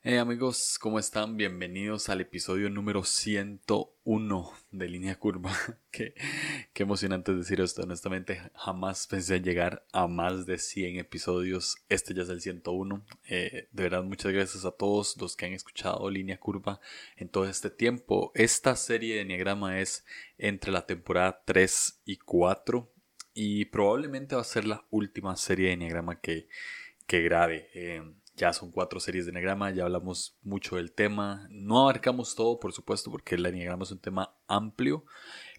[0.00, 1.36] Hey amigos, ¿cómo están?
[1.36, 5.52] Bienvenidos al episodio número 101 de Línea Curva.
[5.90, 6.14] qué,
[6.72, 11.78] qué emocionante decir esto, honestamente jamás pensé en llegar a más de 100 episodios.
[11.88, 13.04] Este ya es el 101.
[13.28, 16.80] Eh, de verdad, muchas gracias a todos los que han escuchado Línea Curva
[17.16, 18.30] en todo este tiempo.
[18.36, 20.06] Esta serie de Enneagrama es
[20.38, 22.88] entre la temporada 3 y 4
[23.34, 26.46] y probablemente va a ser la última serie de Enneagrama que,
[27.08, 27.68] que grabe.
[27.74, 31.46] Eh, ya son cuatro series de Enneagrama, ya hablamos mucho del tema.
[31.50, 35.04] No abarcamos todo, por supuesto, porque el Enneagrama es un tema amplio,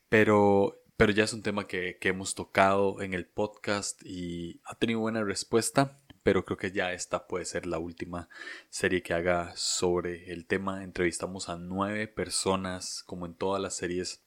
[0.08, 4.76] pero, pero ya es un tema que, que hemos tocado en el podcast y ha
[4.76, 6.00] tenido buena respuesta.
[6.22, 8.28] Pero creo que ya esta puede ser la última
[8.70, 10.84] serie que haga sobre el tema.
[10.84, 14.22] Entrevistamos a nueve personas, como en todas las series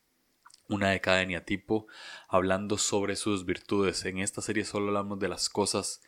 [0.69, 1.87] una de cada eneatipo,
[2.29, 4.05] hablando sobre sus virtudes.
[4.07, 6.01] En esta serie solo hablamos de las cosas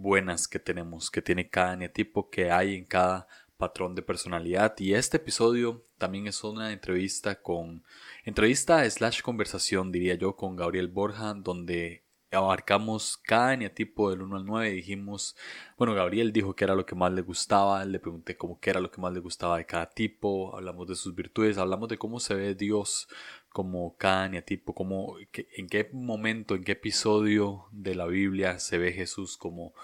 [0.00, 4.74] buenas que tenemos, que tiene cada eneatipo, que hay en cada patrón de personalidad.
[4.78, 7.84] Y este episodio también es una entrevista con,
[8.24, 14.46] entrevista slash conversación, diría yo, con Gabriel Borja, donde abarcamos cada eneatipo del 1 al
[14.46, 15.36] 9 y dijimos,
[15.76, 18.90] bueno, Gabriel dijo que era lo que más le gustaba, le pregunté cómo era lo
[18.90, 22.34] que más le gustaba de cada tipo, hablamos de sus virtudes, hablamos de cómo se
[22.34, 23.08] ve Dios
[23.50, 28.92] como cada eneatipo, cómo, en qué momento, en qué episodio de la Biblia se ve
[28.92, 29.74] Jesús como,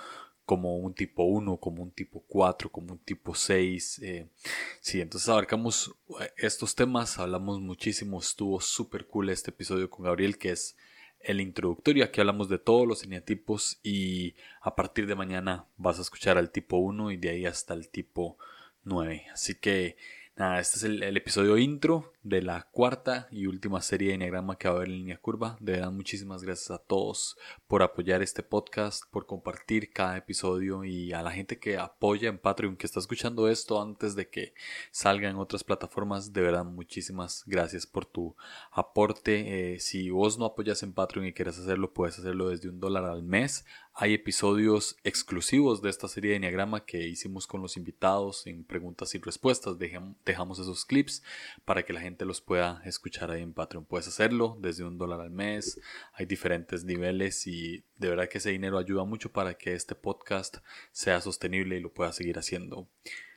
[0.45, 3.98] como un tipo 1, como un tipo 4, como un tipo 6.
[4.03, 4.28] Eh,
[4.81, 10.39] sí, entonces abarcamos eh, estos temas, hablamos muchísimo, estuvo súper cool este episodio con Gabriel,
[10.39, 10.77] que es
[11.19, 12.05] el introductorio.
[12.05, 16.53] Aquí hablamos de todos los eneatipos y a partir de mañana vas a escuchar al
[16.53, 18.39] tipo 1 y de ahí hasta el tipo
[18.84, 19.27] 9.
[19.33, 19.97] Así que
[20.38, 24.68] Nada, este es el, episodio intro de la cuarta y última serie de Enneagrama que
[24.68, 25.56] va a haber en línea curva.
[25.60, 31.14] De verdad, muchísimas gracias a todos por apoyar este podcast, por compartir cada episodio y
[31.14, 34.52] a la gente que apoya en Patreon, que está escuchando esto antes de que
[34.90, 36.34] salga en otras plataformas.
[36.34, 38.36] De verdad, muchísimas gracias por tu
[38.72, 39.76] aporte.
[39.76, 43.06] Eh, si vos no apoyas en Patreon y quieres hacerlo, puedes hacerlo desde un dólar
[43.06, 43.64] al mes
[43.98, 49.14] hay episodios exclusivos de esta serie de Enneagrama que hicimos con los invitados en preguntas
[49.14, 49.78] y respuestas.
[49.78, 51.22] Dejamos esos clips
[51.64, 53.86] para que la gente los pueda escuchar ahí en Patreon.
[53.86, 55.80] Puedes hacerlo desde un dólar al mes.
[56.12, 60.58] Hay diferentes niveles y de verdad que ese dinero ayuda mucho para que este podcast
[60.92, 62.86] sea sostenible y lo pueda seguir haciendo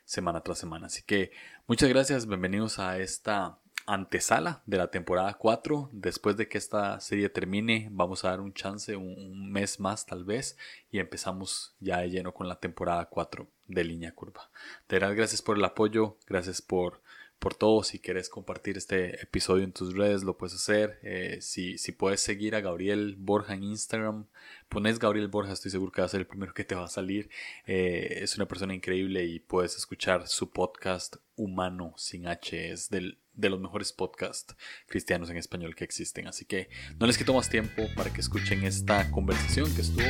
[0.04, 0.88] semana tras semana.
[0.88, 1.32] Así que
[1.68, 2.28] muchas gracias.
[2.28, 3.60] Bienvenidos a esta
[3.90, 5.90] antesala de la temporada 4.
[5.92, 10.24] Después de que esta serie termine, vamos a dar un chance, un, mes más tal
[10.24, 10.58] vez,
[10.92, 14.50] y empezamos ya de lleno con la temporada 4 de Línea Curva.
[14.88, 17.02] De verdad, gracias por el apoyo, gracias por,
[17.40, 17.82] por todo.
[17.82, 21.00] Si quieres compartir este episodio en tus redes, lo puedes hacer.
[21.02, 24.28] Eh, si, si puedes seguir a Gabriel Borja en Instagram,
[24.70, 26.90] pones Gabriel Borja, estoy seguro que va a ser el primero que te va a
[26.90, 27.32] salir.
[27.66, 32.72] Eh, es una persona increíble y puedes escuchar su podcast Humano sin H.
[32.72, 34.56] Es del de los mejores podcasts
[34.88, 36.28] cristianos en español que existen.
[36.28, 36.70] Así que
[37.00, 40.06] no les quito más tiempo para que escuchen esta conversación que estuvo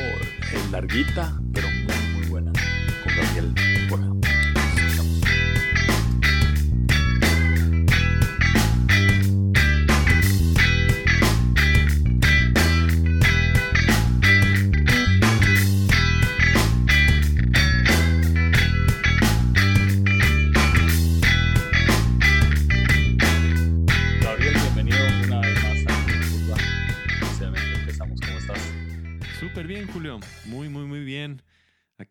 [0.70, 1.68] larguita, pero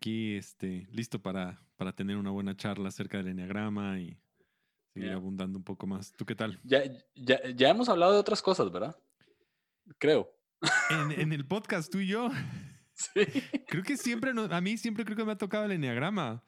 [0.00, 4.18] aquí este, listo para, para tener una buena charla acerca del enneagrama y
[4.94, 6.12] seguir abundando un poco más.
[6.12, 6.58] ¿Tú qué tal?
[6.64, 6.82] Ya,
[7.14, 8.96] ya, ya, hemos hablado de otras cosas, ¿verdad?
[9.98, 10.32] Creo.
[10.88, 12.30] En, en el podcast, tú y yo.
[12.92, 13.24] Sí.
[13.66, 16.44] Creo que siempre, a mí siempre creo que me ha tocado el enneagrama.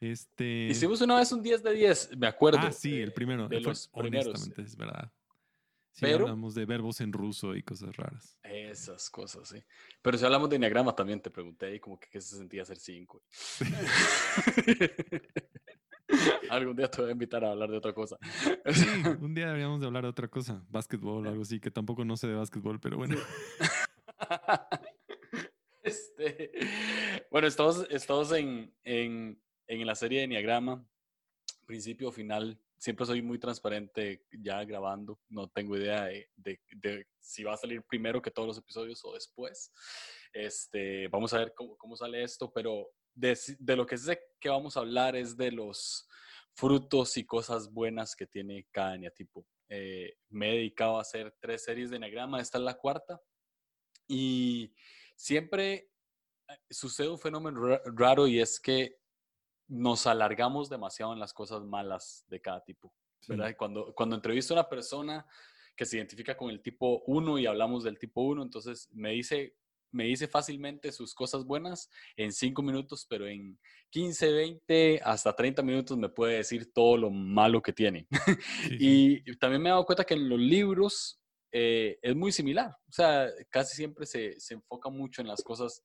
[0.00, 0.66] Este...
[0.68, 2.58] Hicimos una vez un 10 de 10, me acuerdo.
[2.60, 3.46] Ah, sí, el primero.
[3.46, 4.26] De los primeros.
[4.26, 5.12] Honestamente, es verdad.
[5.92, 8.38] Sí, hablamos de verbos en ruso y cosas raras.
[8.42, 9.62] Esas cosas, sí.
[10.00, 12.78] Pero si hablamos de enneagrama también, te pregunté ahí como que qué se sentía ser
[12.78, 13.22] cinco.
[16.50, 18.16] Algún día te voy a invitar a hablar de otra cosa.
[18.72, 18.86] sí,
[19.20, 22.16] un día deberíamos de hablar de otra cosa, básquetbol o algo así, que tampoco no
[22.16, 23.16] sé de básquetbol, pero bueno.
[25.84, 26.52] Este,
[27.28, 30.86] bueno, estamos, estamos en, en, en la serie de Enneagrama,
[31.66, 35.20] principio, final, siempre soy muy transparente ya grabando.
[35.28, 39.70] No tengo idea de, si va a salir primero que todos los episodios o después.
[40.32, 43.38] Este, vamos a ver cómo, sale esto, pero de,
[43.76, 46.08] lo que sé que vamos a hablar es de los
[46.54, 49.46] frutos y cosas buenas que tiene cada eneatipo.
[49.68, 53.22] Eh, me he dedicado a hacer tres series de eneagrama, esta es la cuarta,
[54.08, 54.74] y
[55.14, 55.92] siempre
[56.48, 59.01] eh, sucede un fenómeno raro y es que
[59.68, 62.92] nos alargamos demasiado en las cosas malas de cada tipo.
[63.28, 63.54] ¿verdad?
[63.56, 65.26] Cuando, cuando entrevisto a una persona
[65.76, 69.54] que se identifica con el tipo 1 y hablamos del tipo 1, entonces me dice,
[69.90, 73.58] me dice fácilmente sus cosas buenas en 5 minutos, pero en
[73.90, 78.06] 15, 20, hasta 30 minutos me puede decir todo lo malo que tiene.
[78.70, 81.20] y también me he dado cuenta que en los libros
[81.52, 82.76] eh, es muy similar.
[82.88, 85.82] O sea, casi siempre se, se enfoca mucho en las cosas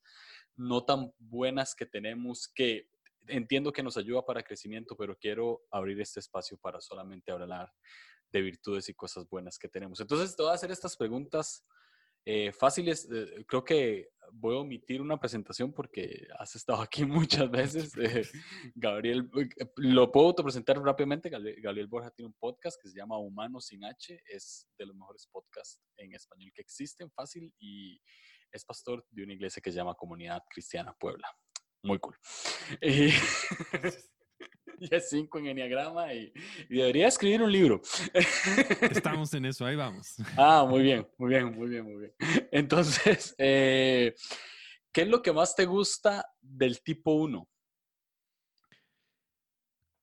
[0.56, 2.88] no tan buenas que tenemos que
[3.28, 7.72] entiendo que nos ayuda para crecimiento, pero quiero abrir este espacio para solamente hablar
[8.32, 10.00] de virtudes y cosas buenas que tenemos.
[10.00, 11.64] Entonces, te voy a hacer estas preguntas
[12.24, 13.08] eh, fáciles.
[13.10, 17.96] Eh, creo que voy a omitir una presentación porque has estado aquí muchas veces.
[17.96, 18.22] Eh,
[18.74, 19.30] Gabriel,
[19.76, 21.30] lo puedo presentar rápidamente.
[21.30, 24.20] Gabriel Borja tiene un podcast que se llama Humano sin H.
[24.26, 27.98] Es de los mejores podcasts en español que existen, fácil, y
[28.52, 31.28] es pastor de una iglesia que se llama Comunidad Cristiana Puebla
[31.82, 32.16] muy cool.
[34.80, 36.32] Y, es cinco en Enneagrama y,
[36.68, 37.82] debería escribir un libro.
[38.80, 40.16] Estamos en eso, ahí vamos.
[40.36, 42.14] Ah, muy bien, muy bien, muy bien, muy bien.
[42.52, 44.14] Entonces, eh,
[44.92, 47.48] ¿qué es lo que más te gusta del tipo 1?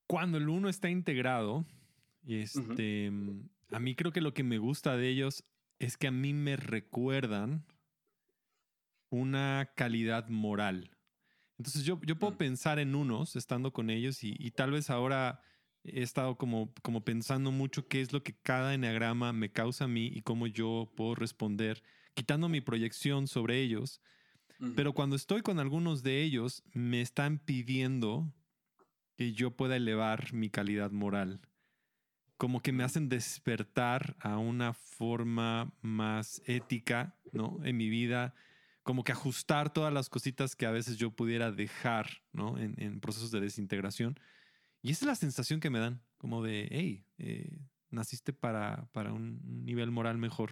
[0.08, 1.66] Cuando el 1 está integrado,
[2.28, 3.12] este,
[3.70, 5.46] a mí creo que lo que me gusta de ellos
[5.80, 7.66] es que a mí me recuerdan
[9.10, 10.95] una calidad moral.
[11.58, 12.38] Entonces yo, yo puedo mm.
[12.38, 15.42] pensar en unos estando con ellos y, tal vez ahora
[15.84, 19.88] he estado como, como pensando mucho qué es lo que cada eneagrama me causa a
[19.88, 24.02] mí y cómo yo puedo responder, quitando mi proyección sobre ellos.
[24.76, 28.34] Pero cuando estoy con algunos de ellos, me están pidiendo
[29.18, 31.42] que yo pueda elevar mi calidad moral.
[32.38, 32.86] Como que me mm.
[32.86, 37.60] hacen despertar a una forma más ética, ¿no?
[37.64, 38.34] En mi vida,
[38.86, 42.56] como que ajustar todas las cositas que a veces yo pudiera dejar, ¿no?
[42.60, 44.20] En, procesos de desintegración.
[44.84, 47.58] Y esa es la sensación que me dan, como de, hey, eh,
[47.90, 50.52] naciste para, para, un nivel moral mejor,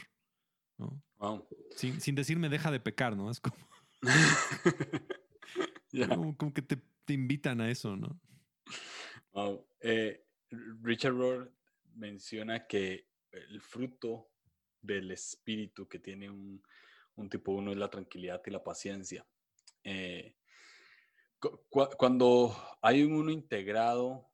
[0.79, 0.99] ¿no?
[1.17, 1.47] Wow.
[1.75, 3.29] Sin, sin decirme deja de pecar, ¿no?
[3.29, 3.55] Es como...
[6.35, 8.19] como, que te, te, invitan a eso, ¿no?
[9.33, 9.63] Wow.
[9.79, 10.25] Eh,
[10.81, 11.53] Richard Rohr
[11.93, 14.31] menciona que el fruto
[14.81, 16.63] del espíritu que tiene un,
[17.15, 19.25] un tipo uno es la tranquilidad y la paciencia.
[19.83, 20.35] Eh,
[21.97, 24.29] cuando hay un uno integrado,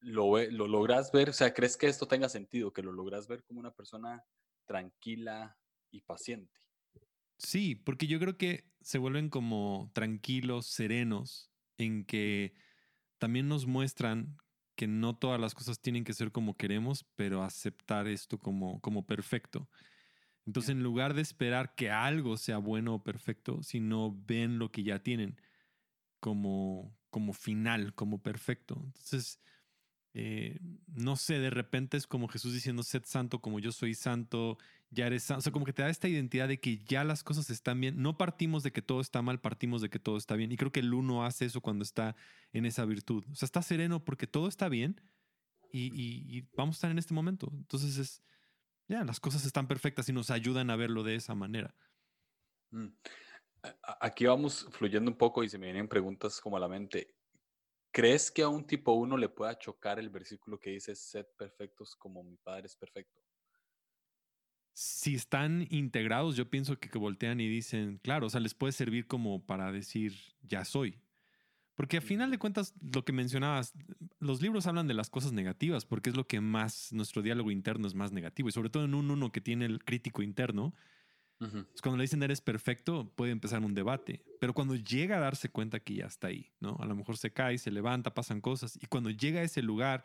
[0.00, 2.72] lo, lo logras ver, o sea, ¿crees que esto tenga sentido?
[2.72, 4.24] Que lo logras ver como una persona
[4.64, 5.58] tranquila
[5.90, 6.60] y paciente.
[7.38, 12.54] Sí, porque yo creo que se vuelven como tranquilos, serenos, en que
[13.18, 14.36] también nos muestran
[14.76, 19.06] que no todas las cosas tienen que ser como queremos, pero aceptar esto como, como
[19.06, 19.68] perfecto.
[20.46, 24.84] Entonces, en lugar de esperar que algo sea bueno o perfecto, sino ven lo que
[24.84, 25.40] ya tienen
[26.20, 28.80] como, como final, como perfecto.
[28.84, 29.40] Entonces,
[30.14, 34.56] eh, no sé, de repente es como Jesús diciendo, sed santo como yo soy santo,
[34.90, 35.40] ya eres santo.
[35.40, 38.00] O sea, como que te da esta identidad de que ya las cosas están bien.
[38.00, 40.52] No partimos de que todo está mal, partimos de que todo está bien.
[40.52, 42.14] Y creo que el uno hace eso cuando está
[42.52, 43.24] en esa virtud.
[43.32, 45.00] O sea, está sereno porque todo está bien
[45.72, 47.50] y, y vamos a estar en este momento.
[47.52, 48.22] Entonces es
[48.88, 51.74] ya, las cosas están perfectas y nos ayudan a verlo de esa manera.
[52.70, 52.88] Mm.
[54.00, 57.14] Aquí vamos fluyendo un poco y se me vienen preguntas como a la mente.
[57.92, 61.96] ¿Crees que a un tipo 1 le pueda chocar el versículo que dice, sed perfectos
[61.96, 63.22] como mi Padre es perfecto?
[64.74, 68.72] Si están integrados, yo pienso que, que voltean y dicen, claro, o sea, les puede
[68.72, 70.12] servir como para decir,
[70.42, 71.00] ya soy,
[71.76, 73.74] porque a final de cuentas, lo que mencionabas,
[74.18, 77.86] los libros hablan de las cosas negativas, porque es lo que más, nuestro diálogo interno
[77.86, 80.74] es más negativo, y sobre todo en un uno que tiene el crítico interno,
[81.82, 85.80] cuando le dicen eres perfecto, puede empezar un debate, pero cuando llega a darse cuenta
[85.80, 86.76] que ya está ahí, ¿no?
[86.80, 90.04] A lo mejor se cae, se levanta, pasan cosas, y cuando llega a ese lugar,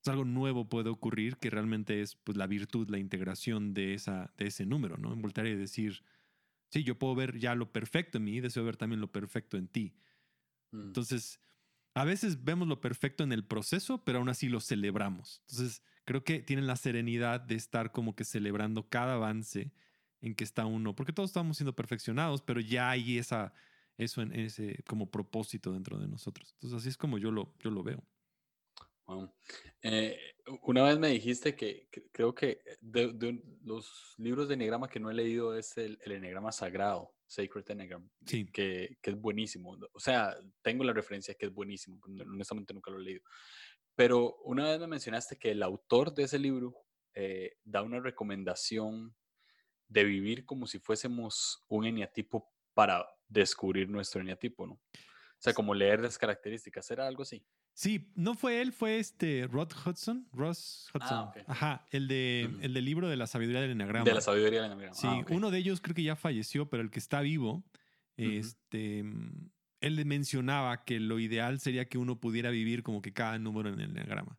[0.00, 4.32] pues, algo nuevo puede ocurrir que realmente es pues, la virtud, la integración de, esa,
[4.36, 5.12] de ese número, ¿no?
[5.12, 6.04] En voltear y decir,
[6.70, 9.68] sí, yo puedo ver ya lo perfecto en mí, deseo ver también lo perfecto en
[9.68, 9.96] ti.
[10.72, 10.88] Mm.
[10.88, 11.40] Entonces,
[11.94, 15.42] a veces vemos lo perfecto en el proceso, pero aún así lo celebramos.
[15.48, 19.72] Entonces, creo que tienen la serenidad de estar como que celebrando cada avance
[20.20, 23.52] en que está uno, porque todos estamos siendo perfeccionados, pero ya hay esa,
[23.96, 26.52] eso en ese como propósito dentro de nosotros.
[26.54, 28.04] Entonces, así es como yo lo, yo lo veo.
[29.82, 30.18] Eh,
[30.62, 35.14] una vez me dijiste que, creo que de, los libros de Enneagrama que no he
[35.14, 37.12] leído es el, el Enneagrama Sagrado.
[37.30, 39.78] Sacred Enneagram, que, que, es buenísimo.
[39.92, 43.22] O sea, tengo la referencia que es buenísimo, honestamente nunca lo he leído.
[43.94, 46.74] Pero una vez me mencionaste que el autor de ese libro
[47.14, 49.14] eh, da una recomendación
[49.86, 54.74] de vivir como si fuésemos un eneatipo para descubrir nuestro eneatipo, ¿no?
[54.74, 57.46] O sea, como leer las características, ¿era algo así?
[57.72, 61.18] Sí, no fue él, fue este Rod Hudson, Ross Hudson.
[61.18, 61.44] Ah, ok.
[61.46, 64.04] Ajá, el de el del libro de la sabiduría del enagrama.
[64.04, 64.94] De la sabiduría del enneagrama.
[64.94, 67.64] Sí, Ah, uno de ellos creo que ya falleció, pero el que está vivo,
[68.16, 69.50] este, mm,
[69.80, 73.80] él mencionaba que lo ideal sería que uno pudiera vivir como que cada número en
[73.80, 74.38] el enneagrama.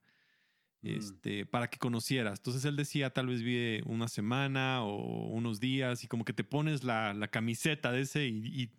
[0.82, 0.88] Mm.
[0.88, 2.40] Este, para que conocieras.
[2.40, 6.44] Entonces él decía, tal vez vive una semana o unos días y como que te
[6.44, 8.72] pones la, la camiseta de ese y, y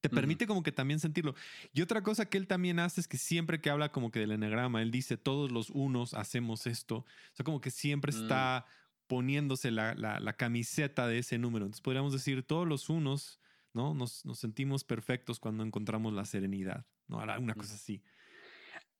[0.00, 1.34] te permite como que también sentirlo.
[1.72, 4.32] Y otra cosa que él también hace es que siempre que habla como que del
[4.32, 6.98] enagrama, él dice, todos los unos hacemos esto.
[6.98, 8.22] O sea, como que siempre Mm.
[8.22, 8.66] está
[9.06, 11.64] poniéndose la, la- la camiseta de ese número.
[11.64, 13.40] Entonces podríamos decir, todos los unos,
[13.72, 13.94] ¿no?
[13.94, 17.18] Nos, nos sentimos perfectos cuando encontramos la serenidad, ¿no?
[17.20, 18.02] Ahora, Una cosa así.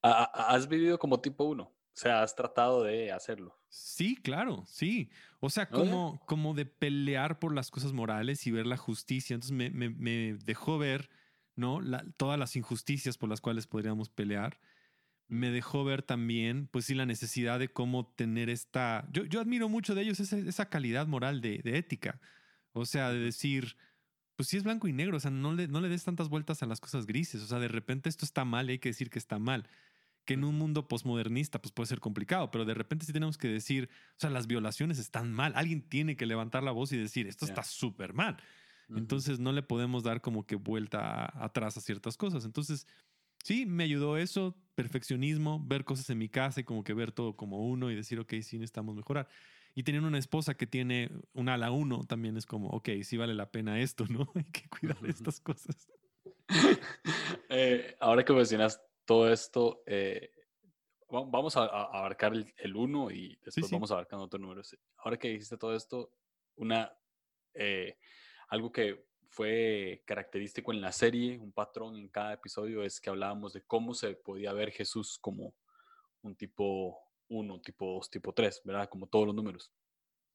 [0.02, 1.64] ¿Ha- ha- ¿Has vivido como tipo uno?
[1.64, 3.57] O sea, has tratado de hacerlo.
[3.70, 5.10] Sí, claro, sí.
[5.40, 9.34] O sea, como, como de pelear por las cosas morales y ver la justicia.
[9.34, 11.10] Entonces me, me- me dejó ver,
[11.54, 11.80] ¿no?
[11.80, 14.58] La- todas las injusticias por las cuales podríamos pelear.
[15.28, 19.06] Me dejó ver también, pues sí, la necesidad de cómo tener esta...
[19.12, 22.20] Yo, yo admiro mucho de ellos esa, esa calidad moral de, de ética.
[22.72, 23.76] O sea, de decir,
[24.36, 26.62] pues sí es blanco y negro, o sea, no le, no le des tantas vueltas
[26.62, 27.42] a las cosas grises.
[27.42, 29.68] O sea, de repente esto está mal y hay que decir que está mal.
[30.28, 33.48] Que en un mundo posmodernista pues puede ser complicado, pero de repente sí tenemos que
[33.48, 35.54] decir, o sea, las violaciones están mal.
[35.56, 37.52] Alguien tiene que levantar la voz y decir, esto Ya.
[37.52, 38.36] está súper mal.
[38.90, 38.98] Ujú.
[38.98, 42.44] Entonces no le podemos dar como que vuelta atrás a ciertas cosas.
[42.44, 42.86] Entonces,
[43.42, 47.34] sí, me ayudó eso, perfeccionismo, ver cosas en mi casa y como que ver todo
[47.34, 49.28] como uno y decir, ok, sí necesitamos mejorar.
[49.74, 53.32] Y teniendo una esposa que tiene una ala uno, también es como, ok, sí vale
[53.32, 54.30] la pena esto, ¿no?
[54.34, 55.88] Hay que cuidar de estas cosas.
[57.50, 60.30] Eh, ahora que mencionas todo esto, eh,
[61.10, 63.74] va- vamos a, abarcar el, el uno y después sí.
[63.74, 64.76] vamos abarcando otros números.
[64.98, 66.12] Ahora que dijiste todo esto,
[66.56, 66.94] una,
[67.54, 67.96] eh,
[68.48, 73.54] algo que fue característico en la serie, un patrón en cada episodio, es que hablábamos
[73.54, 75.54] de cómo se podía ver Jesús como
[76.20, 78.90] un tipo 1, tipo 2, tipo 3, ¿verdad?
[78.90, 79.72] Como todos los números.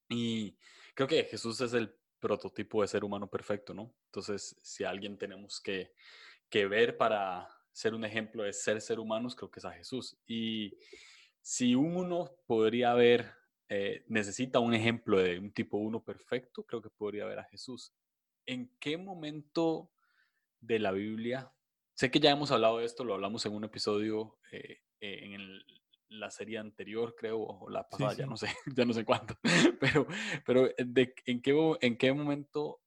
[0.10, 0.58] Y
[0.96, 3.94] creo que Jesús es el prototipo de ser humano perfecto, ¿no?
[4.06, 5.94] Entonces, si a alguien tenemos que,
[6.50, 10.18] que ver para ser un ejemplo de ser ser humanos, creo que es a Jesús.
[10.26, 10.78] Y
[11.42, 13.34] si un uno podría ver,
[13.70, 17.94] eh, necesita un ejemplo de un tipo uno perfecto, creo que podría ver a Jesús.
[18.46, 19.92] ¿En qué momento
[20.62, 21.54] de la Biblia?
[21.96, 25.34] Sé que ya hemos hablado de esto, lo hablamos en un episodio eh, eh, en
[25.34, 25.66] el-
[26.10, 28.30] la serie anterior, creo, o la pasada, ya sí.
[28.30, 29.36] no sé, ya no sé cuánto,
[29.80, 30.08] pero,
[30.46, 32.82] pero eh, de, ¿en, qué, ¿en qué momento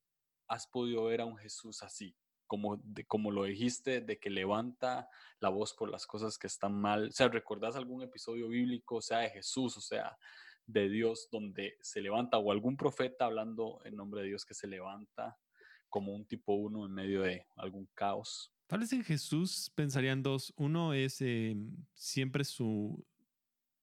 [0.48, 2.16] has podido ver a un Jesús así?
[2.46, 5.08] Como, de, como lo dijiste, de que levanta
[5.40, 7.08] la voz por las cosas que están mal.
[7.08, 10.16] O sea, ¿recordás algún episodio bíblico, sea de Jesús, o sea,
[10.66, 14.66] de Dios, donde se levanta, o algún profeta hablando en nombre de Dios que se
[14.66, 15.38] levanta
[15.88, 18.52] como un tipo uno en medio de algún caos?
[18.66, 20.52] Tal vez en Jesús pensarían dos.
[20.56, 21.56] Uno es eh,
[21.94, 23.04] siempre su,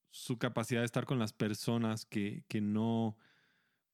[0.09, 3.17] su capacidad de estar con las personas que, que no,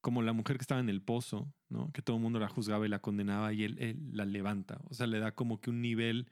[0.01, 1.91] como la mujer que estaba en el pozo, ¿no?
[1.91, 4.79] Que todo el mundo la juzgaba y la condenaba y él, la levanta.
[4.89, 6.31] O sea, le da como que un nivel,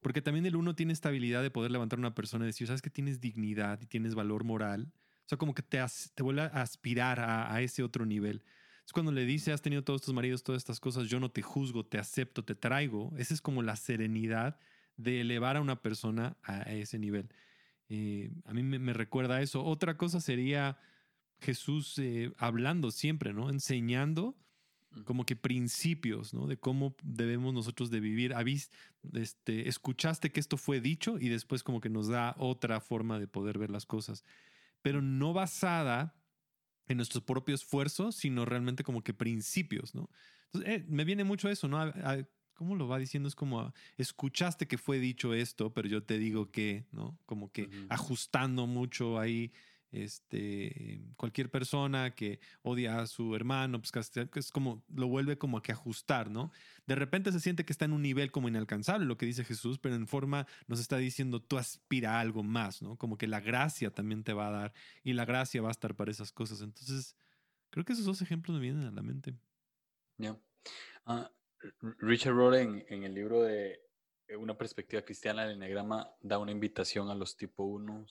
[0.00, 2.66] porque también el uno tiene esta habilidad de poder levantar a una persona y decir,
[2.66, 4.92] sabes que tienes dignidad y tienes valor moral.
[4.94, 8.42] O sea, como que te, as- te vuelve a aspirar a, ese otro nivel.
[8.86, 11.42] Es cuando le dice, has tenido todos tus maridos, todas estas cosas, yo no te
[11.42, 13.12] juzgo, te acepto, te traigo.
[13.18, 14.58] Esa es como la serenidad
[14.96, 17.28] de elevar a una persona a ese nivel.
[17.88, 19.64] Eh, a mí me, recuerda eso.
[19.64, 20.78] Otra cosa sería
[21.40, 23.50] Jesús eh, hablando siempre, ¿no?
[23.50, 24.36] Enseñando
[25.04, 26.46] como que principios, ¿no?
[26.46, 28.34] De cómo debemos nosotros de vivir.
[28.34, 28.70] Habís,
[29.14, 33.28] este, escuchaste que esto fue dicho y después como que nos da otra forma de
[33.28, 34.24] poder ver las cosas,
[34.82, 36.16] pero no basada
[36.86, 40.10] en nuestro propio esfuerzo, sino realmente como que principios, ¿no?
[40.46, 41.78] Entonces, eh, me viene mucho eso, ¿no?
[41.78, 43.28] A- a- ¿Cómo lo va diciendo?
[43.28, 47.20] Es como, escuchaste que fue dicho esto, pero yo te digo que, ¿no?
[47.24, 49.52] Como que ajustando mucho ahí,
[49.90, 55.62] este, cualquier persona que odia a su hermano, pues es como, lo vuelve como a
[55.62, 56.52] que ajustar, ¿no?
[56.86, 59.78] De repente se siente que está en un nivel como inalcanzable, lo que dice Jesús,
[59.78, 62.96] pero en forma nos está diciendo, tú aspira a algo más, ¿no?
[62.96, 65.94] Como que la gracia también te va a dar y la gracia va a estar
[65.94, 66.60] para esas cosas.
[66.60, 67.16] Entonces,
[67.70, 69.34] creo que esos dos ejemplos me vienen a la mente.
[70.18, 70.38] Ya.
[71.06, 71.30] Ah,
[71.62, 73.80] R- Richard Rohr en, el libro de
[74.26, 78.06] eh, Una perspectiva cristiana del enneagrama da una invitación a los tipo 1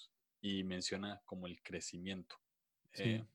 [0.47, 2.35] y menciona como el crecimiento.
[2.93, 3.03] Sí.
[3.03, 3.25] Eh,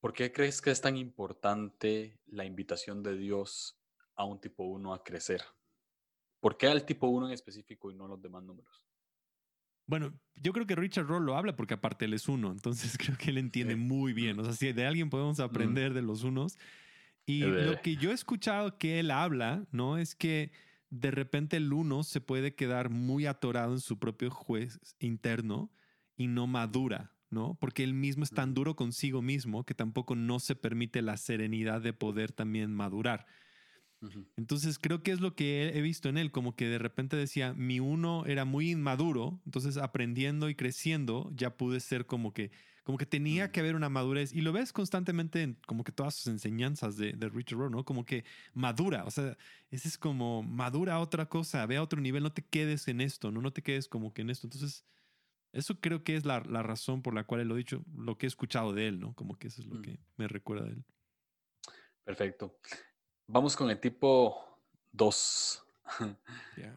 [0.00, 3.78] ¿Por qué crees que es tan importante la invitación de Dios
[4.16, 5.42] a un tipo 1 a crecer?
[6.40, 8.82] ¿Por qué al tipo 1 en específico y no a los demás números?
[9.86, 13.16] Bueno, yo creo que Richard Roll lo habla porque aparte él es uno, entonces creo
[13.16, 13.80] que él entiende Sí.
[13.80, 14.38] muy bien.
[14.40, 16.58] O sea, si de alguien podemos aprender de los unos.
[17.24, 19.98] Y de- lo que yo he escuchado que él habla, ¿no?
[19.98, 20.50] Es que
[20.92, 25.72] de repente el uno se puede quedar muy atorado en su propio juez interno
[26.16, 27.56] y no madura, ¿no?
[27.58, 31.80] Porque él mismo es tan duro consigo mismo que tampoco no se permite la serenidad
[31.80, 33.26] de poder también madurar.
[34.36, 37.54] Entonces creo que es lo que he visto en él, como que de repente decía,
[37.54, 42.50] mi uno era muy inmaduro, entonces aprendiendo y creciendo ya pude ser como que,
[42.82, 46.14] como que tenía que haber una madurez y lo ves constantemente en como que todas
[46.14, 47.84] sus enseñanzas de, de Richard Rohr, ¿no?
[47.84, 48.24] Como que
[48.54, 49.36] madura, o sea,
[49.70, 53.30] ese es como madura otra cosa, ve a otro nivel, no te quedes en esto,
[53.30, 54.46] no, no te quedes como que en esto.
[54.46, 54.84] Entonces,
[55.52, 58.26] eso creo que es la, la razón por la cual lo he dicho, lo que
[58.26, 59.14] he escuchado de él, ¿no?
[59.14, 59.82] Como que eso es lo mm.
[59.82, 60.84] que me recuerda de él.
[62.04, 62.58] Perfecto.
[63.26, 64.60] Vamos con el tipo
[64.92, 65.64] 2.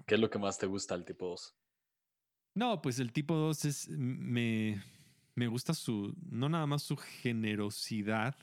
[0.06, 1.56] ¿Qué es lo que más te gusta del tipo 2?
[2.56, 3.90] No, pues el tipo 2 es.
[3.90, 4.82] Me,
[5.36, 6.16] me gusta su.
[6.30, 8.36] No nada más su generosidad,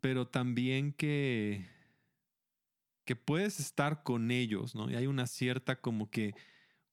[0.00, 1.66] pero también que.
[3.04, 4.90] que puedes estar con ellos, ¿no?
[4.90, 6.34] Y hay una cierta como que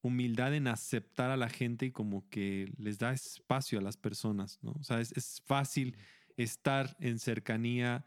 [0.02, 4.60] humildad en aceptar a la gente y como que les da espacio a las personas,
[4.62, 4.72] ¿no?
[4.80, 5.96] O sea, es, es fácil
[6.38, 8.06] estar en cercanía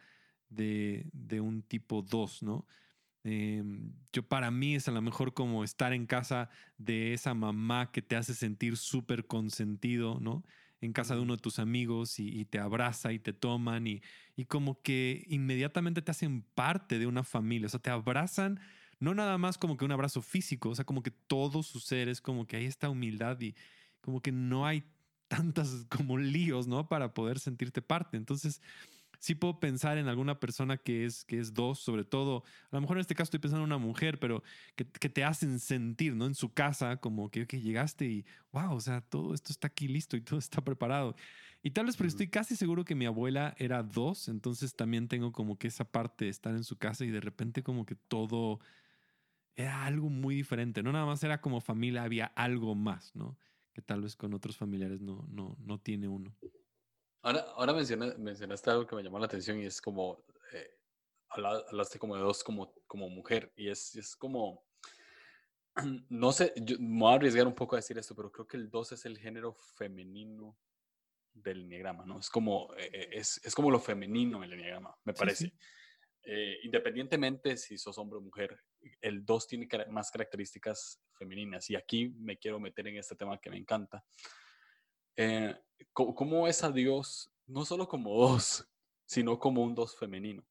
[0.48, 2.66] de, un tipo 2, ¿no?
[3.24, 7.90] Em, yo para mí es a lo mejor como estar en casa de esa mamá
[7.90, 10.44] que te hace sentir súper consentido, ¿no?
[10.84, 14.02] En casa de uno de tus amigos y, te abraza y te toman y,
[14.36, 18.60] y, como que inmediatamente te hacen parte de una familia, o sea, te abrazan,
[19.00, 22.08] no nada más como que un abrazo físico, o sea, como que todo su ser
[22.08, 23.54] es como que hay esta humildad y
[24.00, 24.84] como que no hay
[25.28, 26.88] tantas como líos, ¿no?
[26.88, 28.16] Para poder sentirte parte.
[28.16, 28.60] Entonces,
[29.18, 32.80] sí puedo pensar en alguna persona que es, que es dos, sobre todo, a lo
[32.80, 34.42] mejor en este caso estoy pensando en una mujer, pero
[34.76, 36.26] que, te hacen sentir, ¿no?
[36.26, 40.16] En su casa, como que, llegaste y, wow, o sea, todo esto está aquí listo
[40.16, 41.14] y todo está preparado.
[41.62, 45.32] Y tal vez porque estoy casi seguro que mi abuela era dos, entonces también tengo
[45.32, 48.60] como que esa parte de estar en su casa y de repente como que todo
[49.56, 53.38] era algo muy diferente, no nada más era como familia, había algo más, ¿no?
[53.72, 56.34] Que tal vez con otros familiares no, no, no tiene uno.
[57.24, 60.76] Ahora, ahora mencionaste algo que me llamó la atención y es como, eh,
[61.30, 64.62] hablaste como de dos como, como mujer y es, es como,
[66.10, 68.58] no sé, yo me voy a arriesgar un poco a decir esto, pero creo que
[68.58, 70.58] el dos es el género femenino
[71.32, 72.18] del enneagrama, ¿no?
[72.18, 75.50] Es como, eh, eh, es, es, como lo femenino el enneagrama, me parece.
[76.62, 78.54] independientemente si sos hombre o mujer,
[79.00, 83.48] el dos tiene más características femeninas y aquí me quiero meter en este tema que
[83.48, 84.04] me encanta
[85.16, 85.54] eh,
[85.92, 88.66] ¿cómo, es a Dios no solo como dos,
[89.06, 90.44] sino como un dos femenino?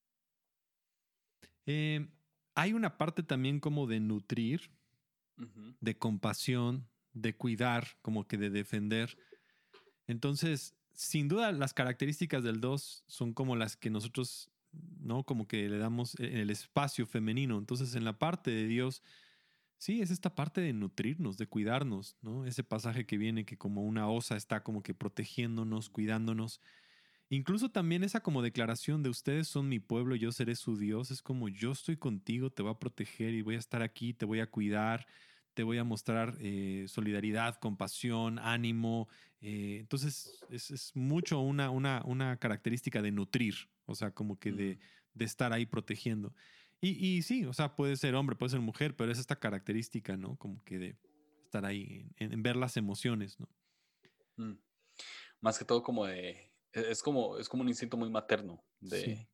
[1.65, 2.07] Eh,
[2.55, 4.71] hay una parte también como de nutrir,
[5.35, 9.17] de compasión, de cuidar, como que de defender.
[10.07, 14.51] Entonces, sin duda, las características del dos son como las que nosotros,
[14.99, 15.23] ¿no?
[15.23, 17.57] Como que le damos en el espacio femenino.
[17.57, 19.01] Entonces, en la parte de Dios,
[19.83, 22.45] Sí, es esta parte de nutrirnos, de cuidarnos, ¿no?
[22.45, 26.61] Ese pasaje que viene que como una osa está como que protegiéndonos, cuidándonos.
[27.27, 31.21] Incluso también esa como declaración de ustedes son mi pueblo, yo seré su Dios, es
[31.21, 34.39] como yo estoy contigo, te voy a proteger y voy a estar aquí, te voy
[34.39, 35.05] a cuidar,
[35.53, 39.09] te voy a mostrar eh, solidaridad, compasión, ánimo.
[39.41, 44.79] Eh, entonces es, mucho una, una, una, característica de nutrir, o sea, como que de,
[45.13, 46.33] de estar ahí protegiendo.
[46.85, 50.35] Y, sí, o sea, puede ser hombre, puede ser mujer, pero es esta característica, ¿no?
[50.35, 50.97] Como que de
[51.45, 53.47] estar ahí, en, ver las emociones, ¿no?
[54.35, 54.59] Mm.
[55.39, 59.25] Más que todo como de, e, es como, es como un instinto muy materno de,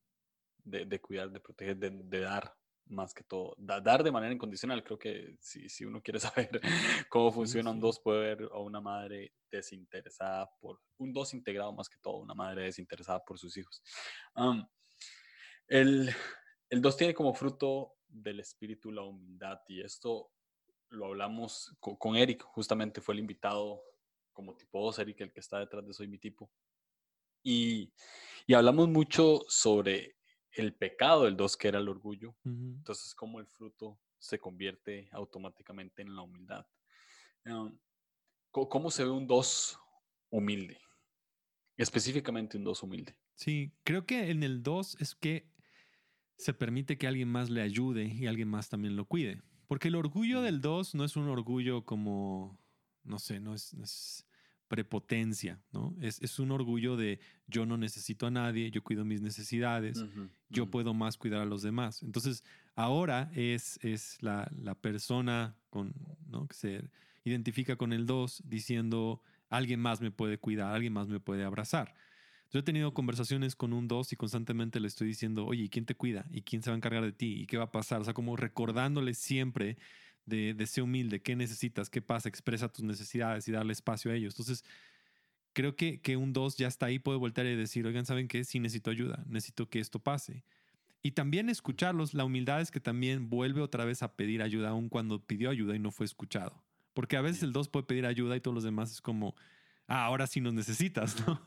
[0.63, 3.55] de, cuidar, de proteger, de, dar, más que todo.
[3.57, 6.19] dar de manera incondicional, creo que si, si uno quiere
[6.51, 6.61] saber
[7.09, 11.89] cómo funciona un dos, puede ver a una madre desinteresada por, un dos integrado más
[11.89, 13.81] que todo, una madre desinteresada por sus hijos.
[15.67, 16.13] el,
[16.69, 20.31] el 2 tiene como fruto del espíritu la humildad y esto
[20.89, 23.83] lo hablamos con, Eric, justamente fue el invitado
[24.33, 26.49] como tipo 2, Eric, el que está detrás de Soy mi tipo.
[27.43, 27.93] Y,
[28.53, 30.17] hablamos mucho sobre
[30.51, 32.35] el pecado del 2, que era el orgullo.
[32.43, 36.65] Entonces, cómo el fruto se convierte automáticamente en la humildad.
[37.45, 37.77] Em,
[38.51, 39.79] ¿Cómo se ve un 2
[40.31, 40.79] humilde?
[41.77, 43.15] Específicamente un 2 humilde.
[43.35, 45.49] Sí, creo que en el 2 es que
[46.39, 49.41] se permite que alguien más le ayude y alguien más también lo cuide.
[49.67, 52.57] Porque el orgullo del dos no es un orgullo como,
[53.03, 54.25] no sé, no es,
[54.69, 55.95] prepotencia, ¿no?
[55.99, 60.05] Es, un orgullo de yo no necesito a nadie, yo cuido mis necesidades,
[60.47, 62.03] yo puedo más cuidar a los demás.
[62.03, 62.43] Entonces,
[62.75, 64.49] ahora es, es la,
[64.79, 65.93] persona con,
[66.27, 66.47] ¿no?
[66.47, 66.89] que se
[67.25, 71.95] identifica con el dos diciendo, alguien más me puede cuidar, alguien más me puede abrazar.
[72.51, 75.95] Yo he tenido conversaciones con un dos y constantemente le estoy diciendo, oye, ¿quién te
[75.95, 76.25] cuida?
[76.31, 77.41] ¿Y quién se va a encargar de ti?
[77.41, 78.01] ¿Y qué va a pasar?
[78.01, 79.77] O sea, como recordándole siempre
[80.25, 84.15] de, de ser humilde, qué necesitas, qué pasa, expresa tus necesidades y darle espacio a
[84.15, 84.33] ellos.
[84.33, 84.63] Entonces,
[85.53, 88.43] creo que, que un dos ya está ahí, puede voltear y decir, oigan, ¿saben qué?
[88.43, 90.43] Sí necesito ayuda, necesito que esto pase.
[91.01, 94.89] Y también escucharlos, la humildad es que también vuelve otra vez a pedir ayuda, aun
[94.89, 96.63] cuando pidió ayuda y no fue escuchado.
[96.93, 99.35] Porque a veces el dos puede pedir ayuda y todos los demás es como,
[99.87, 101.41] ah, ahora sí nos necesitas, ¿no?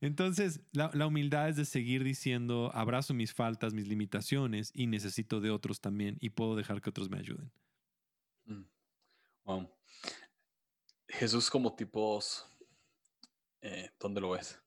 [0.00, 5.40] Entonces, la, la, humildad es de seguir diciendo, abrazo mis faltas, mis limitaciones y necesito
[5.40, 7.52] de otros también y puedo dejar que otros me ayuden.
[8.46, 8.64] Mm.
[9.44, 9.70] Wow.
[11.08, 12.46] Jesús como tipos,
[13.60, 14.58] eh, ¿dónde lo ves?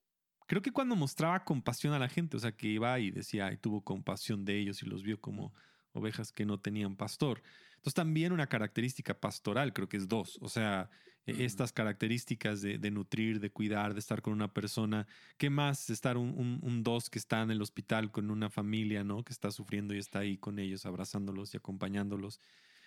[0.45, 3.57] Creo que cuando mostraba compasión a la gente, o sea, que iba y decía, y
[3.57, 5.53] tuvo compasión de ellos y los vio como
[5.93, 7.41] ovejas que no tenían pastor.
[7.75, 10.89] Entonces también una característica pastoral, creo que es dos, o sea,
[11.25, 15.07] e, estas características de, de, nutrir, de cuidar, de estar con una persona,
[15.37, 19.03] ¿qué más estar un, un, un, dos que está en el hospital con una familia,
[19.03, 19.23] ¿no?
[19.23, 22.39] Que está sufriendo y está ahí con ellos, abrazándolos y acompañándolos.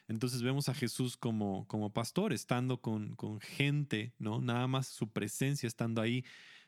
[0.09, 4.41] Entonces vemos a Jesús como, como pastor, estando con, con gente, ¿no?
[4.41, 6.25] Nada más su presencia estando ahí,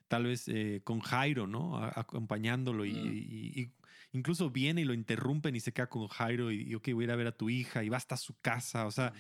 [0.09, 1.77] tal vez eh, con Jairo, ¿no?
[1.77, 3.07] A, acompañándolo y, mm.
[3.07, 3.73] y, y,
[4.13, 7.07] incluso viene y lo interrumpen y se queda con Jairo y, y, ok, voy a
[7.07, 9.13] ir a ver a tu hija y va hasta su casa, o sea,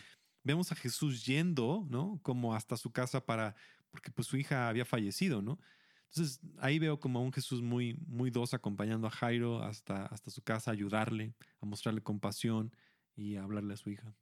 [0.48, 2.18] vemos a Jesús yendo, ¿no?
[2.22, 3.54] Como hasta su casa para,
[3.90, 5.58] porque pues su hija había fallecido, ¿no?
[6.06, 10.30] Entonces ahí veo como a un Jesús muy, muy dos acompañando a Jairo hasta, hasta
[10.30, 12.74] su casa, ayudarle, a mostrarle compasión
[13.14, 14.14] y a hablarle a su hija.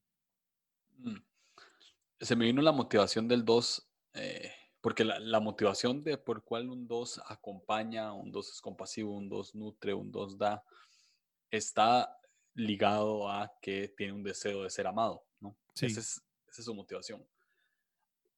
[0.98, 1.18] Mm.
[2.18, 6.68] Se me vino la motivación del dos, eh, porque la, la, motivación de por cual
[6.68, 10.64] un dos acompaña, un dos es compasivo, un dos nutre, un dos da,
[11.52, 12.18] está
[12.54, 15.25] ligado a que tiene un deseo de ser amado.
[15.76, 16.22] Esa, es, esa,
[16.60, 17.24] es, su motivación.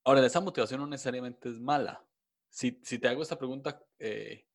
[0.04, 2.04] Ahora, esa motivación no necesariamente es mala.
[2.48, 4.46] Si, si te hago esta pregunta, eh,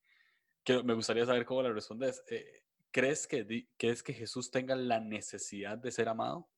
[0.64, 2.24] que me gustaría saber cómo la respondes.
[2.30, 6.50] Eh, ¿crees, que, ¿Crees que Jesús tenga la necesidad de ser amado?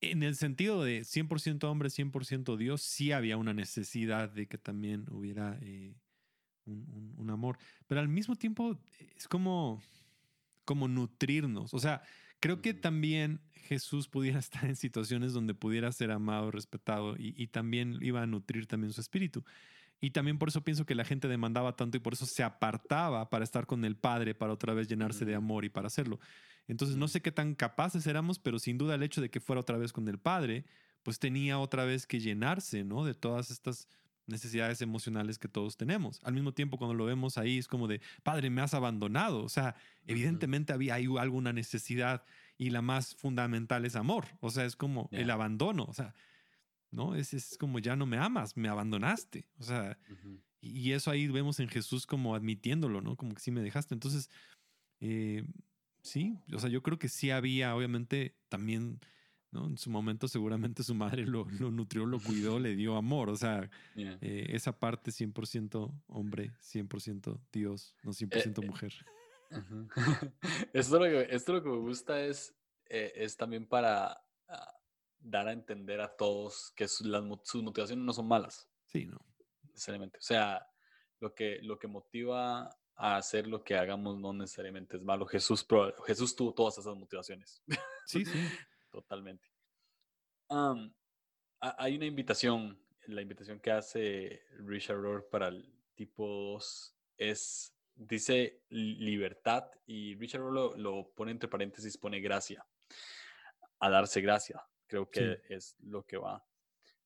[0.00, 5.06] En el sentido de 100% hombre, 100% Dios, sí había una necesidad de que también
[5.10, 5.94] hubiera eh,
[6.66, 7.58] un, un, un, amor.
[7.86, 8.78] Pero al mismo tiempo
[9.16, 9.82] es como,
[10.64, 11.72] como nutrirnos.
[11.72, 12.02] O sea,
[12.40, 17.48] Creo que también Jesús pudiera estar en situaciones donde pudiera ser amado, respetado y, y,
[17.48, 19.44] también iba a nutrir también su espíritu.
[20.00, 23.30] Y también por eso pienso que la gente demandaba tanto y por eso se apartaba
[23.30, 26.20] para estar con el Padre, para otra vez llenarse de amor y para hacerlo.
[26.68, 29.60] Entonces no sé qué tan capaces éramos, pero sin duda el hecho de que fuera
[29.60, 30.64] otra vez con el Padre,
[31.02, 33.04] pues tenía otra vez que llenarse, ¿no?
[33.04, 33.88] De todas estas
[34.26, 36.20] necesidades emocionales que todos tenemos.
[36.22, 39.42] Al mismo tiempo, cuando lo vemos ahí, es como de, Padre, me has abandonado.
[39.42, 42.24] O sea, evidentemente había ahí alguna necesidad
[42.58, 44.26] y la más fundamental es amor.
[44.40, 45.20] O sea, es como yeah.
[45.20, 45.84] el abandono.
[45.84, 46.14] O sea,
[46.90, 47.14] ¿no?
[47.14, 49.46] Es, es, como ya no me amas, me abandonaste.
[49.58, 50.40] O sea, uh -huh.
[50.60, 53.16] y eso ahí vemos en Jesús como admitiéndolo, ¿no?
[53.16, 53.94] Como que sí me dejaste.
[53.94, 54.30] Entonces,
[55.00, 55.44] eh,
[56.02, 59.00] sí, o sea, yo creo que sí había, obviamente, también
[59.50, 59.66] ¿no?
[59.66, 63.30] En su momento seguramente su madre lo, lo nutrió, lo cuidó, le dio amor.
[63.30, 64.18] O sea, yeah.
[64.20, 68.94] eh, esa parte 100% hombre, 100% Dios, no 100% eh, mujer.
[69.50, 70.32] Uh -huh.
[70.72, 72.54] esto, lo que, esto lo que me gusta es,
[72.86, 74.54] eh, es también para uh,
[75.20, 78.68] dar a entender a todos que su, las, sus motivaciones no son malas.
[78.84, 79.18] Sí, no.
[79.62, 80.18] Necesariamente.
[80.18, 80.66] O sea,
[81.20, 85.26] lo que, lo que motiva a hacer lo que hagamos no necesariamente es malo.
[85.26, 85.66] Jesús,
[86.06, 87.62] Jesús tuvo todas esas motivaciones.
[88.06, 88.38] Sí, sí.
[88.96, 89.46] Totalmente.
[90.48, 90.90] Um,
[91.60, 98.62] hay una invitación, la invitación que hace Richard Rohr para el tipo 2 es, dice
[98.70, 102.66] libertad y Richard Rohr lo, lo, pone entre paréntesis, pone gracia,
[103.80, 105.52] a darse gracia, creo que sí.
[105.52, 106.42] es lo que va.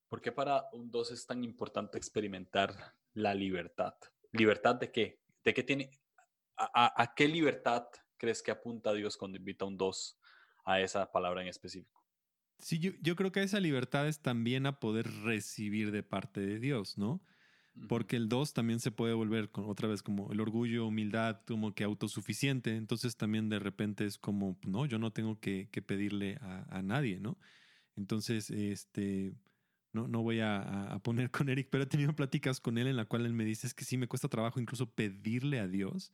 [0.09, 2.73] ¿Por qué para un 2 es tan importante experimentar
[3.15, 3.97] la libertad?
[4.31, 5.19] ¿Libertad de qué?
[5.43, 5.91] ¿De qué tiene?
[6.57, 10.20] ¿A, a, a qué libertad crees que apunta Dios cuando invita a un 2
[10.71, 12.01] a esa palabra en específico.
[12.59, 16.59] Sí, yo, yo, creo que esa libertad es también a poder recibir de parte de
[16.59, 17.23] Dios, ¿no?
[17.89, 21.75] Porque el 2 también se puede volver con, otra vez como el orgullo, humildad, como
[21.75, 22.77] que autosuficiente.
[22.77, 26.83] Entonces también de repente es como, no, yo no tengo que, que pedirle a, a,
[26.83, 27.39] nadie, ¿no?
[27.97, 29.35] Entonces, este,
[29.93, 32.97] no, no voy a, a, poner con Eric, pero he tenido pláticas con él en
[32.97, 36.13] la cual él me dice, es que sí me cuesta trabajo incluso pedirle a Dios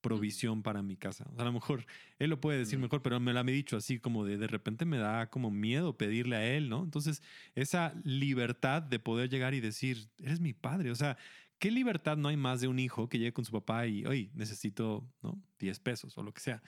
[0.00, 1.24] provisión para mi casa.
[1.30, 1.86] O sea, a lo mejor
[2.18, 4.84] él lo puede decir mejor, pero me lo ha dicho así como de de repente
[4.84, 6.82] me da como miedo pedirle a él, ¿no?
[6.82, 7.22] Entonces,
[7.54, 11.16] esa libertad de poder llegar y decir, eres mi padre, o sea,
[11.58, 14.30] ¿qué libertad no hay más de un hijo que llegue con su papá y, oye,
[14.34, 15.42] necesito, ¿no?
[15.58, 16.62] 10 pesos o lo que sea?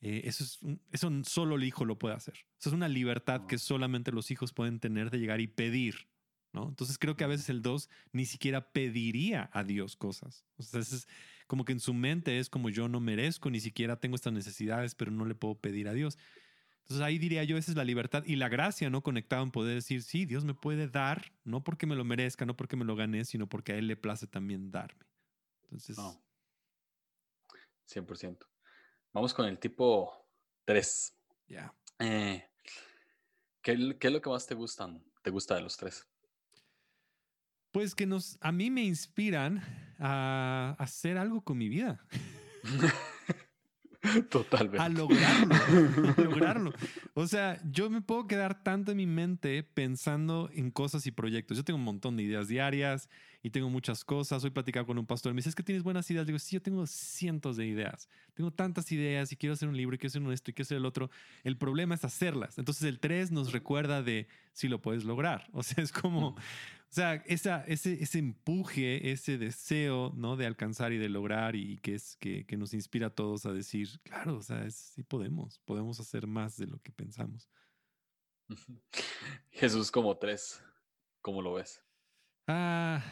[0.00, 2.34] Eh, eso, es un, eso solo el hijo lo puede hacer.
[2.58, 6.08] Eso es una libertad que solamente los hijos pueden tener de llegar y pedir,
[6.52, 6.68] ¿no?
[6.68, 10.44] Entonces creo que a veces el 2 ni siquiera pediría a Dios cosas.
[10.56, 11.06] O sea, es
[11.46, 14.94] como que en su mente es como yo no merezco, ni siquiera tengo estas necesidades,
[14.94, 16.18] pero no le puedo pedir a Dios.
[16.82, 19.02] Entonces ahí diría yo, esa es la libertad y la gracia, ¿no?
[19.02, 22.56] Conectado en poder decir, sí, Dios me puede dar, no porque me lo merezca, no
[22.56, 25.06] porque me lo gane, sino porque a Él le place también darme.
[25.64, 25.96] Entonces...
[27.88, 28.38] 100%.
[29.12, 30.26] Vamos con el tipo
[30.64, 31.16] 3.
[31.48, 31.74] Ya.
[31.98, 32.48] Eh,
[33.62, 35.04] ¿qué, ¿Qué es lo que más te gustan?
[35.22, 36.08] ¿Te gusta de los tres?
[37.72, 39.62] Pues que nos, a mí me inspiran
[39.98, 42.04] a hacer algo con mi vida.
[44.30, 44.78] Totalmente.
[44.78, 46.72] A lograrlo, a lograrlo.
[47.14, 51.56] O sea, yo me puedo quedar tanto en mi mente pensando en cosas y proyectos.
[51.56, 53.08] Yo tengo un montón de ideas diarias
[53.44, 54.42] y tengo muchas cosas.
[54.42, 56.26] Hoy platicaba con un pastor, me dice, es que tienes buenas ideas.
[56.26, 58.08] Digo, sí, yo tengo cientos de ideas.
[58.34, 60.66] Tengo tantas ideas y quiero hacer un libro y quiero hacer un esto y quiero
[60.66, 61.08] hacer el otro.
[61.44, 62.58] El problema es hacerlas.
[62.58, 65.48] Entonces el 3 nos recuerda de si lo puedes lograr.
[65.52, 66.36] O sea, es como, o
[66.88, 70.36] sea, esa, ese, ese empuje, ese deseo, ¿no?
[70.36, 73.52] De alcanzar y de lograr y que es que, que nos inspira a todos a
[73.52, 77.48] decir, claro, o sea, sí podemos, podemos hacer más de lo que pensamos.
[79.50, 80.62] Jesús como tres,
[81.20, 81.82] ¿cómo lo ves?
[82.46, 83.02] Ah,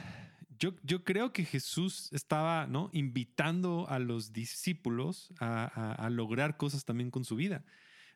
[0.58, 2.90] yo, yo creo que Jesús estaba, ¿no?
[2.92, 7.64] Invitando a los discípulos a, a, lograr cosas también con su vida.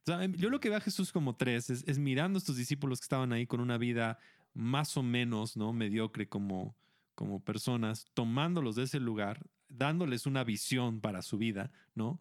[0.06, 3.32] Yo lo que veo a Jesús como tres es, mirando a estos discípulos que estaban
[3.32, 4.18] ahí con una vida
[4.52, 5.72] más o menos, ¿no?
[5.72, 6.76] Mediocre como,
[7.14, 12.20] como personas, tomándolos de ese lugar, dándoles una visión para su vida, ¿no?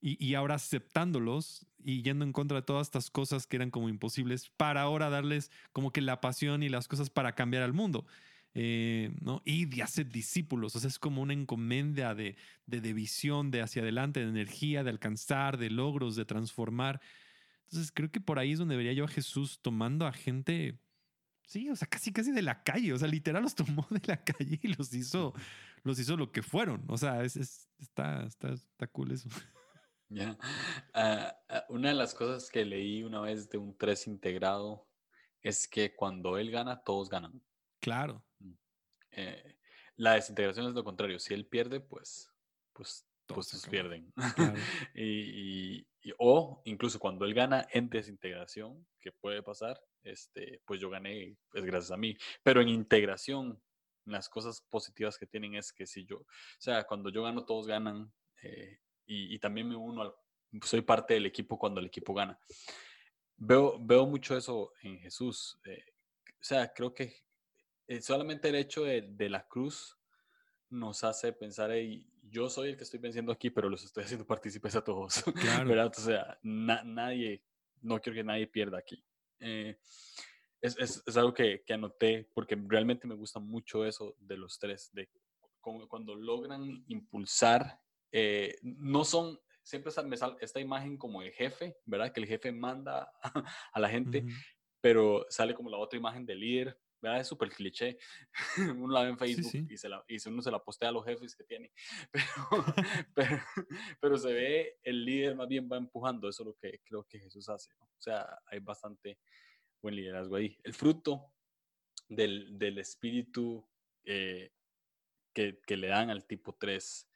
[0.00, 3.88] Y, y, ahora aceptándolos y yendo en contra de todas estas cosas que eran como
[3.88, 8.06] imposibles para ahora darles como que la pasión y las cosas para cambiar al mundo.
[8.56, 9.42] Eh, ¿no?
[9.44, 14.20] Y de hacer discípulos, o es como una encomienda de, de visión, de hacia adelante,
[14.20, 17.00] de energía, de alcanzar, de logros, de transformar.
[17.74, 20.78] Entonces creo que por ahí es donde vería yo a Jesús tomando a gente
[21.46, 24.22] Sí, o sea, casi casi de la calle, o sea, literal los tomó de la
[24.24, 25.34] calle y los hizo,
[25.82, 26.84] los hizo lo que fueron.
[26.88, 27.36] O sea, es,
[27.78, 29.28] está, está, está cool eso.
[30.08, 30.38] Ya.
[30.92, 34.86] Ah, ah, una de las cosas que leí una vez de un 3 integrado
[35.42, 37.42] es que cuando él gana, todos ganan.
[37.80, 38.24] Claro.
[38.38, 38.52] Mm.
[39.10, 39.58] Eh,
[39.96, 41.18] la desintegración es lo contrario.
[41.18, 42.30] Si él pierde, pues,
[42.72, 44.12] pues pues pierden.
[44.94, 45.86] y,
[46.18, 51.64] o incluso cuando él gana en desintegración, que puede pasar, este, pues yo gané, es
[51.64, 52.16] gracias a mí.
[52.42, 53.60] Pero en integración,
[54.04, 56.26] las cosas positivas que tienen es que si yo, o
[56.58, 58.12] sea, cuando yo gano, todos ganan.
[58.42, 60.14] Eh, y, también me uno al,
[60.62, 62.38] soy parte del equipo cuando el equipo gana.
[63.36, 65.58] Veo, veo mucho eso en Jesús.
[65.64, 65.84] Eh,
[66.28, 67.24] o sea, creo que
[67.86, 69.98] eh, solamente el hecho de, de la cruz
[70.70, 74.26] nos hace pensar, hey, yo soy el que estoy venciendo aquí, pero los estoy haciendo
[74.26, 75.22] partícipes a todos.
[75.34, 75.68] Claro.
[75.68, 75.92] ¿verdad?
[75.96, 77.42] O sea, nadie,
[77.80, 79.04] no quiero que nadie pierda aquí.
[79.40, 79.78] Eh,
[80.60, 84.58] es, es, es, algo que, que, anoté porque realmente me gusta mucho eso de los
[84.58, 85.10] tres, de
[85.88, 87.80] cuando logran impulsar,
[88.12, 92.12] eh, no son, siempre está, me sale esta imagen como el jefe, ¿verdad?
[92.12, 93.10] Que el jefe manda
[93.72, 94.24] a la gente,
[94.80, 96.78] pero sale como la otra imagen del líder,
[97.18, 97.98] es súper cliché.
[98.76, 101.04] uno la ve en Facebook Y, se la, y uno se la postea a los
[101.04, 101.72] jefes que tiene.
[103.14, 103.42] Pero,
[104.00, 106.28] pero, se ve el líder más bien va empujando.
[106.28, 107.70] Eso es lo que creo que Jesús hace.
[107.80, 109.18] O sea, hay bastante
[109.80, 110.58] buen liderazgo ahí.
[110.64, 111.32] El fruto
[112.08, 113.66] del, del espíritu
[114.04, 114.52] eh,
[115.32, 117.08] que, que, le dan al tipo 3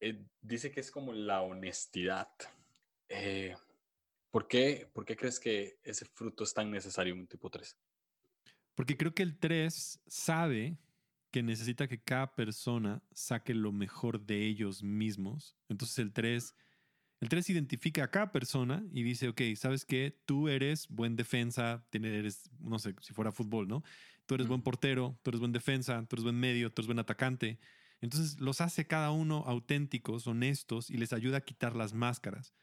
[0.00, 2.28] eh, dice que es como la honestidad.
[3.08, 3.56] Eh,
[4.30, 7.74] ¿por, qué, ¿Por qué crees que ese fruto es tan necesario en un tipo 3?
[8.74, 10.78] Porque creo que el 3 sabe
[11.30, 15.56] que necesita que cada persona saque lo mejor de ellos mismos.
[15.68, 16.54] Entonces el 3,
[17.20, 20.20] el 3 identifica a cada persona y dice, ok, ¿sabes qué?
[20.26, 23.82] Tú eres buen defensa, eres, no sé, si fuera fútbol, ¿no?
[24.26, 27.00] Tú eres buen portero, tú eres buen defensa, tú eres buen medio, tú eres buen
[27.00, 27.58] atacante.
[28.00, 32.54] Entonces los hace cada uno auténticos, honestos y les ayuda a quitar las máscaras.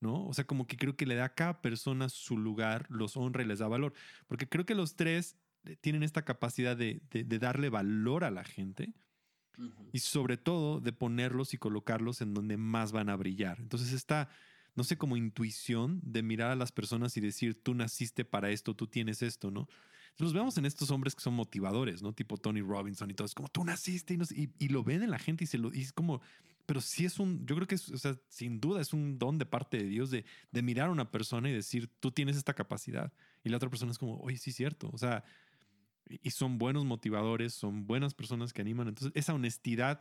[0.00, 0.26] ¿no?
[0.26, 3.42] O sea, como que creo que le da a cada persona su lugar, los honra
[3.42, 3.92] y les da valor.
[4.26, 5.36] Porque creo que los tres
[5.80, 7.00] tienen esta capacidad de,
[7.38, 8.92] darle valor a la gente
[9.92, 13.58] y sobre todo de ponerlos y colocarlos en donde más van a brillar.
[13.60, 14.28] Entonces esta,
[14.74, 18.74] no sé, como intuición de mirar a las personas y decir, tú naciste para esto,
[18.74, 19.68] tú tienes esto, ¿no?
[20.18, 22.12] Los vemos en estos hombres que son motivadores, ¿no?
[22.12, 23.26] Tipo Tony Robinson y todo.
[23.26, 25.80] Es como, tú naciste y, y, lo ven en la gente y se lo y
[25.82, 26.20] es como,
[26.66, 29.38] pero sí es un, yo creo que es, o sea, sin duda es un don
[29.38, 32.54] de parte de Dios de, de mirar a una persona y decir, tú tienes esta
[32.54, 33.12] capacidad.
[33.42, 34.90] Y la otra persona es como, oye, sí es cierto.
[34.92, 35.24] O sea,
[36.22, 38.88] y son buenos motivadores, son buenas personas que animan.
[38.88, 40.00] Entonces, esa honestidad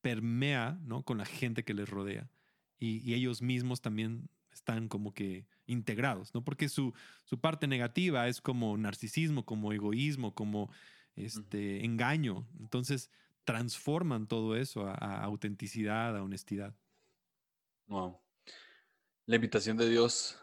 [0.00, 1.02] permea ¿no?
[1.02, 2.30] con la gente que les rodea.
[2.78, 6.42] Y, ellos mismos también están como que integrados, ¿no?
[6.42, 6.94] Porque su,
[7.24, 10.72] su parte negativa es como narcisismo, como egoísmo, como
[11.14, 12.48] este, engaño.
[12.58, 13.10] Entonces
[13.44, 16.74] transforman todo eso a, autenticidad, a honestidad.
[17.86, 18.18] Wow.
[19.26, 20.38] La invitación de Dios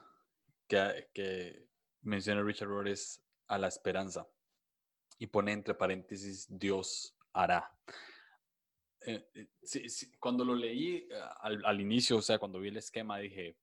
[0.68, 1.68] que, que
[2.02, 4.28] menciona Richard Rohr es a la esperanza
[5.20, 7.72] y pone entre paréntesis Dios hará.
[9.06, 9.48] Eh, eh,
[10.20, 13.56] cuando lo leí eh, al, inicio, o sea, cuando vi el esquema, dije,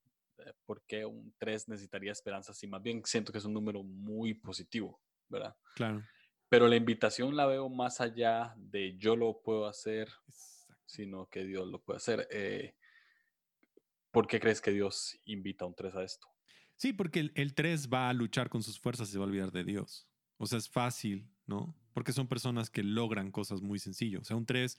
[0.65, 2.55] ¿por qué un 3 necesitaría esperanza?
[2.55, 5.57] Si más bien siento que es un número muy positivo, ¿verdad?
[5.75, 6.03] Claro.
[6.49, 10.09] Pero la invitación la veo más allá de yo lo puedo hacer,
[10.87, 12.29] sino que Dios lo puede hacer.
[14.11, 16.29] ¿Por qué crees que Dios invita a un 3 a esto?
[16.77, 19.29] Sí, porque el, el 3 va a luchar con sus fuerzas y se va a
[19.29, 20.09] olvidar de Dios.
[20.37, 21.75] O sea, es fácil, ¿no?
[21.93, 24.23] Porque son personas que logran cosas muy sencillas.
[24.23, 24.79] O sea, un 3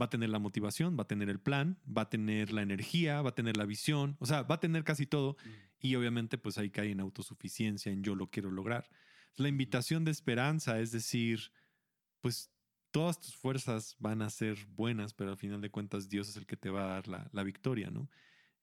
[0.00, 3.22] va a tener la motivación, va a tener el plan, va a tener la energía,
[3.22, 5.36] va a tener la visión, o sea, va a tener casi todo.
[5.78, 8.88] Y obviamente, pues ahí cae en autosuficiencia, en yo lo quiero lograr.
[9.36, 11.52] La invitación de esperanza es decir,
[12.20, 12.50] pues
[12.90, 16.46] todas tus fuerzas van a ser buenas, pero al final de cuentas Dios es el
[16.46, 18.08] que te va a dar la, la victoria, ¿no?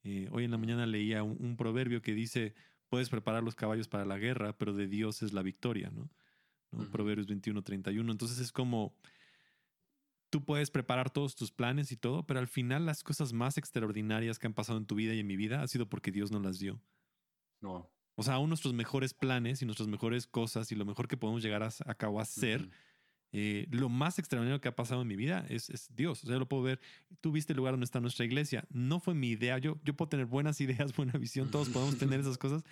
[0.03, 2.55] Eh, hoy en la mañana leía un, un proverbio que dice,
[2.89, 6.09] puedes preparar los caballos para la guerra, pero de Dios es la victoria, ¿no?
[6.91, 8.12] Proverbios 21, 31.
[8.12, 8.95] Entonces es como,
[10.29, 14.39] tú puedes preparar todos tus planes y todo, pero al final las cosas más extraordinarias
[14.39, 16.41] que han pasado en tu vida y en mi vida ha sido porque Dios nos
[16.41, 16.81] las dio.
[17.62, 17.89] No.
[18.15, 21.43] O sea, aún nuestros mejores planes y nuestras mejores cosas y lo mejor que podemos
[21.43, 22.69] llegar a, cabo a hacer,
[23.31, 26.23] eh, lo más extraordinario que ha pasado en mi vida es, es, Dios.
[26.23, 26.79] O sea, lo puedo ver.
[27.21, 28.65] Tú viste el lugar donde está nuestra iglesia.
[28.69, 29.57] No fue mi idea.
[29.57, 31.49] Yo, yo puedo tener buenas ideas, buena visión.
[31.49, 32.63] Todos podemos tener esas cosas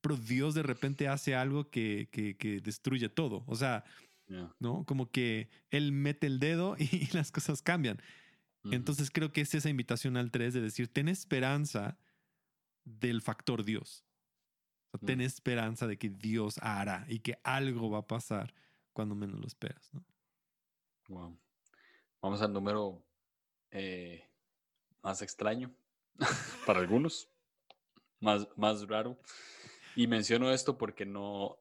[0.00, 3.44] pero Dios de repente hace algo que, que, destruye todo.
[3.46, 3.84] O sea,
[4.58, 4.84] ¿no?
[4.84, 8.00] Como que Él mete el dedo y, las cosas cambian.
[8.64, 11.96] Entonces creo que es esa invitación al 3 de decir, ten esperanza
[12.84, 14.04] del factor Dios.
[15.06, 15.22] ten mm.
[15.22, 18.52] esperanza de que Dios hará y que algo va a pasar
[18.92, 19.88] cuando menos lo esperas.
[19.94, 20.04] ¿no?
[21.08, 21.38] Wow.
[22.20, 23.02] Vamos al número
[23.70, 24.28] eh,
[25.02, 25.74] más extraño
[26.66, 27.28] para algunos,
[28.20, 29.18] más, más raro.
[30.00, 31.58] Y menciono esto porque no,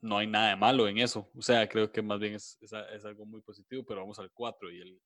[0.00, 1.30] no hay nada de malo en eso.
[1.36, 4.72] O sea, creo que más bien es, es, algo muy positivo, pero vamos al 4
[4.72, 5.00] y el,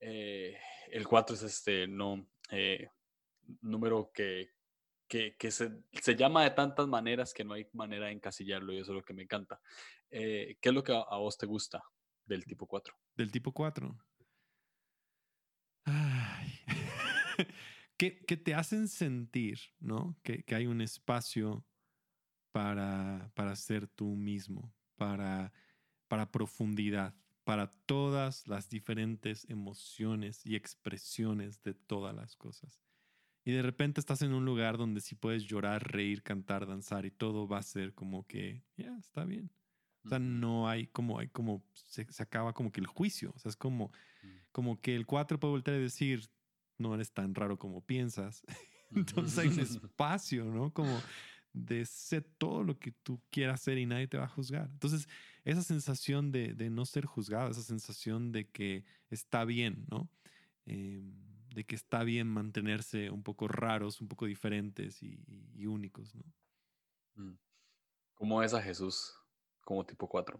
[0.00, 0.58] eh,
[0.90, 2.88] el 4 es este no, eh,
[3.60, 4.52] número que,
[5.06, 8.78] que, que se, se, llama de tantas maneras que no hay manera de encasillarlo y
[8.78, 9.60] eso es lo que me encanta.
[10.08, 11.84] Eh, ¿Qué es lo que a, vos te gusta
[12.24, 12.94] del tipo 4?
[13.16, 13.94] Del tipo 4.
[15.84, 16.58] Ay.
[17.96, 20.18] que, te hacen sentir, ¿no?
[20.22, 21.64] Que, hay un espacio
[22.52, 25.52] para, para ser tú mismo, para,
[26.08, 32.80] para profundidad, para todas las diferentes emociones y expresiones de todas las cosas.
[33.44, 37.12] Y de repente estás en un lugar donde sí puedes llorar, reír, cantar, danzar y
[37.12, 39.52] todo va a ser como que, ya, está bien.
[40.04, 43.32] O sea, no hay como, hay como, se, acaba como que el juicio.
[43.36, 44.28] O sea, es como, mm.
[44.50, 46.28] como que el 4 puede volver a decir,
[46.78, 48.44] no eres tan raro como piensas.
[48.90, 50.72] Entonces hay un espacio, ¿no?
[50.72, 51.00] Como
[51.52, 54.68] de ser todo lo que tú quieras ser y nadie te va a juzgar.
[54.70, 55.08] Entonces,
[55.44, 60.10] esa sensación de, no ser juzgado, esa sensación de que está bien, ¿no?
[60.66, 61.14] Em,
[61.54, 66.24] de que está bien mantenerse un poco raros, un poco diferentes y, únicos, ¿no?
[67.14, 67.38] Mm.
[68.12, 69.14] ¿Cómo es a Jesús
[69.62, 70.38] como tipo 4?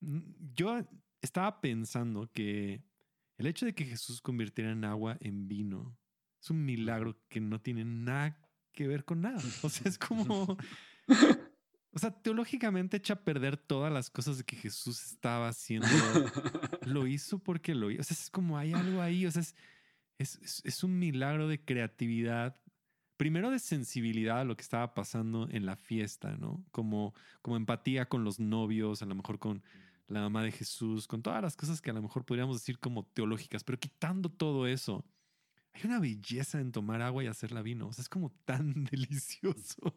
[0.00, 0.20] Mm,
[0.54, 0.80] yo
[1.20, 2.82] estaba pensando que
[3.40, 5.96] el hecho de que Jesús convirtiera en agua en vino
[6.42, 8.38] es un milagro que no tiene nada
[8.72, 9.40] que ver con nada.
[9.62, 10.58] O sea, es como...
[11.92, 15.88] O sea, teológicamente echa a perder todas las cosas que Jesús estaba haciendo.
[16.86, 18.02] Lo hizo porque lo hizo.
[18.02, 19.26] O sea, es como hay algo ahí.
[19.26, 19.56] O sea, es,
[20.18, 22.60] es, es, un milagro de creatividad.
[23.16, 26.64] Primero de sensibilidad a lo que estaba pasando en la fiesta, ¿no?
[26.70, 29.64] Como, como empatía con los novios, a lo mejor con,
[30.10, 33.04] la mamá de Jesús, con todas las cosas que a lo mejor podríamos decir como
[33.04, 35.04] teológicas, pero quitando todo eso,
[35.72, 37.86] hay una belleza en tomar agua y hacerla vino.
[37.86, 39.94] O sea, es como tan delicioso.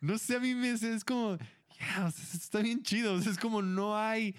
[0.00, 1.38] No sé, a mí me es como,
[1.80, 3.14] ya, o sea, está bien chido.
[3.14, 4.36] O sea, es como no hay,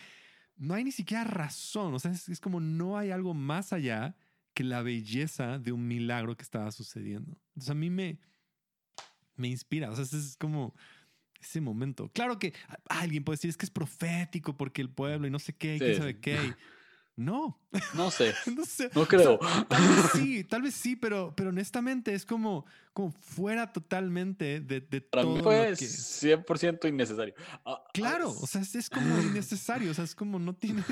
[0.55, 1.93] no hay ni siquiera razón.
[1.93, 4.15] O sea, es, es como no hay algo más allá
[4.53, 7.39] que la belleza de un milagro que estaba sucediendo.
[7.49, 8.19] Entonces a mí me,
[9.35, 9.89] me inspira.
[9.89, 10.75] O sea, es como,
[11.41, 12.09] ese momento.
[12.13, 12.53] Claro que
[12.89, 15.79] alguien puede decir es que es profético porque el pueblo y no sé qué, y
[15.79, 16.37] quién sabe qué.
[17.17, 17.59] No.
[17.95, 18.33] No sé.
[18.93, 19.39] no creo.
[19.67, 24.81] tal vez sí, tal vez sí, pero, pero honestamente es como, como fuera totalmente de,
[24.81, 25.35] de Para todo.
[25.35, 27.33] Mí fue 100% innecesario.
[27.37, 29.91] Ah, ah, claro, o sea, es, como innecesario.
[29.91, 30.83] O sea, es como no tiene.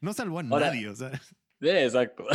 [0.00, 1.20] No, salvó a nadie, o sea.
[1.60, 2.26] exacto.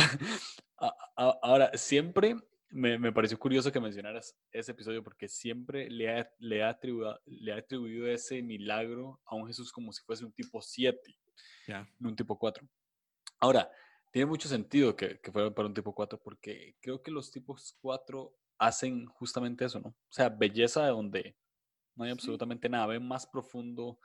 [1.16, 2.36] Ahora, siempre
[2.70, 7.20] me, me, pareció curioso que mencionaras ese episodio porque siempre le ha, le, ha atribuido,
[7.26, 10.98] le ha atribuido ese milagro a un Jesús como si fuese un tipo 7,
[11.98, 12.66] no un tipo 4.
[13.40, 13.70] Ahora,
[14.12, 17.76] tiene mucho sentido que, que fuera para un tipo 4 porque creo que los tipos
[17.80, 19.88] 4 hacen justamente eso, ¿no?
[19.88, 21.36] O sea, belleza de donde
[21.94, 23.98] no hay absolutamente nada, ven más profundo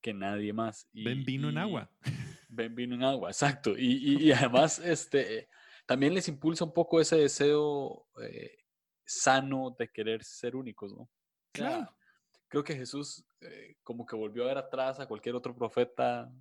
[0.00, 0.88] que nadie más.
[0.92, 1.90] Y, ven vino en agua.
[2.50, 3.76] Ven vino en agua, exacto.
[3.76, 5.50] Y, y además, este
[5.88, 8.58] también les impulsa un poco ese deseo eh,
[9.06, 11.08] sano de querer ser únicos, ¿no?
[11.50, 11.88] claro.
[12.50, 16.32] Creo que Jesús eh, como que volvió a ver atrás a cualquier otro profeta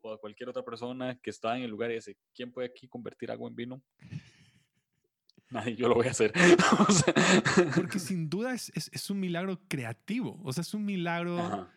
[0.00, 2.86] o a cualquier otra persona que estaba en el lugar y dice, ¿quién puede aquí
[2.86, 3.82] convertir agua en vino?
[5.50, 6.32] Nadie, yo lo voy a hacer.
[7.74, 11.68] Porque sin duda es, es, un milagro creativo, o sea, es un milagro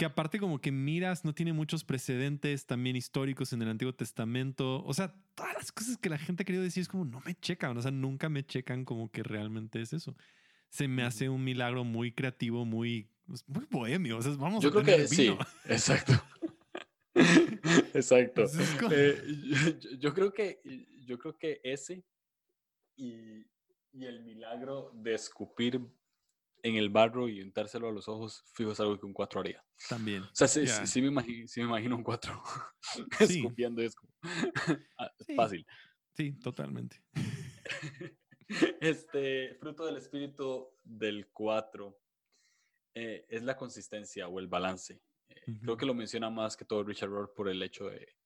[0.00, 4.82] que aparte como que miras, no tiene muchos precedentes también históricos en el Antiguo Testamento.
[4.86, 7.34] O sea, todas las cosas que la gente ha querido decir es como, no me
[7.34, 10.16] checan, o sea, nunca me checan como que realmente es eso.
[10.70, 14.16] Se me hace un milagro muy creativo, muy, pues, muy bohemio.
[14.16, 15.36] O sea, vamos yo creo que sí,
[15.66, 16.14] exacto.
[17.92, 18.46] exacto.
[18.90, 19.22] Eh,
[19.98, 20.62] yo, creo que,
[21.04, 22.06] yo creo que ese
[22.96, 23.44] y,
[23.92, 25.78] y el milagro de escupir
[26.62, 29.64] en el barro y untárselo a los ojos, fijo es algo que un 4 haría.
[29.88, 30.22] También.
[30.22, 32.42] O sea, sí, me, imagino, me imagino un 4
[33.20, 33.94] escupiendo es
[34.98, 35.66] ah, fácil.
[36.16, 37.02] Sí, totalmente.
[38.80, 41.98] este fruto del espíritu del 4
[42.94, 45.02] eh, es la consistencia o el balance.
[45.28, 48.16] Eh, creo que lo menciona más que todo Richard Rohr por el hecho de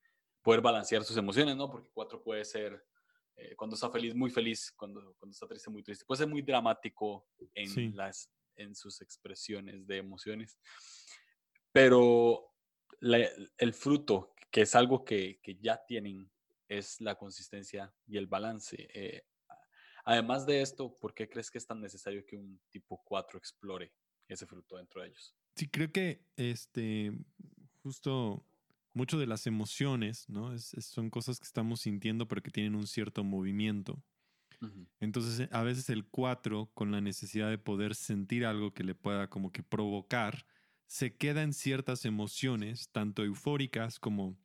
[0.43, 1.70] poder balancear sus emociones, ¿no?
[1.70, 2.85] Porque 4 puede ser
[3.37, 6.05] eh, cuando está feliz, muy feliz, cuando, cuando está triste, muy triste.
[6.05, 10.59] Puede ser muy dramático en, las, en sus expresiones de emociones.
[11.72, 12.53] Pero
[13.01, 16.30] el fruto, que es algo que, que, ya tienen,
[16.68, 18.89] es la consistencia y el balance.
[18.95, 19.26] Eh,
[20.05, 23.93] además de esto, ¿por qué crees que es tan necesario que un tipo 4 explore
[24.28, 25.35] ese fruto dentro de ellos?
[25.57, 27.12] Sí, creo que este,
[27.82, 28.47] justo
[28.95, 30.57] mucho de las emociones, ¿no?
[30.59, 34.03] son cosas que estamos sintiendo pero que tienen un cierto movimiento.
[34.99, 39.28] Entonces, a veces el 4, con la necesidad de poder sentir algo que le pueda
[39.28, 40.47] como que provocar,
[40.86, 44.38] se queda en ciertas emociones, tanto eufóricas como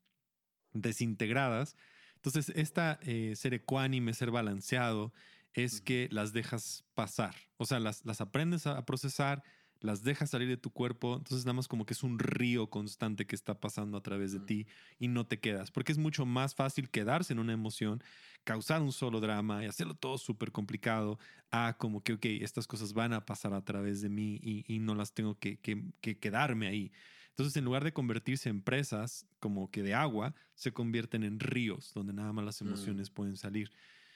[0.73, 1.77] desintegradas.
[2.15, 5.13] Entonces, esta eh, ser ecuánime, ser balanceado,
[5.53, 7.35] es que las dejas pasar.
[7.57, 9.43] O sea, las, las aprendes a procesar,
[9.81, 13.25] las dejas salir de tu cuerpo, entonces nada más como que es un río constante
[13.25, 14.67] que está pasando a través de ti
[14.99, 18.03] y no te quedas, porque es mucho más fácil quedarse en una emoción,
[18.43, 21.17] causar un solo drama y hacerlo todo súper complicado,
[21.51, 24.95] a como que, ok, estas cosas van a pasar a través de mí y, no
[24.95, 25.59] las tengo que,
[26.01, 26.91] quedarme ahí.
[27.29, 31.93] Entonces, en lugar de convertirse en presas como que de agua, se convierten en ríos
[31.93, 32.67] donde nada más las mm.
[32.67, 33.71] emociones pueden salir.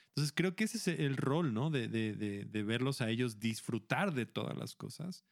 [0.10, 1.70] Entonces, creo que ese es el rol, ¿no?
[1.72, 5.24] De, de verlos a ellos disfrutar de todas las cosas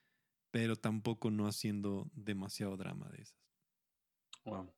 [0.51, 3.39] pero tampoco no haciendo demasiado drama de esas.
[4.45, 4.73] Wow.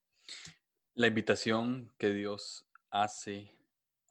[0.93, 3.57] La invitación que Dios hace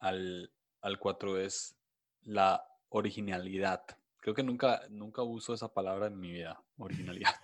[0.01, 1.77] al, al 4 es
[2.23, 3.85] la originalidad.
[4.19, 7.41] Creo que nunca, nunca uso esa palabra en mi vida, originalidad.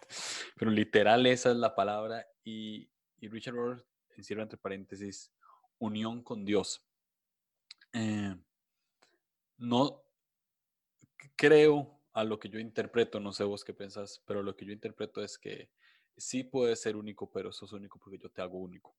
[0.56, 2.90] Pero literal esa es la palabra y,
[3.20, 5.32] y Richard Rohr encierra entre paréntesis
[5.78, 6.84] unión con Dios.
[7.92, 8.36] Eh,
[9.56, 10.02] no
[11.36, 14.72] creo a lo que yo interpreto, no sé vos qué pensás, pero lo que yo
[14.72, 15.70] interpreto es que
[16.16, 18.92] sí puede ser único, pero sos único porque yo te hago único.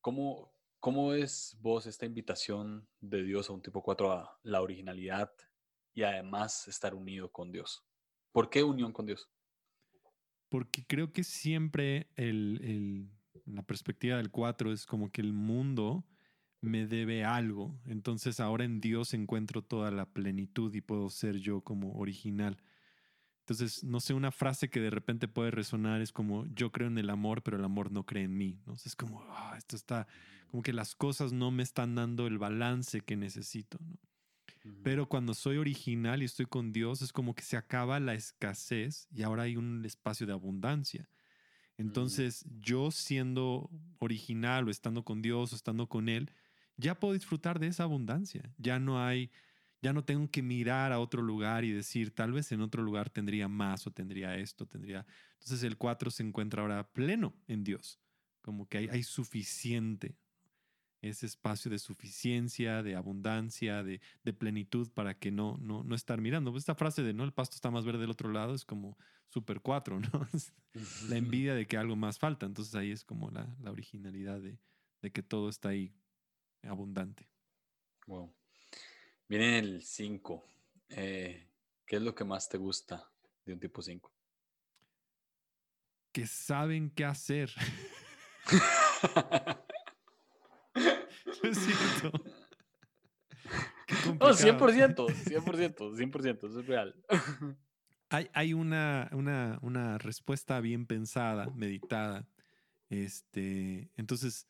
[0.00, 5.32] ¿Cómo, ¿Cómo es vos esta invitación de Dios a un tipo 4 a la originalidad
[5.94, 7.84] y además estar unido con Dios?
[8.30, 9.28] ¿Por qué unión con Dios?
[10.48, 16.04] Porque creo que siempre el, el, la perspectiva del 4 es como que el mundo
[16.60, 17.78] me debe algo.
[17.86, 22.56] Entonces ahora en Dios encuentro toda la plenitud y puedo ser yo como original.
[23.40, 26.98] Entonces, no sé, una frase que de repente puede resonar es como, yo creo en
[26.98, 28.58] el amor, pero el amor no cree en mí.
[28.66, 28.74] ¿no?
[28.74, 30.08] es como, ah, esto está,
[30.48, 33.78] como que las cosas no me están dando el balance que necesito.
[33.80, 33.96] ¿no?
[34.82, 39.06] Pero cuando soy original y estoy con Dios, es como que se acaba la escasez
[39.12, 41.08] y ahora hay un espacio de abundancia.
[41.78, 46.32] Entonces, yo siendo original o estando con Dios o estando con Él,
[46.76, 48.50] ya puedo disfrutar de esa abundancia.
[48.58, 49.30] Ya no hay,
[49.82, 53.10] ya no tengo que mirar a otro lugar y decir, tal vez en otro lugar
[53.10, 55.06] tendría más o tendría esto, tendría...
[55.34, 58.00] Entonces el 4 se encuentra ahora pleno en Dios,
[58.42, 60.16] como que hay, hay suficiente,
[61.02, 66.20] ese espacio de suficiencia, de abundancia, de, de plenitud para que no, no, no estar
[66.20, 66.56] mirando.
[66.56, 68.98] Esta frase de no, el pasto está más verde del otro lado es como
[69.28, 70.28] super 4, ¿no?
[71.08, 72.46] la envidia de que algo más falta.
[72.46, 74.58] Entonces ahí es como la, la originalidad de,
[75.02, 75.94] de que todo está ahí
[76.62, 77.28] abundante.
[78.06, 78.34] Wow.
[79.28, 80.44] Viene el 5.
[80.90, 81.48] Eh,
[81.84, 83.10] ¿Qué es lo que más te gusta
[83.44, 84.12] de un tipo 5?
[86.12, 87.52] Que saben qué hacer.
[91.42, 92.12] es cierto.
[94.18, 96.94] No, 100%, 100%, 100%, eso es real.
[98.08, 102.26] Hay, hay una, una, una, respuesta bien pensada, meditada.
[102.88, 104.48] Este, entonces,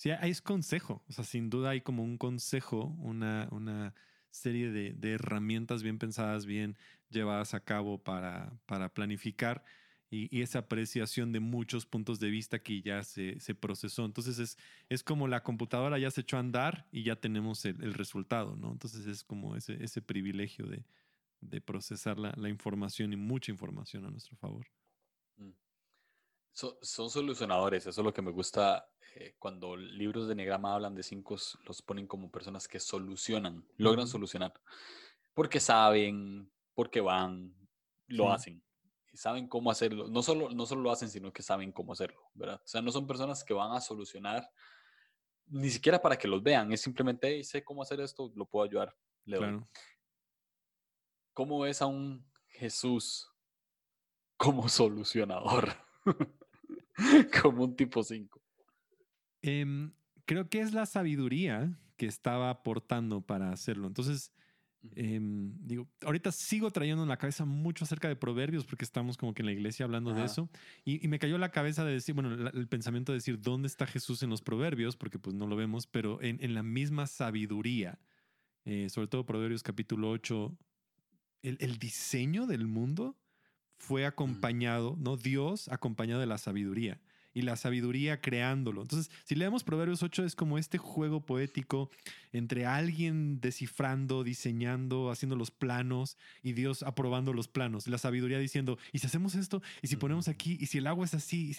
[0.00, 1.04] sí, hay consejo.
[1.08, 3.94] O sea, sin duda hay como un consejo, una, una
[4.30, 6.78] serie de, de herramientas bien pensadas, bien
[7.10, 9.62] llevadas a cabo para, para planificar
[10.10, 14.04] y, esa apreciación de muchos puntos de vista que ya se, se, procesó.
[14.04, 17.82] Entonces es, es como la computadora ya se echó a andar y ya tenemos el,
[17.82, 18.72] el resultado, ¿no?
[18.72, 20.84] Entonces es como ese, ese privilegio de,
[21.40, 24.66] de procesar la, la, información y mucha información a nuestro favor.
[26.82, 31.02] Son solucionadores, eso es lo que me gusta eh, cuando libros de Negrama hablan de
[31.02, 34.52] cinco, los ponen como personas que solucionan, logran solucionar,
[35.34, 37.54] porque saben, porque van,
[38.08, 38.62] lo hacen
[39.14, 40.08] saben cómo hacerlo.
[40.08, 42.60] No solo, no solo lo hacen, sino que saben cómo hacerlo, ¿verdad?
[42.64, 44.50] O sea, no son personas que van a solucionar
[45.46, 48.96] ni siquiera para que los vean, es simplemente, sé cómo hacer esto, lo puedo ayudar.
[49.24, 49.68] Le claro.
[51.34, 53.28] ¿Cómo ves a un Jesús
[54.36, 55.74] como solucionador?
[57.42, 58.40] como un tipo 5.
[59.42, 59.92] Em,
[60.24, 63.86] creo que es la sabiduría que estaba aportando para hacerlo.
[63.86, 64.32] Entonces,
[64.96, 69.34] Em, digo, ahorita sigo trayendo en la cabeza mucho acerca de proverbios porque estamos como
[69.34, 70.48] que en la iglesia hablando de eso
[70.86, 74.22] y, me cayó la cabeza de decir, bueno, el pensamiento de decir dónde está Jesús
[74.22, 77.98] en los proverbios porque pues no lo vemos, pero en, en la misma sabiduría,
[78.64, 80.56] eh, sobre todo Proverbios capítulo 8,
[81.42, 83.18] el, el diseño del mundo
[83.80, 85.16] fue acompañado, ¿no?
[85.16, 87.00] Dios acompañado de la sabiduría
[87.32, 88.82] y la sabiduría creándolo.
[88.82, 91.90] Entonces, si leemos Proverbios 8 es como este juego poético
[92.32, 97.86] entre alguien descifrando, diseñando, haciendo los planos y Dios aprobando los planos.
[97.86, 99.62] La sabiduría diciendo, ¿y si hacemos esto?
[99.82, 100.58] ¿Y si ponemos aquí?
[100.60, 101.56] ¿Y si el agua es así?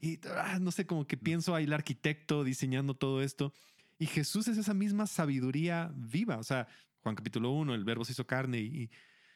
[0.00, 3.52] Y, ah, no sé, como que pienso ahí el arquitecto diseñando todo esto.
[3.98, 6.38] Y Jesús es esa misma sabiduría viva.
[6.38, 6.66] O sea,
[7.02, 8.90] Juan capítulo 1, el verbo se hizo carne y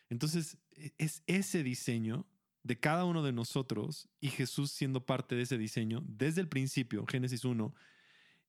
[0.09, 2.27] entonces e, es ese diseño
[2.63, 7.07] de cada uno de nosotros y Jesús siendo parte de ese diseño desde el principio,
[7.07, 7.75] Génesis 1,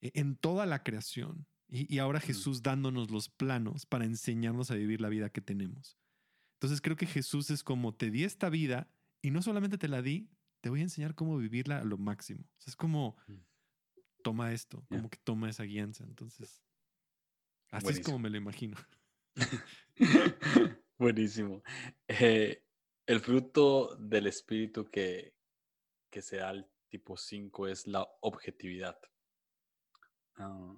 [0.01, 1.45] e, en toda la creación.
[1.69, 5.97] Y, ahora Jesús dándonos los planos para enseñarnos a vivir la vida que tenemos.
[6.53, 8.89] Entonces creo que Jesús es como te di esta vida
[9.21, 10.29] y no solamente te la di,
[10.61, 12.45] te voy a enseñar cómo vivirla a lo máximo.
[12.65, 13.33] es como mm.
[14.23, 16.05] toma esto, como que toma esa guianza.
[16.05, 16.63] Entonces,
[17.69, 18.77] así es como me lo imagino.
[20.97, 21.63] Buenísimo.
[22.07, 22.63] Eh,
[23.05, 25.35] el fruto del espíritu que,
[26.09, 28.99] que se da al tipo 5 es la objetividad.
[30.37, 30.75] Ah,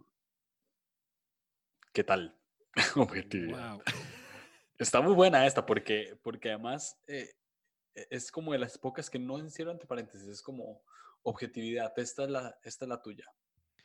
[1.93, 2.37] ¿Qué tal?
[2.97, 3.79] objetividad.
[4.77, 7.33] Está muy buena esta porque, porque además eh,
[7.95, 10.83] e, es como de las pocas que no encierro entre paréntesis, es como
[11.23, 13.25] objetividad, esta es, la, esta es la tuya,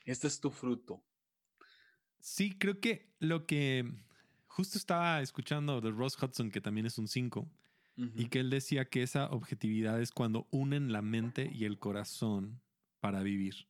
[0.05, 1.05] este es tu fruto.
[2.20, 3.85] Sí, creo que lo que
[4.55, 7.50] justo estaba escuchando de Ross Hudson, que también es un 5,
[7.96, 12.61] y que él decía que esa objetividad es cuando unen la mente y el corazón
[13.00, 13.66] para vivir.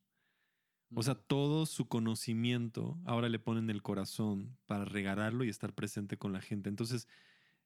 [0.95, 6.19] O sea, todo su conocimiento ahora le ponen el corazón para regalarlo y estar presente
[6.19, 6.69] con la gente.
[6.69, 7.09] Entonces,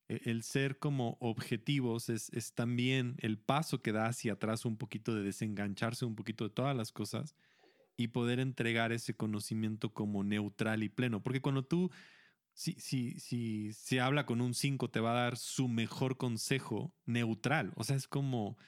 [0.08, 4.76] e, el ser como objetivos es, es, también el paso que da hacia atrás un
[4.76, 7.34] poquito de desengancharse un poquito de todas las cosas
[7.96, 11.22] y poder entregar ese conocimiento como neutral y pleno.
[11.22, 11.90] Porque cuando tú
[12.58, 16.92] si, si, si se habla con un 5, te va a dar su mejor consejo
[17.06, 17.72] neutral.
[17.76, 18.58] O sea, es como,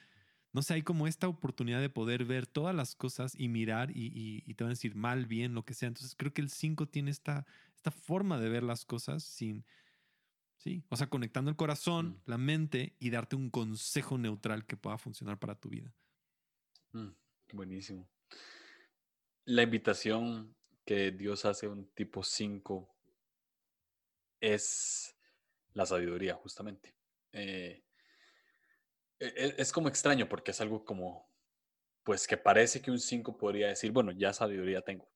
[0.53, 4.43] no sé, hay como esta oportunidad de poder ver todas las cosas y mirar y,
[4.45, 5.89] y, te van a decir mal, bien, lo que sea.
[5.89, 9.65] Entonces creo que el 5 tiene esta, esta forma de ver las cosas sin,
[10.55, 12.21] sí, o sea, conectando el corazón, mm.
[12.27, 15.93] la mente y darte un consejo neutral que pueda funcionar para tu vida.
[16.93, 17.09] Mm,
[17.51, 18.07] buenísimo.
[19.43, 22.87] La invitación que Dios hace a un tipo 5
[24.41, 25.15] es
[25.73, 26.93] la sabiduría, justamente.
[27.31, 27.83] Eh,
[29.19, 31.29] e, e, es como extraño porque es algo como,
[32.03, 35.09] pues que parece que un 5 podría decir, bueno, ya sabiduría tengo.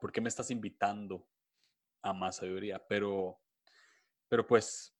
[0.00, 1.28] ¿Por qué me estás invitando
[2.02, 2.84] a más sabiduría?
[2.88, 3.40] Pero,
[4.28, 4.92] pero pues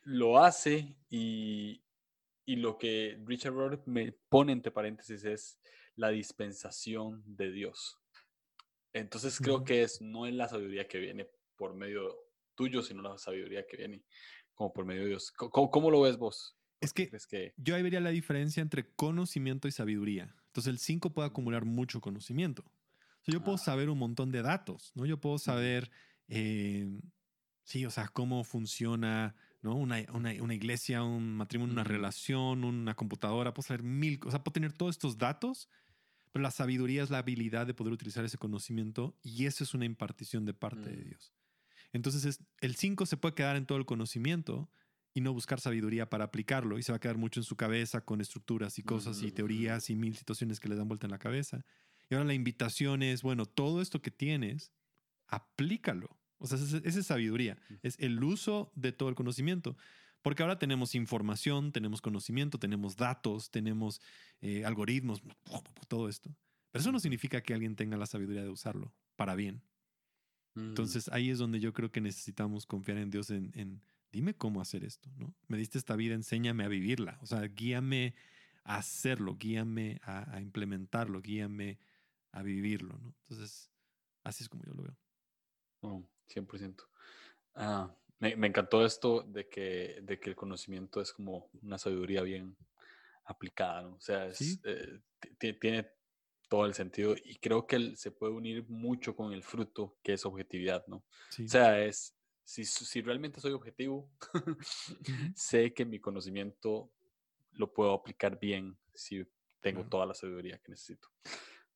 [0.00, 1.84] lo hace y,
[2.46, 5.60] y lo que Richard Rohr me pone entre paréntesis es
[5.96, 8.00] la dispensación de Dios.
[8.94, 12.31] Entonces creo que es, no es la sabiduría que viene por medio
[12.62, 14.02] tuyo, sino la sabiduría que viene
[14.54, 15.32] como por medio de Dios.
[15.32, 16.56] ¿Cómo, lo ves vos?
[16.80, 20.34] Es que, que, yo ahí vería la diferencia entre conocimiento y sabiduría.
[20.46, 22.64] Entonces el 5 puede acumular mucho conocimiento.
[23.26, 23.58] yo puedo ah.
[23.58, 25.06] saber un montón de datos, ¿no?
[25.06, 25.90] Yo puedo saber,
[26.28, 26.88] eh,
[27.64, 29.76] Sí, o sea, cómo funciona ¿no?
[29.76, 34.54] Una, una, una iglesia, un matrimonio, una relación, una computadora, puedo saber mil cosas, puedo
[34.54, 35.68] tener todos estos datos,
[36.32, 39.84] pero la sabiduría es la habilidad de poder utilizar ese conocimiento y eso es una
[39.84, 41.08] impartición de parte de mm.
[41.08, 41.32] Dios.
[41.92, 44.70] Entonces, es, el 5 se puede quedar en todo el conocimiento
[45.14, 48.04] y no buscar sabiduría para aplicarlo y se va a quedar mucho en su cabeza
[48.04, 51.18] con estructuras y cosas y teorías y mil situaciones que le dan vuelta en la
[51.18, 51.64] cabeza.
[52.08, 54.72] Y ahora la invitación es, bueno, todo esto que tienes,
[55.26, 56.18] aplícalo.
[56.38, 59.76] O sea, esa es sabiduría, es el uso de todo el conocimiento.
[60.22, 64.00] Porque ahora tenemos información, tenemos conocimiento, tenemos datos, tenemos
[64.40, 65.22] eh, algoritmos,
[65.88, 66.34] todo esto.
[66.70, 69.62] Pero eso no significa que alguien tenga la sabiduría de usarlo para bien.
[70.54, 70.68] Mm.
[70.70, 74.84] Entonces ahí es donde yo creo que necesitamos confiar en Dios en, dime cómo hacer
[74.84, 75.34] esto, ¿no?
[75.48, 77.18] Me diste esta vida, enséñame a vivirla.
[77.22, 78.14] O sea, guíame
[78.64, 81.78] a hacerlo, guíame a, implementarlo, guíame
[82.32, 83.14] a vivirlo, ¿no?
[83.22, 83.70] Entonces,
[84.24, 84.96] así es como yo lo veo.
[85.80, 86.04] Oh.
[86.28, 86.86] 100%.
[87.54, 92.22] Ah, me, me, encantó esto de que, de que el conocimiento es como una sabiduría
[92.22, 92.56] bien
[93.24, 93.94] aplicada, ¿no?
[93.94, 95.00] O sea, eh,
[95.38, 95.90] tiene
[96.52, 100.26] todo el sentido y creo que se puede unir mucho con el fruto que es
[100.26, 100.96] objetividad, ¿no?
[100.96, 104.10] O sea, es, si, si realmente soy objetivo,
[105.34, 106.92] sé que mi conocimiento
[107.52, 109.26] lo puedo aplicar bien si
[109.62, 111.08] tengo toda la sabiduría que necesito.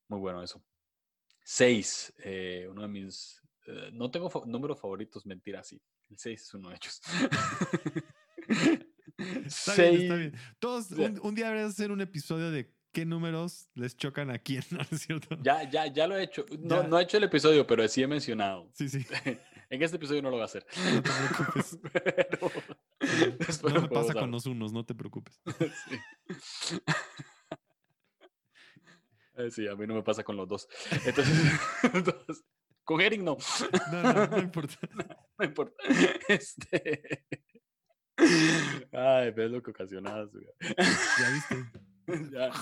[0.09, 0.62] Muy bueno eso.
[1.43, 5.81] Seis, eh, uno de mis eh, no tengo números favoritos, mentira, sí.
[6.11, 7.01] El 6 es uno de ellos.
[9.47, 13.94] está, bien, está bien, Todos, un, día deberías hacer un episodio de qué números les
[13.94, 15.36] chocan a quién, ¿no es cierto?
[15.42, 16.47] Ya, ya, ya lo he hecho.
[16.61, 18.70] No, no he hecho el episodio, pero sí he mencionado.
[18.72, 19.05] Sí, sí.
[19.68, 20.64] en este episodio no lo voy a hacer.
[20.94, 21.78] No te preocupes.
[23.74, 25.38] no me pasa con los unos, no te preocupes.
[26.40, 26.80] sí.
[29.36, 30.66] Eh, sí, a mí no me pasa con los dos.
[31.05, 31.61] Entonces,
[31.92, 32.44] entonces
[32.82, 33.36] con Eric no.
[33.92, 34.78] No, no, no importa.
[35.38, 35.76] no, importa.
[36.28, 37.26] Este.
[38.90, 40.30] Ay, ves lo que ocasionadas.
[40.32, 41.86] Ya viste.
[42.33, 42.53] ya.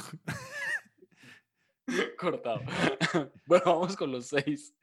[2.18, 2.60] Cortado.
[3.46, 4.74] Bueno, vamos con los seis.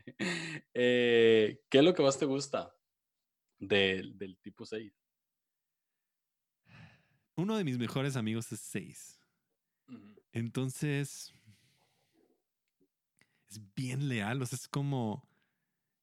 [0.74, 2.76] Eh, ¿Qué es lo que más te gusta
[3.60, 4.94] del, del tipo 6?
[7.38, 9.20] Uno de mis mejores amigos es 6.
[10.32, 11.34] Entonces,
[13.50, 14.42] es bien leal.
[14.42, 15.28] O sea, es como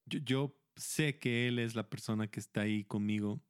[0.09, 3.41] yo, sé que él es la persona que está ahí conmigo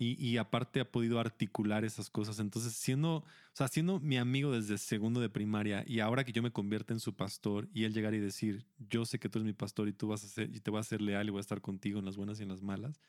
[0.00, 2.38] y, aparte ha podido articular esas cosas.
[2.38, 6.40] Entonces, siendo, o sea, siendo mi amigo desde segundo de primaria y ahora que yo
[6.40, 9.46] me convierta en su pastor y él llegar y decir, yo sé que tú eres
[9.46, 11.38] mi pastor y tú vas a ser, y te voy a ser leal y voy
[11.38, 13.00] a estar contigo en las buenas y en las malas,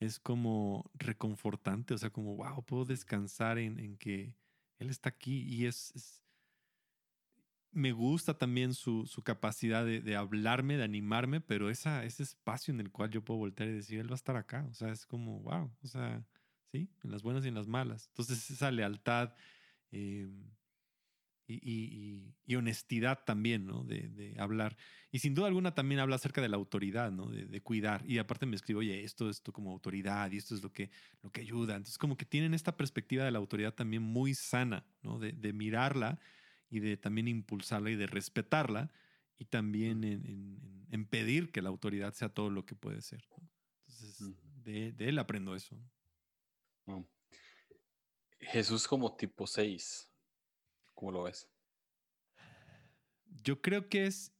[0.00, 4.34] es como reconfortante, o sea, como, wow, puedo descansar en, que
[4.78, 6.24] él está aquí y es
[7.72, 12.90] me gusta también su, capacidad de, hablarme, de animarme, pero esa, ese espacio en el
[12.90, 14.66] cual yo puedo voltear y decir, él va a estar acá.
[14.70, 16.24] O sea, es como, wow, o sea,
[16.72, 18.08] sí, en las buenas y en las malas.
[18.08, 19.34] Entonces, esa lealtad
[19.92, 20.28] eh,
[21.46, 23.84] y, honestidad también, ¿no?
[23.84, 24.76] De, hablar.
[25.10, 27.26] Y sin duda alguna también habla acerca de la autoridad, ¿no?
[27.26, 28.04] De, cuidar.
[28.06, 30.90] Y aparte me escribe, oye, esto, esto como autoridad y esto es lo que,
[31.22, 31.76] lo que ayuda.
[31.76, 35.18] Entonces, como que tienen esta perspectiva de la autoridad también muy sana, ¿no?
[35.18, 36.18] De, mirarla
[36.70, 38.90] y de también impulsarla y de respetarla
[39.36, 43.28] y también en, pedir que la autoridad sea todo lo que puede ser.
[43.88, 45.76] Entonces, de, él aprendo eso.
[48.38, 50.08] Jesús como tipo 6,
[50.94, 51.48] ¿cómo lo ves?
[53.42, 54.32] Yo creo que es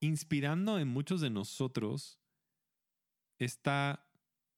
[0.00, 2.20] inspirando en muchos de nosotros
[3.38, 4.06] esta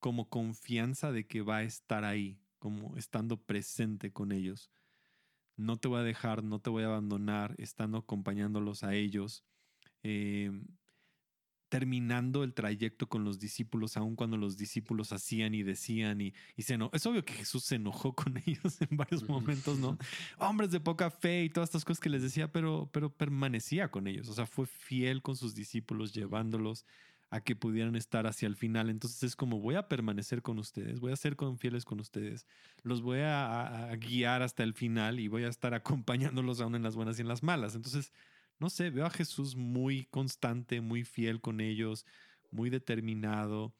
[0.01, 4.71] como confianza de que va a estar ahí, como estando presente con ellos
[5.57, 9.45] no te voy a dejar, no te voy a abandonar, estando acompañándolos a ellos,
[10.03, 10.67] em,
[11.69, 16.63] terminando el trayecto con los discípulos, aun cuando los discípulos hacían y decían y, y
[16.63, 19.99] se no, es obvio que Jesús se enojó con ellos en varios momentos, ¿no?
[20.39, 24.07] Hombres de poca fe y todas estas cosas que les decía, pero, pero permanecía con
[24.07, 26.87] ellos, o sea, fue fiel con sus discípulos, llevándolos
[27.31, 28.89] a que pudieran estar hacia el final.
[28.91, 32.47] Entonces es como voy a permanecer con ustedes, voy a ser fieles con ustedes,
[32.83, 36.97] los voy a, guiar hasta el final y voy a estar acompañándolos aún en las
[36.97, 37.75] buenas y en las malas.
[37.75, 38.13] Entonces,
[38.59, 42.07] no sé, veo a Jesús muy constante, muy fiel con ellos,
[42.51, 43.75] muy determinado.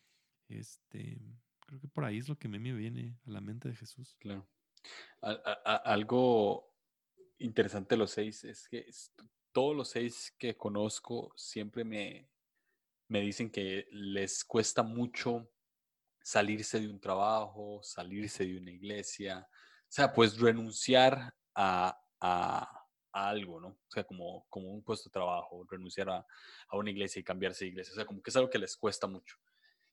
[0.49, 1.19] Este,
[1.67, 4.17] creo que por ahí es lo que me viene a la mente de Jesús.
[4.19, 4.47] Claro.
[5.23, 6.73] algo
[7.39, 8.87] interesante de los seis es que
[9.53, 12.29] todos los seis que conozco siempre me,
[13.09, 15.49] me dicen que les cuesta mucho
[16.23, 23.61] salirse de un trabajo, salirse de una iglesia, o sea, pues renunciar a, a algo,
[23.61, 23.69] ¿no?
[23.69, 26.27] O sea, como, como un puesto de trabajo, renunciar a,
[26.69, 27.93] a una iglesia y cambiarse de iglesia.
[27.93, 29.37] O sea, como que es algo que les cuesta mucho.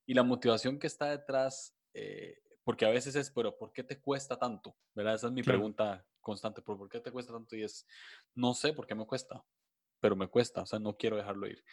[0.06, 4.02] Y la motivación que está detrás, eh, porque a veces es, pero ¿por qué te
[4.02, 4.76] cuesta tanto?
[4.94, 5.16] ¿Verdad?
[5.16, 7.56] Esa es mi pregunta constante, ¿por qué te cuesta tanto?
[7.56, 7.88] Y es,
[8.36, 9.44] no sé por qué me cuesta,
[10.00, 11.64] pero me cuesta, o sea, no quiero dejarlo ir.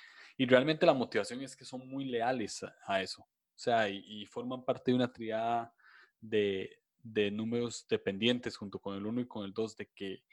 [0.41, 4.65] Y realmente la motivación es que son muy leales a, eso, o sea, y, forman
[4.65, 5.71] parte de una triada
[6.19, 10.25] de, de números dependientes junto con el 1 y con el 2 de que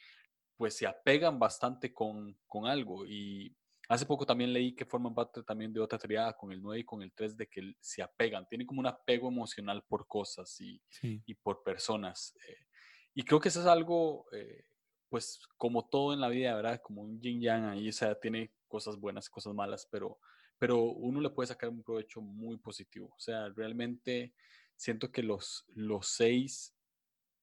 [0.56, 3.54] pues se apegan bastante con, con algo y
[3.90, 6.84] Hace poco también leí que forman parte también de otra triada con el 9 y
[6.84, 10.82] con el 3 de que se apegan, tienen como un apego emocional por cosas y,
[11.02, 12.34] y por personas.
[12.48, 12.66] Eh,
[13.14, 14.66] y creo que eso es algo, eh,
[15.10, 16.82] pues como todo en la vida, ¿verdad?
[16.82, 20.20] Como un yin yang ahí, o sea, tiene cosas buenas, cosas malas, pero,
[20.60, 23.08] pero uno le puede sacar un provecho muy positivo.
[23.16, 24.34] O sea, realmente
[24.76, 26.76] siento que los, los seis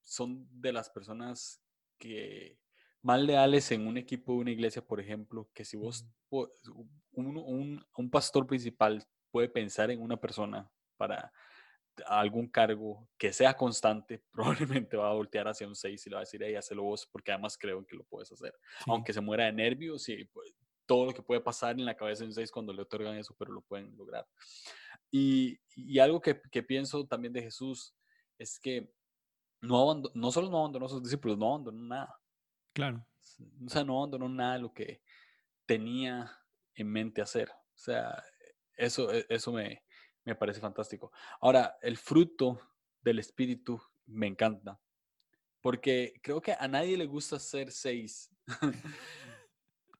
[0.01, 1.61] son de las personas
[1.99, 2.59] que
[3.03, 8.11] más leales en un equipo de una iglesia, por ejemplo, que si vos, un, un,
[8.11, 11.31] pastor principal puede pensar en una persona para
[12.07, 16.20] algún cargo que sea constante, probablemente va a voltear hacia un 6 y le va
[16.20, 18.55] a decir, hey, hazlo vos, porque además creo que lo puedes hacer.
[18.87, 20.55] Aunque se muera de nervios y pues,
[20.87, 23.35] todo lo que puede pasar en la cabeza de un 6 cuando le otorgan eso,
[23.39, 24.26] pero lo pueden lograr.
[25.11, 27.95] Y, y algo que, que, pienso también de Jesús
[28.39, 28.93] es que
[29.61, 32.20] no, no solo no abandonó a sus discípulos, no abandonó nada.
[32.72, 33.07] Claro.
[33.64, 35.03] O sea, no abandonó nada de lo que
[35.66, 36.30] tenía
[36.74, 37.51] en mente hacer.
[37.51, 38.22] O sea,
[38.76, 39.82] eso, e, eso me,
[40.24, 41.12] me parece fantástico.
[41.41, 42.61] Ahora, el fruto
[43.03, 44.80] del espíritu me encanta.
[45.61, 48.30] Porque creo que a nadie le gusta ser seis.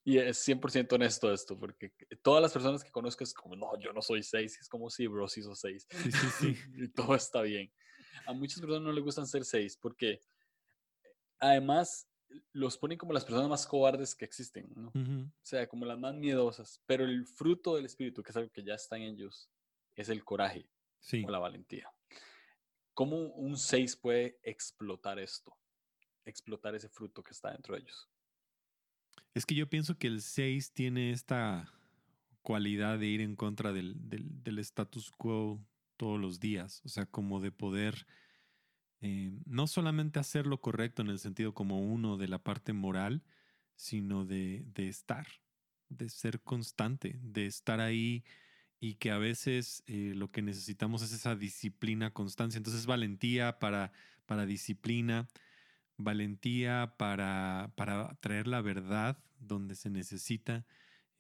[0.05, 1.93] y es 100% honesto esto, porque
[2.23, 4.59] todas las personas que conozco es como, no, yo no soy seis.
[4.61, 5.87] Es como, sí, bro, sí soy seis.
[5.91, 6.57] Sí, sí, sí.
[6.75, 7.73] y todo está bien.
[8.27, 10.21] A muchas personas no les gustan ser seis porque
[11.39, 12.07] además
[12.53, 14.89] los ponen como las personas más cobardes que existen, ¿no?
[14.89, 16.83] O sea, como las más miedosas.
[16.85, 19.51] Pero el fruto del espíritu, que es algo que ya está en ellos,
[19.95, 20.69] es el coraje
[21.25, 21.91] o la valentía.
[22.93, 25.57] ¿Cómo un 6 puede explotar esto?
[26.25, 28.09] Explotar ese fruto que está dentro de ellos.
[29.35, 31.73] Es que yo pienso que el 6 tiene esta
[32.43, 35.61] cualidad de ir en contra del, del status quo
[35.97, 36.83] todos los días.
[36.85, 38.07] O sea, como de poder
[39.07, 43.23] eh, no solamente hacer lo correcto en el sentido como uno de la parte moral,
[43.77, 45.27] sino de, estar,
[45.91, 48.25] de ser constante, de estar ahí
[48.81, 52.57] y que a veces eh, lo que necesitamos es esa disciplina, constancia.
[52.57, 53.93] Entonces, valentía para,
[54.25, 55.29] para disciplina,
[55.97, 60.65] valentía para, para traer la verdad donde se necesita,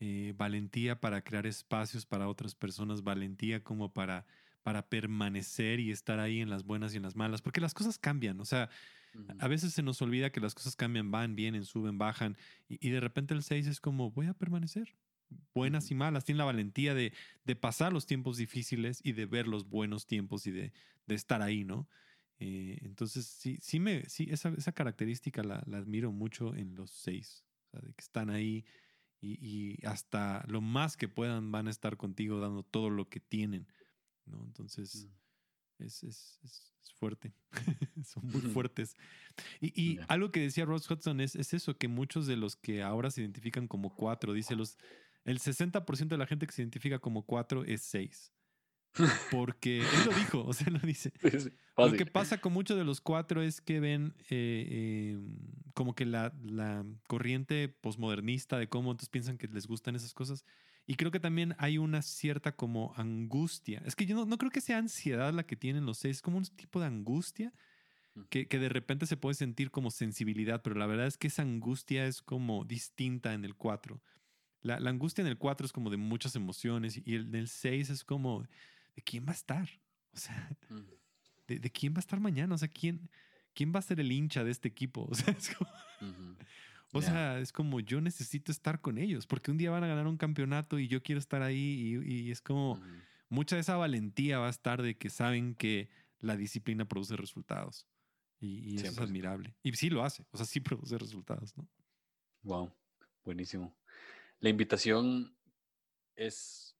[0.00, 4.26] eh, valentía para crear espacios para otras personas, valentía como para
[4.64, 7.98] para permanecer y estar ahí en las buenas y en las malas, porque las cosas
[7.98, 8.70] cambian, o sea,
[9.38, 12.98] a veces se nos olvida que las cosas cambian, van, vienen, suben, bajan, y, de
[12.98, 14.96] repente el 6 es como, voy a permanecer,
[15.54, 17.12] buenas y malas, tiene la valentía de,
[17.44, 20.72] de, pasar los tiempos difíciles y de ver los buenos tiempos y de,
[21.06, 21.86] de estar ahí, ¿no?
[22.38, 26.90] Eh, entonces, sí, sí, me, sí esa, esa característica la, la, admiro mucho en los
[26.90, 28.64] 6, o sea, de que están ahí
[29.20, 33.20] y, y hasta lo más que puedan van a estar contigo dando todo lo que
[33.20, 33.68] tienen
[34.26, 34.42] ¿no?
[34.44, 35.06] Entonces,
[35.78, 35.84] mm.
[35.84, 37.34] es, es, es, fuerte,
[38.04, 38.96] son muy fuertes.
[39.60, 42.82] Y, y algo que decía Ross Hudson es, es eso, que muchos de los que
[42.82, 44.78] ahora se identifican como cuatro, dice los,
[45.24, 48.32] el 60% de la gente que se identifica como cuatro es seis.
[49.30, 51.12] Porque él lo dijo, o sea, lo dice.
[51.76, 55.36] lo que pasa con muchos de los cuatro es que ven eh, em,
[55.74, 60.44] como que la, la corriente posmodernista de cómo entonces piensan que les gustan esas cosas
[60.86, 63.82] y creo que también hay una cierta como angustia.
[63.86, 66.22] Es que yo no, no creo que sea ansiedad la que tienen los seis, es
[66.22, 67.52] como un tipo de angustia
[68.28, 71.42] que, que, de repente se puede sentir como sensibilidad, pero la verdad es que esa
[71.42, 74.00] angustia es como distinta en el 4.
[74.60, 77.90] La, la, angustia en el 4 es como de muchas emociones y el del 6
[77.90, 78.46] es como,
[78.94, 79.68] ¿de quién va a estar?
[80.12, 80.56] O sea,
[81.48, 82.54] de, de, quién va a estar mañana?
[82.54, 83.10] O sea, ¿quién,
[83.54, 85.08] quién va a ser el hincha de este equipo?
[85.10, 85.70] O sea, es como...
[86.92, 90.06] O sea, es como yo necesito estar con ellos porque un día van a ganar
[90.06, 92.80] un campeonato y yo quiero estar ahí y, es como
[93.28, 95.90] mucha de esa valentía va a estar de que saben que
[96.20, 97.88] la disciplina produce resultados
[98.38, 99.56] y, eso es admirable.
[99.64, 101.68] Y sí lo hace, o sea, sí produce resultados, ¿no?
[102.42, 102.72] Wow,
[103.24, 103.76] buenísimo.
[104.38, 105.36] La invitación
[106.14, 106.73] es,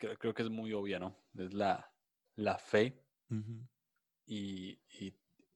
[0.00, 1.16] creo, que es muy obvia, ¿no?
[1.36, 1.92] Es la,
[2.36, 3.04] la fe
[4.26, 4.78] y,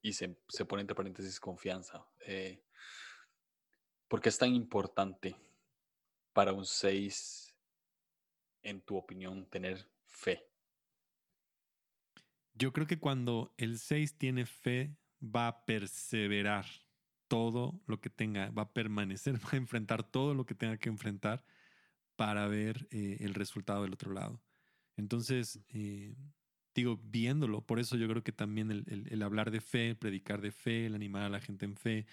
[0.03, 2.07] y, se, se, pone entre paréntesis confianza.
[2.27, 2.63] Eh,
[4.09, 5.35] ¿Por qué es tan importante
[6.33, 7.57] para un 6,
[8.63, 10.47] en tu opinión, tener fe?
[12.53, 16.67] Yo creo que cuando el 6 tiene fe, va a perseverar
[17.29, 20.89] todo lo que tenga, va a permanecer, va a enfrentar todo lo que tenga que
[20.89, 21.45] enfrentar
[22.17, 24.41] para ver eh, el resultado del otro lado.
[24.97, 26.15] Entonces, eh,
[26.75, 30.41] digo, viéndolo, por eso yo creo que también el, el, hablar de fe, el predicar
[30.41, 32.07] de fe, el animar a la gente en fe,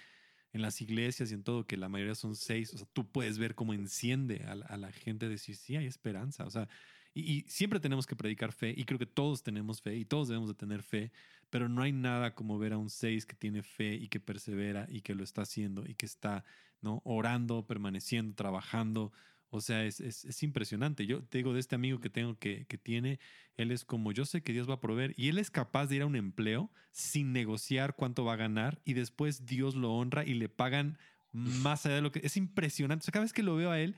[0.52, 3.38] en las iglesias y en todo, que la mayoría son seis, o sea, tú puedes
[3.38, 6.68] ver cómo enciende a, a la gente, decir, sí, hay esperanza, o sea,
[7.14, 10.48] y, siempre tenemos que predicar fe y creo que todos tenemos fe y todos debemos
[10.48, 11.12] de tener fe,
[11.50, 14.86] pero no hay nada como ver a un seis que tiene fe y que persevera
[14.88, 16.44] y que lo está haciendo y que está
[16.80, 17.02] ¿no?
[17.04, 19.12] orando, permaneciendo, trabajando.
[19.54, 21.06] O sea, es, es, impresionante.
[21.06, 23.20] Yo te digo de este amigo que tengo que, que tiene,
[23.56, 25.96] él es como, yo sé que Dios va a proveer y él es capaz de
[25.96, 30.24] ir a un empleo sin negociar cuánto va a ganar y después Dios lo honra
[30.24, 30.96] y le pagan
[31.32, 32.20] más allá de lo que...
[32.24, 33.02] Es impresionante.
[33.02, 33.94] O sea, cada vez que lo veo a él,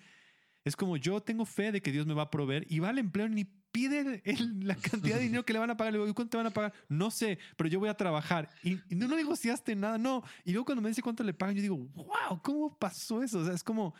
[0.64, 2.98] es como yo tengo fe de que Dios me va a proveer y va al
[2.98, 4.22] empleo ni pide
[4.62, 5.92] la cantidad de dinero que le van a pagar.
[5.92, 6.72] Le digo, ¿cuánto te van a pagar?
[6.88, 8.48] No sé, pero yo voy a trabajar.
[8.64, 10.24] Y, no, no negociaste nada, no.
[10.44, 13.38] Y luego cuando me dice cuánto le pagan, yo digo, wow, ¿cómo pasó eso?
[13.38, 13.94] O sea, es como,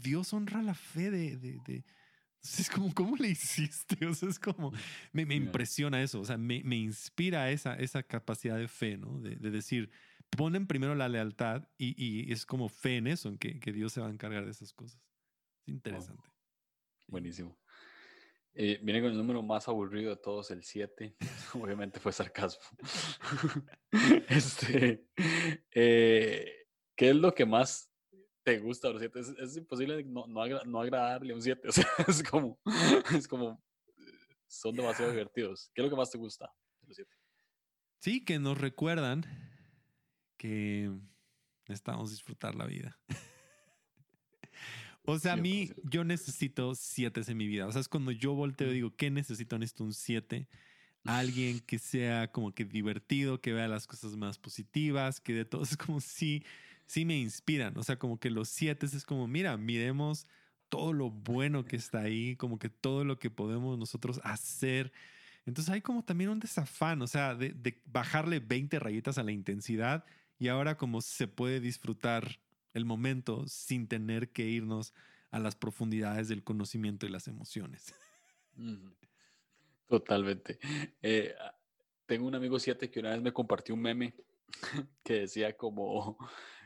[0.00, 1.84] Dios honra la fe de, de,
[2.42, 3.96] es como, ¿cómo le hiciste?
[4.06, 4.72] O sea, es como,
[5.12, 9.20] me, impresiona eso, o sea, me, me, inspira esa, esa capacidad de fe, ¿no?
[9.20, 9.90] De, decir,
[10.30, 13.92] ponen primero la lealtad y, y, es como fe en eso, en que, que Dios
[13.92, 15.00] se va a encargar de esas cosas
[15.66, 16.28] interesante.
[17.06, 17.58] Buenísimo.
[18.54, 21.16] Eh, viene con el número más aburrido de todos, el 7.
[21.54, 22.62] Obviamente fue sarcasmo.
[24.28, 25.06] este,
[25.72, 27.90] eh, ¿Qué es lo que más
[28.44, 29.20] te gusta los 7?
[29.38, 31.68] Es, imposible no, no, agradarle a un 7.
[31.68, 32.58] O sea, es como,
[33.16, 33.62] es como,
[34.46, 35.70] son demasiado divertidos.
[35.74, 37.10] ¿Qué es lo que más te gusta de los 7?
[37.98, 39.24] Sí, que nos recuerdan
[40.36, 40.92] que
[41.66, 42.98] necesitamos disfrutar la vida.
[45.06, 47.66] O sea, a mí, yo necesito siete en mi vida.
[47.66, 49.58] O sea, es cuando yo volteo y digo, ¿qué necesito?
[49.58, 50.48] Necesito un siete.
[51.04, 55.62] Alguien que sea como que divertido, que vea las cosas más positivas, que de todo.
[55.62, 56.42] Es como si,
[56.86, 57.76] sí me inspiran.
[57.76, 60.26] O sea, como que los siete es como, mira, miremos
[60.68, 64.92] todo lo bueno que está ahí, como que todo lo que podemos nosotros hacer.
[65.46, 69.32] Entonces hay como también un desafán, o sea, de, de bajarle 20 rayitas a la
[69.32, 70.04] intensidad
[70.38, 72.40] y ahora como se puede disfrutar
[72.72, 74.92] el momento sin tener que irnos
[75.30, 77.94] a las profundidades del conocimiento y las emociones.
[79.88, 80.58] Totalmente.
[81.02, 81.34] Eh,
[82.06, 84.14] tengo un amigo 7 que una vez me compartió un meme
[85.02, 86.16] que decía como,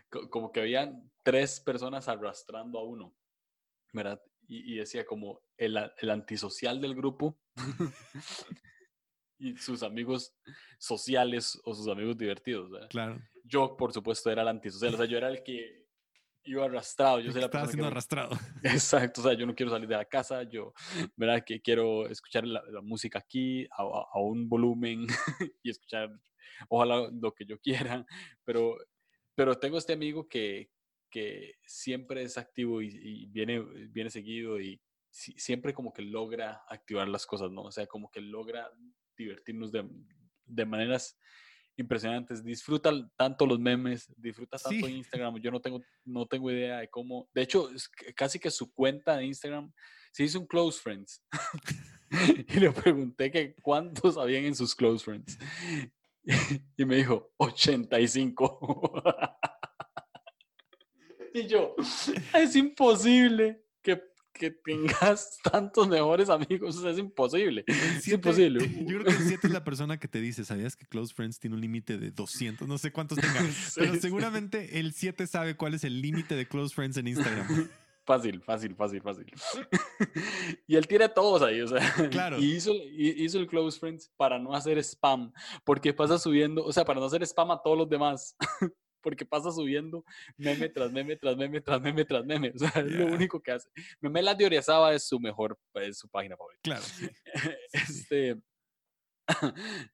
[0.09, 3.15] como que habían tres personas arrastrando a uno,
[3.93, 4.23] ¿verdad?
[4.51, 7.39] Y, decía como el, el antisocial del grupo
[9.39, 10.35] y sus amigos
[10.79, 12.89] sociales o sus amigos divertidos, ¿verdad?
[12.89, 13.21] Claro.
[13.45, 15.89] Yo, por supuesto, era el antisocial, o sea, yo era el que
[16.45, 17.21] iba arrastrado.
[17.21, 18.31] Yo soy la Estaba siendo arrastrado.
[18.63, 20.73] Exacto, o sea, yo no quiero salir de la casa, yo,
[21.17, 21.45] ¿verdad?
[21.45, 25.07] Que quiero escuchar la, música aquí a, a, un volumen
[25.63, 26.11] y escuchar,
[26.69, 28.05] ojalá lo que yo quiera,
[28.45, 28.77] pero,
[29.39, 30.69] pero tengo este amigo que,
[31.09, 34.83] que siempre es activo y, viene, viene seguido y
[35.13, 37.63] siempre como que logra activar las cosas, ¿no?
[37.63, 38.69] O sea, como que logra
[39.17, 39.89] divertirnos de,
[40.45, 41.17] de maneras
[41.77, 42.43] impresionantes.
[42.43, 45.39] Disfruta tanto los memes, disfruta tanto Instagram.
[45.39, 47.29] Yo no tengo, no tengo idea de cómo.
[47.33, 49.73] De hecho, es casi que su cuenta de Instagram
[50.11, 51.23] se hizo un close friends.
[52.49, 55.39] y le pregunté que cuántos habían en sus close friends.
[56.77, 59.03] y me dijo 85.
[61.35, 61.75] y yo,
[62.35, 64.03] es imposible que
[64.39, 66.83] que tengas tantos mejores amigos.
[66.83, 67.65] es imposible.
[67.67, 68.67] es imposible.
[68.87, 71.39] Yo creo que el 7 es la persona que te dice, ¿sabías que Close Friends
[71.39, 72.67] tiene un límite de 200?
[72.67, 76.75] No sé cuántos tenga, pero seguramente el 7 sabe cuál es el límite de Close
[76.75, 77.69] Friends en Instagram.
[78.09, 79.27] Fácil, fácil, fácil, fácil.
[80.67, 81.79] y él tiene todos ahí, o sea.
[82.11, 82.39] Claro.
[82.39, 85.31] Y hizo, hizo el Close Friends para no hacer spam,
[85.63, 88.35] porque pasa subiendo, o sea, para no hacer spam a todos los demás
[89.03, 90.03] porque pasa subiendo
[90.39, 92.53] meme tras meme tras meme tras meme tras meme.
[92.55, 93.69] O sea, es lo único que hace.
[94.01, 96.63] Meme La de es su mejor, es su página favorita.
[96.63, 96.85] Claro.
[97.75, 98.41] este.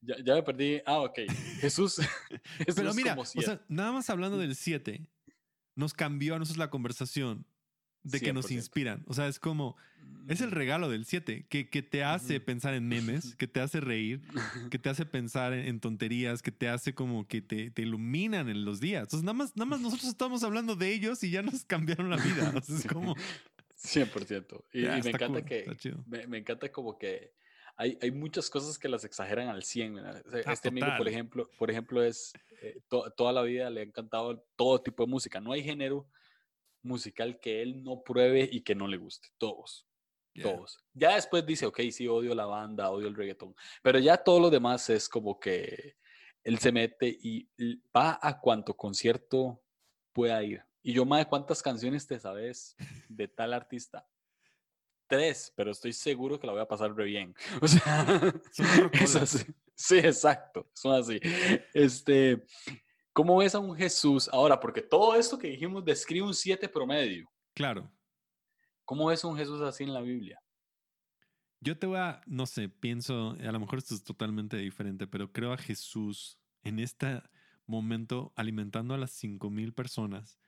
[0.03, 0.81] ya, ya, me perdí.
[0.87, 1.19] Ah, ok.
[1.59, 2.01] Jesús.
[2.77, 5.05] Pero mira, o sea, nada más hablando del 7,
[5.75, 7.45] nos cambió a nosotros la conversación
[8.05, 9.03] de que nos inspiran.
[9.07, 9.77] O sea, es como,
[10.29, 10.53] es el mm.
[10.53, 14.23] regalo del 7, que, que, te hace pensar en memes, que te hace reír,
[14.71, 18.65] que te hace pensar en, tonterías, que te hace como que te, te, iluminan en
[18.65, 19.05] los días.
[19.05, 22.17] Entonces, nada más, nada más nosotros estamos hablando de ellos y ya nos cambiaron la
[22.17, 22.53] vida.
[22.63, 23.17] Sea, es como...
[23.77, 24.65] 100%.
[24.73, 25.67] Y, y me encanta que,
[26.07, 27.33] me, me, encanta como que
[27.77, 29.99] hay, hay muchas cosas que las exageran al 100.
[29.99, 32.33] Ah, este amigo, por ejemplo, por ejemplo es,
[32.63, 35.41] eh, toda la vida le ha encantado todo tipo de música.
[35.41, 36.07] No hay género
[36.85, 39.29] musical que él no pruebe y que no le guste.
[39.39, 39.87] Todos.
[40.41, 40.85] Todos.
[40.93, 43.55] Ya después dice, ok, sí, odio la banda, odio el reggaetón.
[43.83, 45.97] Pero ya todo lo demás es como que
[46.43, 47.49] él se mete y
[47.97, 49.63] va a cuanto concierto
[50.13, 50.65] pueda ir.
[50.83, 52.77] Y yo, de ¿cuántas canciones te sabes
[53.09, 54.07] de tal artista?
[55.07, 57.35] Tres, pero estoy seguro que la voy a pasar re bien.
[57.63, 58.33] O sea,
[58.93, 59.45] es así.
[59.75, 61.19] Sí, exacto, son así.
[61.73, 62.45] Este,
[63.15, 64.61] ¿cómo ves a un Jesús ahora?
[64.61, 67.31] Porque todo esto que dijimos describe un siete promedio.
[67.55, 67.91] Claro.
[68.85, 70.39] ¿Cómo ves a un Jesús así en la Biblia?
[71.61, 75.33] Yo te voy a, no sé, pienso, a lo mejor esto es totalmente diferente, pero
[75.33, 77.23] creo a Jesús en este
[77.67, 80.39] momento alimentando a las cinco mil personas,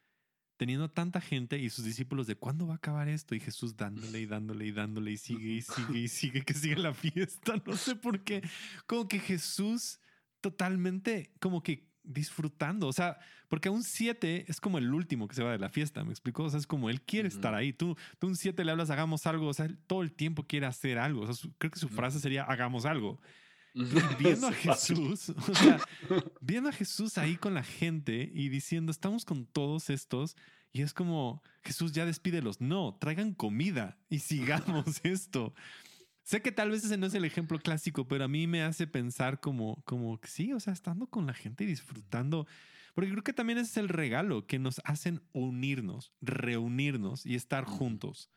[0.59, 4.21] teniendo tanta gente y sus discípulos de cuándo va a acabar esto y Jesús dándole
[4.21, 7.77] y dándole y dándole y sigue y sigue y sigue que sigue la fiesta, no
[7.77, 8.43] sé por qué,
[8.87, 10.01] como que Jesús
[10.43, 12.89] totalmente como que disfrutando.
[12.89, 16.05] O sea, porque un 7 es como el último que se va de la fiesta,
[16.05, 16.45] ¿me explico?
[16.45, 17.73] O sea, es como él quiere estar ahí.
[17.73, 19.49] Tú, tú un 7 le hablas, hagamos algo.
[19.49, 21.23] O sea, él todo el tiempo quiere hacer algo.
[21.23, 23.21] O sea, creo que su frase sería, hagamos algo.
[24.19, 25.81] viendo a Jesús, o sea,
[26.41, 30.37] viendo a Jesús ahí con la gente y diciendo, estamos con todos estos,
[30.73, 32.61] y es como, Jesús, ya despídelos.
[32.61, 35.55] No, traigan comida y sigamos esto.
[36.27, 38.89] Sé que tal vez ese no es el ejemplo clásico, pero a mí me hace
[38.89, 42.49] pensar como, como sí, o sea, estando con la gente y disfrutando.
[42.95, 48.29] Porque creo que también es el regalo que nos hacen unirnos, reunirnos y estar juntos.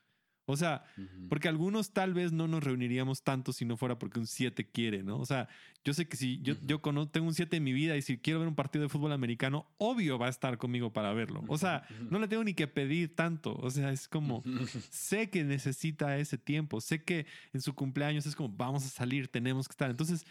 [0.52, 0.84] O sea,
[1.30, 5.04] porque algunos tal vez no nos reuniríamos tanto si no fuera porque un 7 quiere,
[5.04, 5.20] ¿no?
[5.20, 5.48] O sea,
[5.84, 6.82] yo sé que si yo, yo
[7.12, 9.72] tengo un 7 en mi vida y si quiero ver un partido de fútbol americano,
[9.78, 11.44] obvio va a estar conmigo para verlo.
[11.50, 13.56] O sea, no le tengo ni que pedir tanto.
[13.58, 14.42] O sea, es como,
[14.90, 19.28] sé que necesita ese tiempo, sé que en su cumpleaños es como, vamos a salir,
[19.28, 19.92] tenemos que estar.
[19.92, 20.26] Entonces,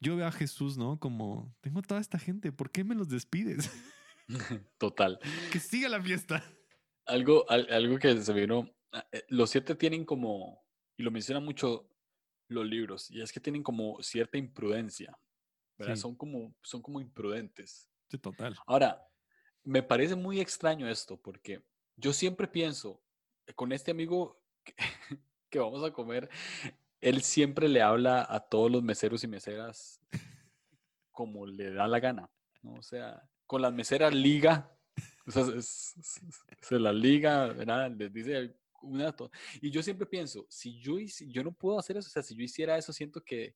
[0.00, 0.98] yo veo a Jesús, ¿no?
[0.98, 3.70] Como, tengo toda esta gente, ¿por qué me los despides?
[4.78, 5.18] Total.
[5.52, 6.42] que siga la fiesta.
[7.04, 8.70] Algo, algo que se vino
[9.28, 10.64] los siete tienen como,
[10.96, 11.88] y lo mencionan mucho
[12.48, 15.18] los libros, y es que tienen como cierta imprudencia,
[15.76, 15.96] ¿verdad?
[15.96, 17.88] Son, como, son como imprudentes.
[18.08, 18.56] Sí, total.
[18.66, 19.06] Ahora,
[19.64, 21.62] me parece muy extraño esto, porque
[21.96, 23.02] yo siempre pienso,
[23.46, 24.74] eh, con este amigo que,
[25.50, 26.28] que vamos a comer,
[27.00, 30.00] él siempre le habla a todos los meseros y meseras
[31.18, 32.30] como le da la gana,
[32.62, 32.74] ¿no?
[32.74, 34.72] O sea, con las meseras liga,
[35.26, 37.90] o sea, se, la liga, ¿verdad?
[37.90, 38.54] Les dice
[39.60, 42.42] y yo siempre pienso, si yo, yo no puedo hacer eso, o sea, si yo
[42.42, 43.54] hiciera eso, siento que,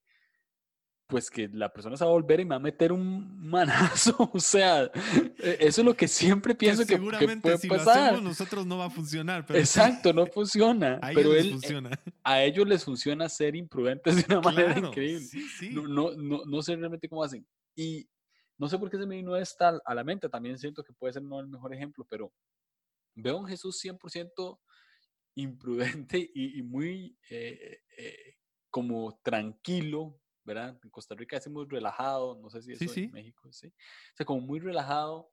[1.12, 4.30] pues que la persona se va a volver y me va a meter un manazo.
[4.32, 7.96] O sea, e, eso es lo que siempre pienso que, puede si pasar.
[7.96, 9.44] Lo hacemos nosotros no va a funcionar.
[9.50, 10.98] Exacto, no funciona.
[11.02, 11.90] A pero ellos él, funciona.
[12.24, 15.26] A ellos les funciona ser imprudentes de una manera increíble.
[15.72, 17.46] No, no, no, no, sé realmente cómo hacen.
[17.76, 18.08] Y
[18.56, 20.30] no sé por qué se me vino esta a la mente.
[20.30, 22.32] También siento que puede ser no el mejor ejemplo, pero
[23.14, 24.58] veo a un Jesús 100%
[25.34, 28.36] imprudente y, muy eh, eh,
[28.70, 30.78] como tranquilo, ¿verdad?
[30.82, 33.68] En Costa Rica decimos relajado, no sé si eso en México, ¿sí?
[33.68, 35.30] O sea, como muy relajado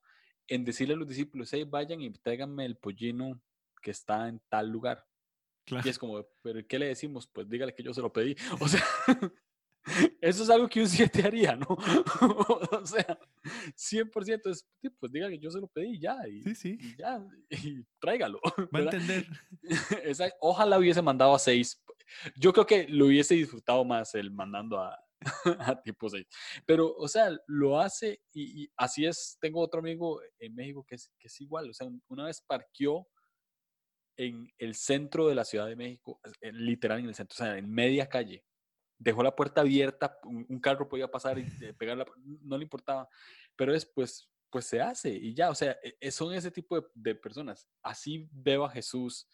[0.47, 3.41] en decirle a los discípulos, hey, vayan y tráiganme el pollino
[3.81, 5.05] que está en tal lugar.
[5.83, 7.27] Y es como, ¿pero qué le decimos?
[7.27, 8.35] Pues dígale que yo se lo pedí.
[8.59, 8.83] O sea,
[10.21, 11.67] eso es algo que un 7 haría, ¿no?
[11.69, 13.19] o sea,
[13.75, 14.67] 100% es,
[14.99, 16.17] pues diga que yo se lo pedí ya.
[16.27, 16.77] Y, sí, sí.
[16.79, 18.39] Y ya, y tráigalo.
[18.73, 19.25] Va a entender.
[20.41, 21.81] Ojalá hubiese mandado a 6.
[22.35, 24.97] Yo creo que lo hubiese disfrutado más el mandando a,
[25.59, 26.25] a tipo 6.
[26.65, 29.37] Pero, o sea, lo hace y, así es.
[29.39, 31.69] Tengo otro amigo en México que es, que es igual.
[31.69, 33.07] O sea, una vez parqueó
[34.17, 37.69] en el centro de la Ciudad de México, literal en el centro, o sea, en
[37.71, 38.43] media calle
[38.99, 42.05] dejó la puerta abierta, un, carro podía pasar y pegarla,
[42.43, 43.09] no le importaba,
[43.55, 47.15] pero después, pues se hace y ya, o sea, e, e, son ese tipo de,
[47.15, 47.67] personas.
[47.81, 49.27] Así veo a Jesús,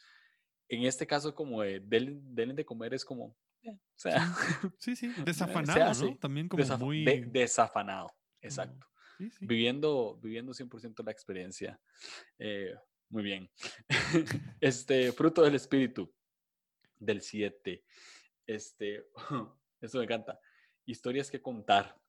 [0.69, 4.33] en este caso como de, delen de comer es como, eh, o sea,
[4.77, 6.17] sí, sí, desafanado, ¿no?
[6.17, 7.03] También como muy...
[7.03, 8.11] desafanado,
[8.41, 8.87] exacto.
[9.39, 11.79] Viviendo, viviendo 100% la experiencia.
[12.37, 12.75] Eh,
[13.09, 13.49] muy bien.
[14.59, 16.13] este, fruto del espíritu,
[16.99, 17.83] del 7.
[18.45, 19.07] Este,
[19.81, 20.39] eso me encanta.
[20.85, 21.99] Historias que contar.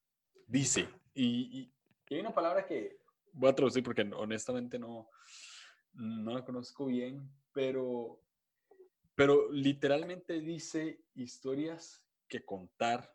[0.47, 1.73] Dice, y,
[2.09, 3.01] hay una palabra que
[3.33, 5.11] voy a traducir porque honestamente no,
[5.95, 8.23] no la conozco bien, pero,
[9.15, 13.13] pero literalmente dice historias que contar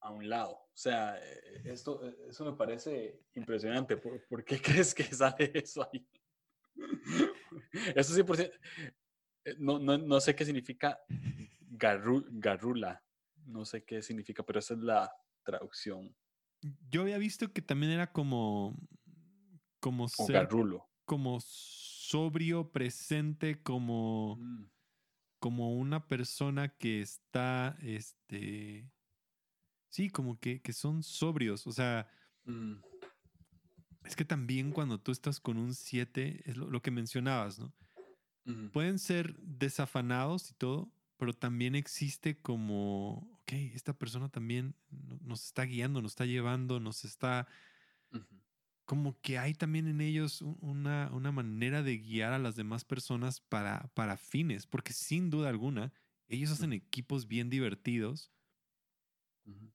[0.00, 0.52] a un lado.
[0.52, 3.96] O sea, eh, esto, eh, eso me parece impresionante.
[3.96, 6.06] ¿Por, qué crees que sale eso ahí?
[7.94, 8.50] Eso 100%.
[9.44, 10.98] Eh, no, no, no sé qué significa
[11.78, 13.02] garrula.
[13.46, 15.12] No sé qué significa, pero esa es la
[15.42, 16.14] traducción.
[16.90, 18.78] Yo había visto que también era como.
[19.80, 20.88] Como garrulo.
[21.04, 24.36] Como sobrio, presente, como.
[24.36, 24.70] Mm.
[25.40, 27.76] Como una persona que está.
[27.82, 28.88] Este.
[29.88, 31.66] sí, como que, que son sobrios.
[31.66, 32.08] O sea,
[32.44, 32.74] Mm,
[34.04, 37.72] es que también cuando tú estás con un 7, es lo, lo que mencionabas, ¿no?
[38.72, 40.92] Pueden ser desafanados y todo,
[41.22, 43.12] pero también existe como,
[43.42, 47.46] ok, esta persona también no- nos está guiando, nos está llevando, nos está,
[48.84, 52.84] como que hay también en ellos un- una, una manera de guiar a las demás
[52.84, 55.92] personas para, para fines, porque sin duda alguna,
[56.26, 58.32] ellos hacen equipos bien divertidos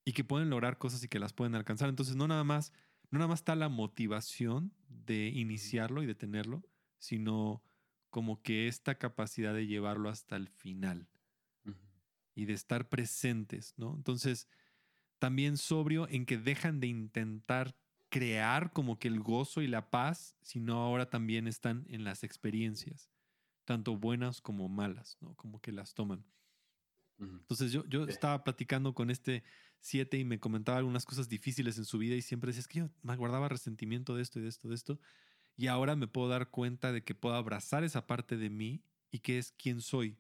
[0.03, 1.87] y que pueden lograr cosas y que las pueden alcanzar.
[1.87, 2.73] Entonces, no nada más,
[3.09, 6.65] no nada más está la motivación de iniciarlo y de tenerlo,
[6.97, 7.63] sino
[8.09, 11.07] como que esta capacidad de llevarlo hasta el final
[12.37, 13.95] y de estar presentes, ¿no?
[13.95, 14.47] Entonces,
[15.17, 17.75] también sobrio en que dejan de intentar
[18.09, 23.09] crear como que el gozo y la paz, sino ahora también están en las experiencias,
[23.65, 25.33] tanto buenas como malas, ¿no?
[25.35, 26.25] Como que las toman.
[27.41, 29.43] Entonces yo, yo estaba platicando con este
[29.79, 32.79] 7 y me comentaba algunas cosas difíciles en su vida y siempre decía, es que
[32.79, 34.99] yo me guardaba resentimiento de esto y de esto, de esto.
[35.55, 39.19] Y ahora me puedo dar cuenta de que puedo abrazar esa parte de mí y
[39.19, 40.19] que es quien soy.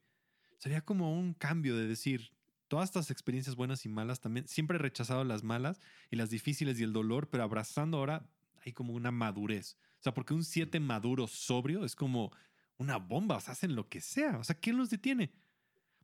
[0.57, 2.31] Sería como un cambio de decir,
[2.67, 5.79] todas estas experiencias buenas y malas también, siempre he rechazado las malas
[6.09, 8.29] y las difíciles y el dolor, pero abrazando ahora
[8.65, 9.77] hay como una madurez.
[9.99, 12.31] O sea, porque un 7 maduro, sobrio, es como
[12.77, 14.37] una bomba, o sea, hacen lo que sea.
[14.37, 15.31] O sea, ¿quién los detiene?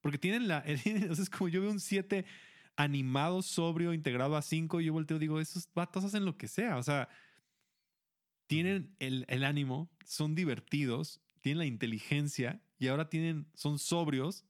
[0.02, 0.60] Porque tienen la.
[1.10, 2.26] o sea, es como yo veo un 7
[2.76, 6.48] animado, sobrio, integrado a 5, y yo volteo y digo, esos vatos hacen lo que
[6.48, 6.78] sea.
[6.78, 7.10] O sea,
[8.48, 14.46] tienen el, el ánimo, son divertidos, tienen la inteligencia y ahora tienen, son sobrios.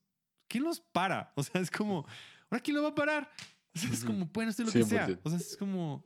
[0.47, 1.31] ¿Quién los para?
[1.37, 2.05] O sea, es como,
[2.49, 3.29] ¿ahora quién lo va a parar?
[3.75, 5.07] O sea, es como, pueden hacer lo que sea.
[5.07, 5.19] 100%.
[5.23, 6.03] O sea, es como,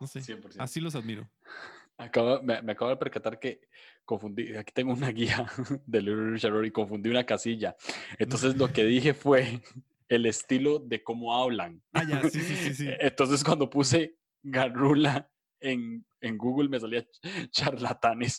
[0.00, 0.56] no sé, 100%.
[0.58, 1.28] así los admiro.
[1.98, 3.60] Acabo- me, me acabo de percatar que
[4.04, 5.46] confundí, aquí tengo una guía
[5.86, 7.74] de Little y confundí una casilla.
[8.18, 9.62] Entonces lo que dije fue
[10.08, 11.82] el estilo de cómo hablan.
[11.92, 12.88] Ah, ya, sí, sí, sí, sí.
[13.00, 18.38] Entonces cuando puse Garrula en, en Google me salía ch- charlatanes.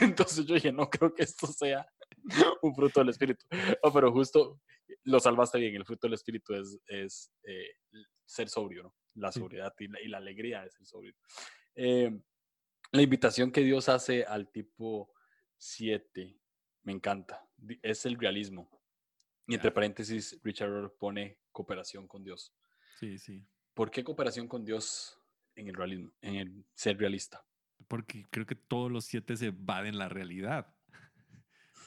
[0.00, 1.86] Entonces yo dije, no creo que esto sea
[2.62, 3.46] un fruto del espíritu.
[3.82, 4.60] No, pero justo
[5.04, 5.76] lo salvaste bien.
[5.76, 7.70] El fruto del espíritu es, es eh,
[8.24, 8.94] ser sobrio, ¿no?
[9.14, 11.14] La sobriedad y la, y la alegría de ser sobrio.
[11.76, 12.10] Eh,
[12.92, 15.12] la invitación que Dios hace al tipo
[15.58, 16.38] 7
[16.82, 17.46] me encanta.
[17.82, 18.68] Es el realismo.
[19.46, 22.54] Y entre paréntesis, Richard pone cooperación con Dios.
[22.98, 23.46] Sí, sí.
[23.74, 25.18] ¿Por qué cooperación con Dios
[25.54, 27.44] en el realismo, en el ser realista?
[27.88, 30.73] Porque creo que todos los siete se evaden la realidad.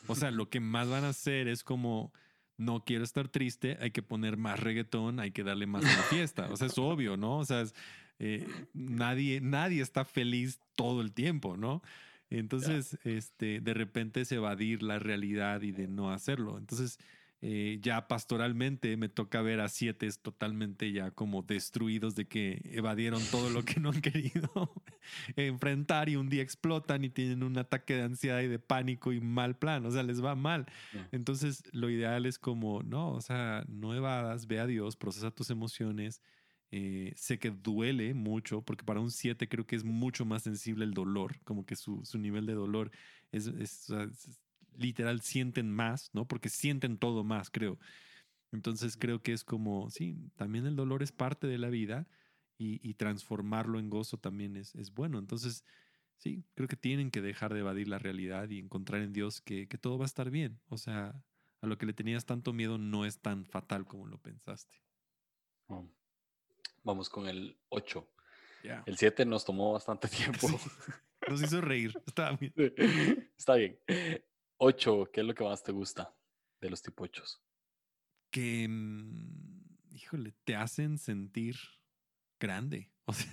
[0.08, 2.12] O sea, lo que más van a hacer es como,
[2.58, 6.04] no quiero estar triste, hay que poner más reggaetón, hay que darle más a la
[6.04, 6.50] fiesta.
[6.52, 7.38] O sea, es obvio, ¿no?
[7.38, 7.74] O sea, es,
[8.20, 11.82] eh, nadie, nadie está feliz todo el tiempo, ¿no?
[12.30, 16.58] Entonces, este, de repente es evadir la realidad y de no hacerlo.
[16.58, 17.00] Entonces,
[17.42, 23.22] eh, ya pastoralmente me toca ver a siete totalmente ya como destruidos de que evadieron
[23.30, 24.50] todo lo que no han querido
[25.36, 29.22] enfrentar y un día explotan y tienen un ataque de ansiedad y de pánico y
[29.22, 30.66] mal plan, o sea, les va mal.
[31.12, 35.50] Entonces, lo ideal es como, no, o sea, no evadas, ve a Dios, procesa tus
[35.50, 36.22] emociones.
[36.70, 40.84] eh, sé que duele mucho, porque para un 7 creo que es mucho más sensible
[40.84, 42.92] el dolor, como que su, su nivel de dolor
[43.32, 43.48] es-
[44.78, 46.28] literal, sienten más, ¿no?
[46.28, 47.80] Porque sienten todo más, creo.
[48.52, 52.08] Entonces creo que es como, sí, también el dolor es parte de la vida
[52.58, 55.20] y, y transformarlo en gozo también es, es bueno.
[55.20, 55.66] Entonces,
[56.18, 59.68] sí, creo que tienen que dejar de evadir la realidad y encontrar en Dios que,
[59.68, 60.60] que todo va a estar bien.
[60.70, 61.22] O sea,
[61.62, 64.82] a lo que le tenías tanto miedo no es tan fatal como lo pensaste.
[65.68, 65.88] Oh.
[66.84, 68.08] Vamos con el 8.
[68.64, 68.84] Ya.
[68.86, 70.48] El 7 nos tomó bastante tiempo.
[71.28, 71.94] Nos hizo reír.
[72.06, 72.54] Estaba bien.
[73.38, 73.78] Está bien.
[74.58, 76.16] 8, ¿qué es lo que más te gusta
[76.62, 77.24] de los tipo 8?
[78.32, 81.58] Que, mm, híjole, te hacen sentir
[82.40, 82.92] grande.
[83.08, 83.32] O sea,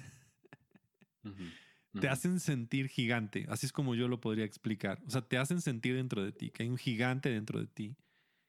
[2.01, 3.47] te hacen sentir gigante.
[3.49, 5.03] Así es como yo lo podría explicar.
[5.07, 7.97] O sea, te hacen sentir dentro de ti, que hay un gigante dentro de ti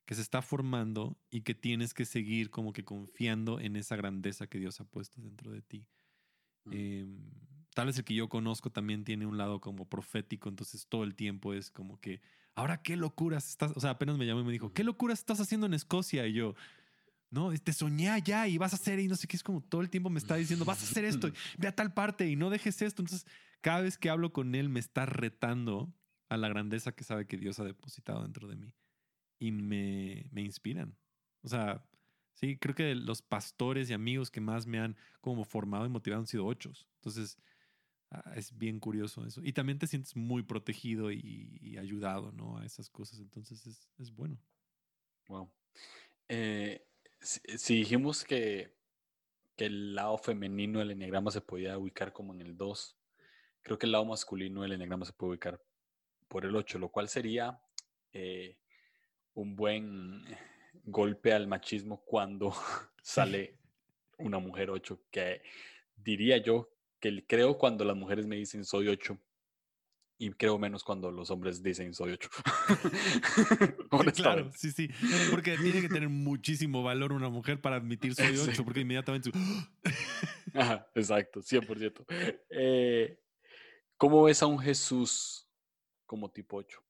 [0.06, 4.48] que se está formando y que tienes que seguir como que confiando en esa grandeza
[4.48, 5.88] que Dios ha puesto dentro de ti.
[6.72, 7.06] Eh,
[7.74, 11.16] tal vez el que yo conozco también tiene un lado como profético, entonces todo el
[11.16, 12.22] tiempo es como que,
[12.56, 15.40] ahora qué locuras estás, o sea, apenas me llamó y me dijo, ¿qué locuras estás
[15.40, 16.26] haciendo en Escocia?
[16.26, 16.56] Y yo,
[17.30, 19.82] no, te soñé allá y vas a hacer y no sé qué, es como todo
[19.82, 22.50] el tiempo me está diciendo, vas a hacer esto, ve a tal parte y no
[22.50, 23.02] dejes esto.
[23.02, 23.28] Entonces,
[23.62, 25.94] cada vez que hablo con él me está retando
[26.30, 28.74] a la grandeza que sabe que Dios ha depositado dentro de mí
[29.38, 30.98] y me, me inspiran.
[31.42, 31.86] O sea,
[32.34, 36.22] sí, creo que los pastores y amigos que más me han como formado y motivado
[36.22, 36.88] han sido ochos.
[36.96, 37.38] Entonces,
[38.36, 39.42] es bien curioso eso.
[39.44, 42.58] Y también te sientes muy protegido y, y ayudado, ¿no?
[42.58, 43.20] A esas cosas.
[43.20, 44.38] Entonces, es, es bueno.
[45.28, 45.52] Wow.
[46.28, 46.86] Eh,
[47.20, 48.76] si, si dijimos que
[49.56, 52.98] que el lado femenino del enneagrama se podía ubicar como en el 2.
[53.62, 55.62] Creo que el lado masculino del enneagrama se puede ubicar
[56.28, 57.60] por el 8, lo cual sería
[58.12, 58.58] eh,
[59.34, 60.26] un buen
[60.84, 62.54] golpe al machismo cuando
[63.02, 63.58] sale
[64.18, 65.42] una mujer 8, que
[65.96, 66.70] diría yo
[67.00, 69.18] que creo cuando las mujeres me dicen soy 8
[70.18, 72.30] y creo menos cuando los hombres dicen soy 8.
[74.16, 74.90] claro, sí, sí.
[75.30, 79.32] Porque tiene que tener muchísimo valor una mujer para admitir soy 8, porque inmediatamente.
[80.54, 82.06] Ajá, exacto, 100%.
[82.50, 83.20] Eh,
[83.98, 85.50] ¿Cómo ves a un Jesús
[86.06, 86.82] como tipo 8?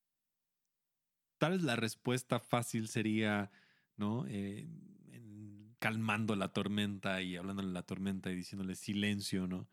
[1.40, 3.52] Tal vez la respuesta fácil sería,
[3.98, 4.26] ¿no?
[4.27, 4.68] Eh,
[5.80, 9.68] calmando la tormenta y hablándole a la tormenta y diciéndole silencio, ¿no?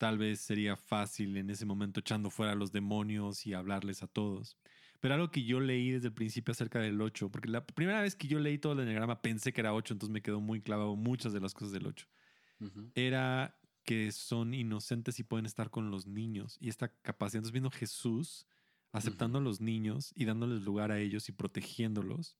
[0.00, 4.06] Tal vez sería fácil en ese momento echando fuera a los demonios y hablarles a
[4.06, 4.56] todos.
[4.98, 8.16] Pero algo que yo leí desde el principio acerca del 8, porque la primera vez
[8.16, 10.96] que yo leí todo el enneagrama pensé que era 8, entonces me quedó muy clavado
[10.96, 12.06] muchas de las cosas del 8.
[12.94, 17.40] Era que son inocentes y pueden estar con los niños y esta capacidad.
[17.40, 18.46] Entonces viendo Jesús
[18.92, 22.38] aceptando a los niños y dándoles lugar a ellos y protegiéndolos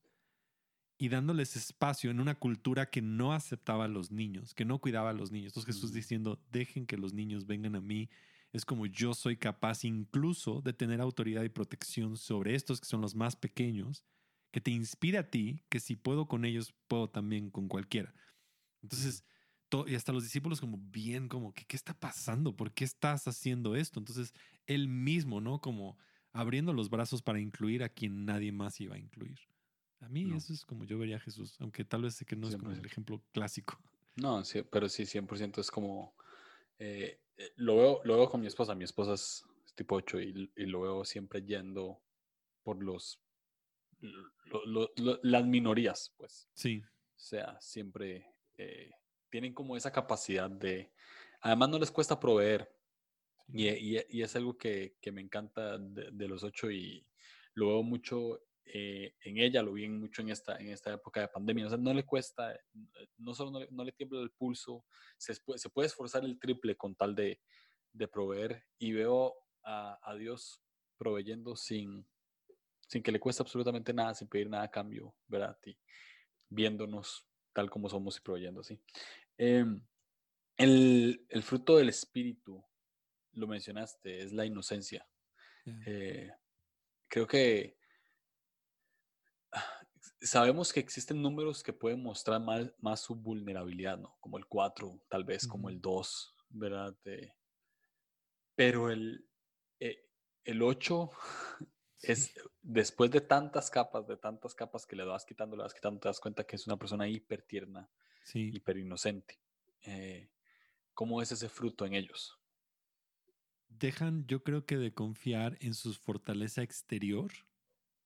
[1.01, 5.09] y dándoles espacio en una cultura que no aceptaba a los niños, que no cuidaba
[5.09, 5.47] a los niños.
[5.47, 8.07] Entonces Jesús diciendo, dejen que los niños vengan a mí.
[8.53, 13.01] Es como yo soy capaz incluso de tener autoridad y protección sobre estos que son
[13.01, 14.05] los más pequeños,
[14.51, 18.13] que te inspira a ti, que si puedo con ellos, puedo también con cualquiera.
[18.83, 19.25] Entonces,
[19.87, 22.55] y hasta los discípulos como bien, como, ¿qué, ¿qué está pasando?
[22.55, 23.99] ¿Por qué estás haciendo esto?
[23.99, 24.35] Entonces,
[24.67, 25.61] él mismo, ¿no?
[25.61, 25.97] Como
[26.31, 29.50] abriendo los brazos para incluir a quien nadie más iba a incluir.
[30.01, 32.49] A mí eso es como yo vería a Jesús, aunque tal vez sé que no
[32.49, 33.79] es como el ejemplo clásico.
[34.17, 36.13] No, sí, pero sí, 100% es como...
[36.79, 40.51] Eh, eh, lo, veo, lo veo con mi esposa, mi esposa es, tipo 8 y,
[40.57, 42.01] lo veo siempre yendo
[42.61, 43.21] por los...
[45.23, 46.49] las minorías, pues.
[46.53, 46.83] Sí.
[46.83, 48.91] O sea, siempre eh,
[49.29, 50.91] tienen como esa capacidad de...
[51.39, 52.69] Además no les cuesta proveer.
[53.47, 57.07] Y, y, es algo que, que me encanta de, de, los ocho y
[57.53, 61.27] lo veo mucho eh, en ella, lo vi mucho en esta, en esta época de
[61.27, 61.65] pandemia.
[61.65, 62.59] O sea, no le cuesta, eh,
[63.17, 64.85] no solo no le, tiembla el pulso,
[65.17, 67.41] se, se, puede esforzar el triple con tal de,
[67.93, 68.65] de proveer.
[68.77, 70.61] Y veo a, a, Dios
[70.97, 72.07] proveyendo sin,
[72.87, 75.57] sin que le cueste absolutamente nada, sin pedir nada a cambio, ¿verdad?
[75.65, 75.77] Y
[76.49, 78.79] viéndonos tal como somos y proveyendo así.
[79.37, 79.83] Em,
[80.57, 82.63] el, el, fruto del espíritu,
[83.33, 85.07] lo mencionaste, es la inocencia.
[85.85, 86.31] Eh,
[87.07, 87.77] creo que
[90.21, 94.15] sabemos que existen números que pueden mostrar más, más su vulnerabilidad, ¿no?
[94.19, 96.95] Como el 4, tal vez, como el 2, ¿verdad?
[98.55, 99.25] pero el,
[99.79, 100.05] eh,
[100.43, 101.09] el 8
[102.01, 105.99] es, después de tantas capas, de tantas capas que le vas quitando, le vas quitando,
[105.99, 107.89] te das cuenta que es una persona hiper tierna,
[108.23, 108.51] sí.
[108.53, 109.39] hiper inocente.
[109.83, 110.29] Eh,
[110.93, 112.37] ¿Cómo es ese fruto en ellos?
[113.69, 117.31] Dejan, yo creo que de confiar en su fortaleza exterior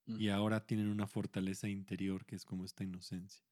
[0.06, 3.44] y ahora tienen una fortaleza interior que es como esta inocencia.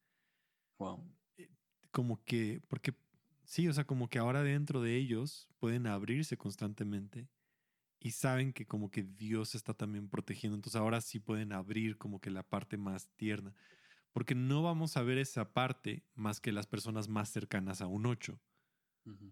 [0.78, 1.04] Wow.
[1.38, 1.50] Eh,
[1.92, 2.94] como que, porque
[3.44, 7.28] sí, o sea, como que ahora dentro de ellos pueden abrirse constantemente
[8.00, 10.56] y saben que como que Dios está también protegiendo.
[10.56, 13.56] Entonces ahora sí pueden abrir como que la parte más tierna.
[14.12, 18.06] Porque no vamos a ver esa parte más que las personas más cercanas a un
[18.06, 18.40] 8.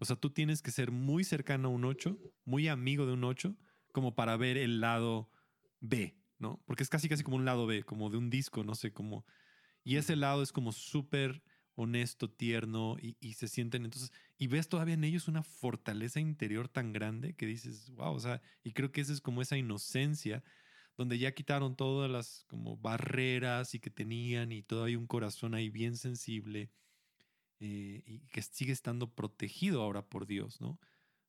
[0.00, 3.24] O sea, tú tienes que ser muy cercano a un 8, muy amigo de un
[3.24, 3.56] 8,
[3.92, 5.30] como para ver el lado
[5.80, 6.60] B, ¿no?
[6.66, 9.24] Porque es casi casi como un lado B, como de un disco, no sé, cómo.
[9.84, 11.42] Y ese lado es como súper
[11.74, 16.92] honesto, tierno y, se sienten entonces, y ves todavía en ellos una fortaleza interior tan
[16.92, 20.42] grande que dices, wow, o sea, y creo que esa es como esa inocencia
[20.98, 25.70] donde ya quitaron todas las como barreras y que tenían y todavía un corazón ahí
[25.70, 26.70] bien sensible
[27.60, 30.78] eh, y que sigue estando protegido ahora por Dios, ¿no?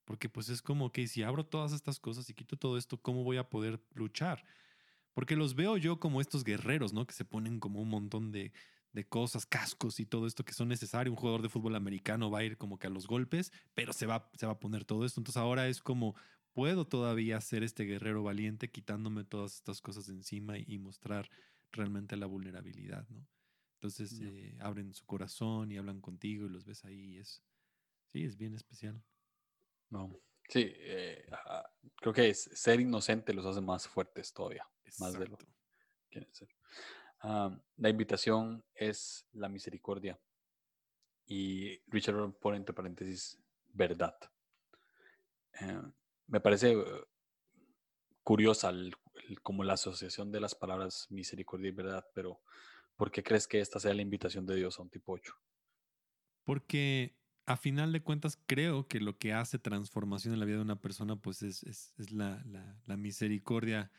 [0.04, 3.24] Porque pues es como que si abro todas estas cosas y quito todo esto, ¿cómo
[3.24, 4.44] voy a poder luchar?
[5.14, 7.06] Porque los veo yo como estos guerreros, ¿no?
[7.06, 8.52] Que se ponen como un montón de,
[9.10, 11.12] cosas, cascos y todo esto que son necesarios.
[11.12, 14.06] Un jugador de fútbol americano va a ir como que a los golpes, pero se
[14.06, 15.20] va, se va a poner todo esto.
[15.20, 16.16] Entonces ahora es como,
[16.54, 21.30] puedo todavía ser este guerrero valiente quitándome todas estas cosas de encima y, mostrar
[21.72, 23.28] realmente la vulnerabilidad, ¿no?
[23.76, 27.18] Entonces eh, abren su corazón y hablan contigo y los ves ahí.
[27.18, 27.44] es,
[28.14, 29.04] sí, es bien especial.
[29.90, 30.10] No.
[30.50, 31.26] Sí, eh,
[31.96, 34.68] creo que ser inocente los hace más fuertes todavía,
[35.00, 35.48] más de lo que
[36.10, 36.50] quieren ser.
[37.22, 40.20] la invitación es la misericordia.
[41.26, 43.40] Y Richard pone entre paréntesis
[43.74, 44.16] verdad.
[45.60, 45.82] Eh,
[46.28, 47.06] me parece uh,
[48.24, 48.72] curiosa
[49.42, 52.42] como la asociación de las palabras misericordia y verdad, pero
[52.96, 55.34] ¿por qué crees que esta sea la invitación de Dios a un tipo 8?
[56.44, 57.16] Porque
[57.46, 60.80] a final de cuentas creo que lo que hace transformación en la vida de una
[60.80, 63.92] persona pues es, es, es la, la, la, misericordia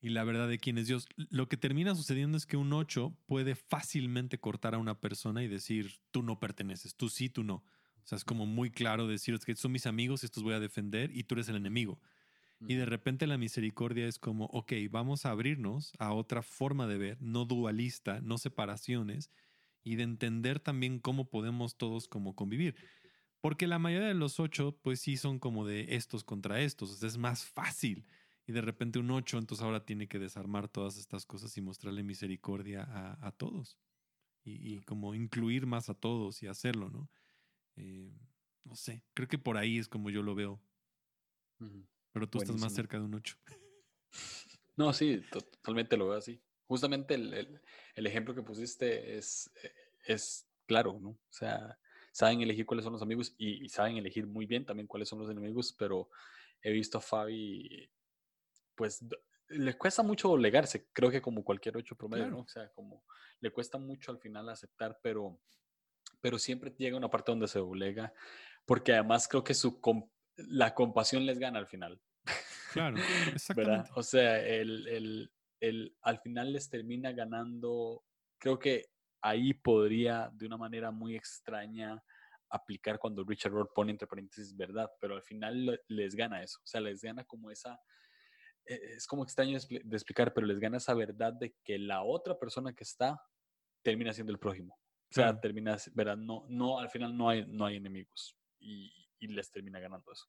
[0.00, 1.06] y la verdad de quién es Dios.
[1.16, 5.48] Lo que termina sucediendo es que un 8 puede fácilmente cortar a una persona y
[5.48, 7.56] decir, tú no perteneces, tú sí, tú no.
[8.02, 11.10] O sea, es como muy claro decir, que son mis amigos, estos voy a defender
[11.14, 12.00] y tú eres el enemigo.
[12.66, 16.98] Y de repente la misericordia es como, ok, vamos a abrirnos a otra forma de
[16.98, 19.30] ver, no dualista, no separaciones,
[19.82, 22.76] y de entender también cómo podemos todos como convivir.
[23.40, 26.94] Porque la mayoría de los ocho, pues sí son como de estos contra estos, o
[26.94, 28.06] sea, es más fácil.
[28.46, 32.02] Y de repente un ocho, entonces ahora tiene que desarmar todas estas cosas y mostrarle
[32.02, 32.86] misericordia
[33.20, 33.78] a, todos.
[34.42, 37.10] Y, como incluir más a todos y hacerlo, ¿no?
[37.76, 38.18] Eh,
[38.64, 40.60] no sé, creo que por ahí es como yo lo veo.
[42.12, 43.36] Pero tú estás más cerca de un 8.
[44.76, 46.40] No, sí, totalmente lo veo así.
[46.70, 47.60] Justamente el,
[47.96, 49.50] ejemplo que pusiste es,
[50.06, 51.08] es claro, ¿no?
[51.08, 51.76] O sea,
[52.12, 55.28] saben elegir cuáles son los amigos y, saben elegir muy bien también cuáles son los
[55.28, 56.08] enemigos, pero
[56.62, 57.90] he visto a Fabi,
[58.76, 59.04] pues
[59.48, 62.38] le cuesta mucho doblegarse, creo que como cualquier ocho promedio, ¿no?
[62.42, 63.02] O sea, como
[63.40, 65.40] le cuesta mucho al final aceptar, pero,
[66.20, 68.14] pero siempre llega una parte donde se doblega,
[68.64, 69.80] porque además creo que su,
[70.36, 72.00] la compasión les gana al final.
[72.72, 72.96] Claro,
[73.34, 73.90] exactamente.
[73.96, 75.32] O sea, el, el,
[76.02, 78.04] al final les termina ganando,
[78.38, 78.86] creo que
[79.22, 82.02] ahí podría de una manera muy extraña
[82.48, 86.66] aplicar cuando Richard Rohr pone entre paréntesis verdad, pero al final les gana eso, o
[86.66, 87.78] sea, les gana como esa,
[88.64, 92.38] e, es como extraño de explicar, pero les gana esa verdad de que la otra
[92.38, 93.20] persona que está
[93.82, 94.78] termina siendo el prójimo.
[95.10, 96.16] O sea, termina, ¿verdad?
[96.16, 98.36] No, no, al final no hay, no hay enemigos.
[98.60, 100.26] Y, y les termina ganando eso.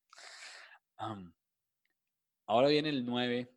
[2.48, 3.50] ahora viene el 9.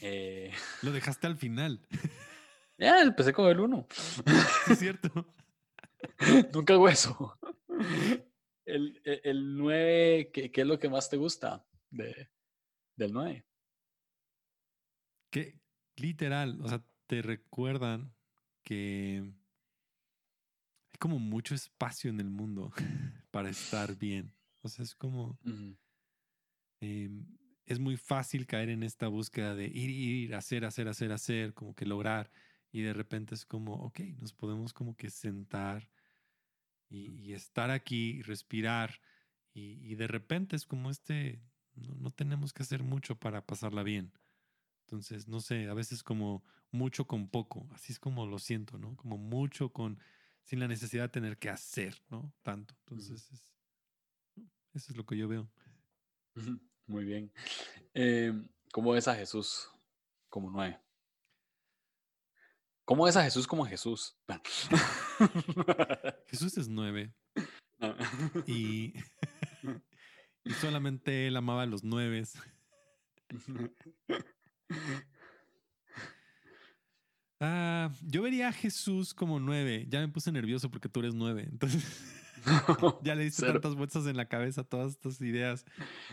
[0.00, 1.80] Eh, Lo dejaste al final.
[2.78, 3.86] Ya, empecé con el 1.
[4.70, 5.32] es cierto.
[6.52, 7.38] Nunca hago eso.
[8.64, 12.28] El, e, el, 9, ¿qué, ¿qué, es lo que más te gusta de,
[12.96, 13.46] del 9?
[15.30, 15.60] Que
[15.94, 18.12] literal, o sea, te recuerdan
[18.64, 19.22] que
[20.90, 22.72] hay como mucho espacio en el mundo
[23.30, 24.34] para estar bien.
[24.62, 25.38] O sea, es como...
[27.66, 31.74] es muy fácil caer en esta búsqueda de ir, ir, hacer, hacer, hacer, hacer, como
[31.74, 32.30] que lograr.
[32.70, 35.88] Y de repente es como, ok, nos podemos como que sentar
[36.88, 39.00] y, estar aquí, respirar.
[39.54, 41.42] Y, de repente es como este,
[41.74, 44.12] no, no, tenemos que hacer mucho para pasarla bien.
[44.86, 48.96] Entonces, no sé, a veces como mucho con poco, así es como lo siento, ¿no?
[48.96, 49.98] Como mucho con,
[50.42, 52.34] sin la necesidad de tener que hacer, ¿no?
[52.42, 52.74] Tanto.
[52.80, 53.52] Entonces, es,
[54.72, 55.50] eso es lo que yo veo.
[56.86, 57.32] Muy bien.
[57.94, 59.68] Em, ¿Cómo ves a Jesús
[60.28, 60.80] como nueve?
[62.84, 64.16] ¿Cómo ves a Jesús como Jesús?
[66.26, 67.14] Jesús es nueve.
[67.80, 67.94] Ah.
[68.46, 68.94] Y,
[70.44, 72.24] y solamente él amaba a los nueve.
[77.44, 79.86] Ah, yo vería a Jesús como nueve.
[79.88, 81.48] Ya me puse nervioso porque tú eres nueve.
[81.50, 81.82] Entonces.
[83.02, 85.64] ya le diste tantas vueltas en la cabeza todas estas ideas.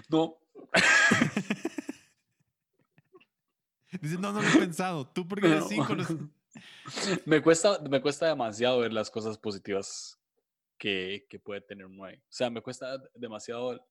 [0.09, 0.39] No.
[4.01, 5.07] Dice, no, no lo he pensado.
[5.07, 5.65] Tú porque eres
[7.25, 10.19] me, cuesta, me cuesta demasiado ver las cosas positivas
[10.77, 12.21] que, que puede tener un 9.
[12.21, 13.85] O sea, me cuesta demasiado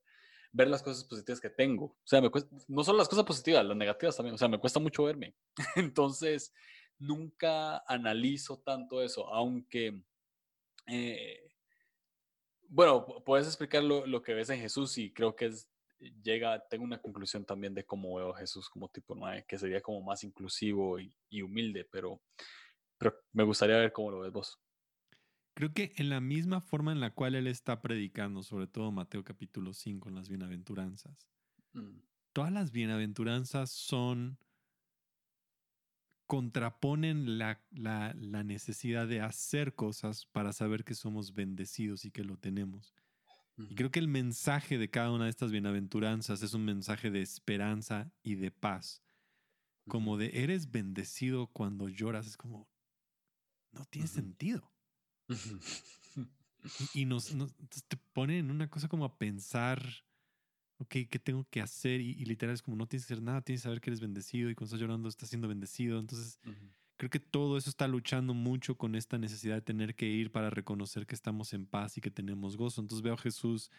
[0.52, 1.86] ver las cosas positivas que tengo.
[1.86, 4.34] O sea, me cuesta, no solo las cosas positivas, las negativas también.
[4.34, 5.34] O sea, me cuesta mucho verme.
[5.76, 6.52] Entonces,
[6.98, 10.00] nunca analizo tanto eso, aunque
[10.88, 11.48] eh,
[12.68, 15.68] bueno, puedes explicar lo, que ves en Jesús y creo que es,
[15.98, 19.80] llega, tengo una conclusión también de cómo veo a Jesús como tipo 9, que sería
[19.80, 22.20] como más inclusivo y, humilde, pero,
[22.96, 24.60] pero me gustaría ver cómo lo ves vos.
[25.54, 29.24] Creo que en la misma forma en la cual él está predicando, sobre todo Mateo
[29.24, 31.28] capítulo 5 en las bienaventuranzas,
[31.72, 31.98] mm.
[32.32, 34.38] todas las bienaventuranzas son
[36.28, 38.12] contraponen la, la,
[38.44, 42.94] necesidad de hacer cosas para saber que somos bendecidos y que lo tenemos.
[43.58, 47.22] Y creo que el mensaje de cada una de estas bienaventuranzas es un mensaje de
[47.22, 49.02] esperanza y de paz.
[49.88, 52.68] Como de eres bendecido cuando lloras, es como,
[53.72, 54.72] no tiene sentido.
[56.94, 57.54] y, nos, nos,
[57.88, 59.82] te pone en una cosa como a pensar
[60.78, 62.00] ok, ¿qué tengo que hacer?
[62.00, 64.50] Y, literal es como no tienes que hacer nada, tienes que saber que eres bendecido
[64.50, 65.98] y cuando estás llorando estás siendo bendecido.
[65.98, 66.38] Entonces,
[66.98, 70.50] creo que todo eso está luchando mucho con esta necesidad de tener que ir para
[70.50, 72.80] reconocer que estamos en paz y que tenemos gozo.
[72.80, 73.70] Entonces veo a Jesús,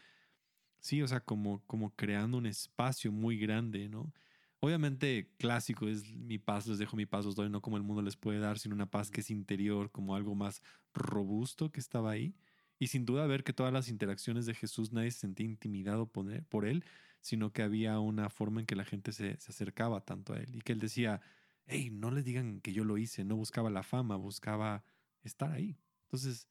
[0.79, 4.13] sí, o sea, como, como creando un espacio muy grande, ¿no?
[4.61, 8.01] Obviamente clásico es mi paz, les dejo mi paz, os doy, no como el mundo
[8.01, 10.61] les puede dar, sino una paz que es interior, como algo más
[10.93, 12.33] robusto que estaba ahí.
[12.79, 16.65] Y sin duda ver que todas las interacciones de Jesús nadie se sentía intimidado por
[16.65, 16.85] él,
[17.19, 20.55] sino que había una forma en que la gente se, se acercaba tanto a él
[20.55, 21.21] y que él decía,
[21.69, 24.83] hey, no les digan que yo lo hice, no buscaba la fama, buscaba
[25.23, 25.77] estar ahí.
[26.05, 26.49] Entonces,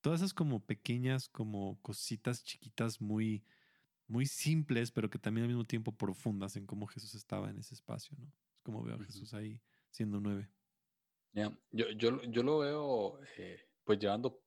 [0.00, 3.44] todas esas como pequeñas, como cositas chiquitas muy,
[4.06, 7.74] muy simples, pero que también al mismo tiempo profundas en cómo Jesús estaba en ese
[7.74, 8.32] espacio, ¿no?
[8.54, 9.60] Es como veo a Jesús ahí
[9.90, 10.48] siendo nueve.
[11.32, 14.42] Ya, yo, yo, yo, lo veo eh, pues llevando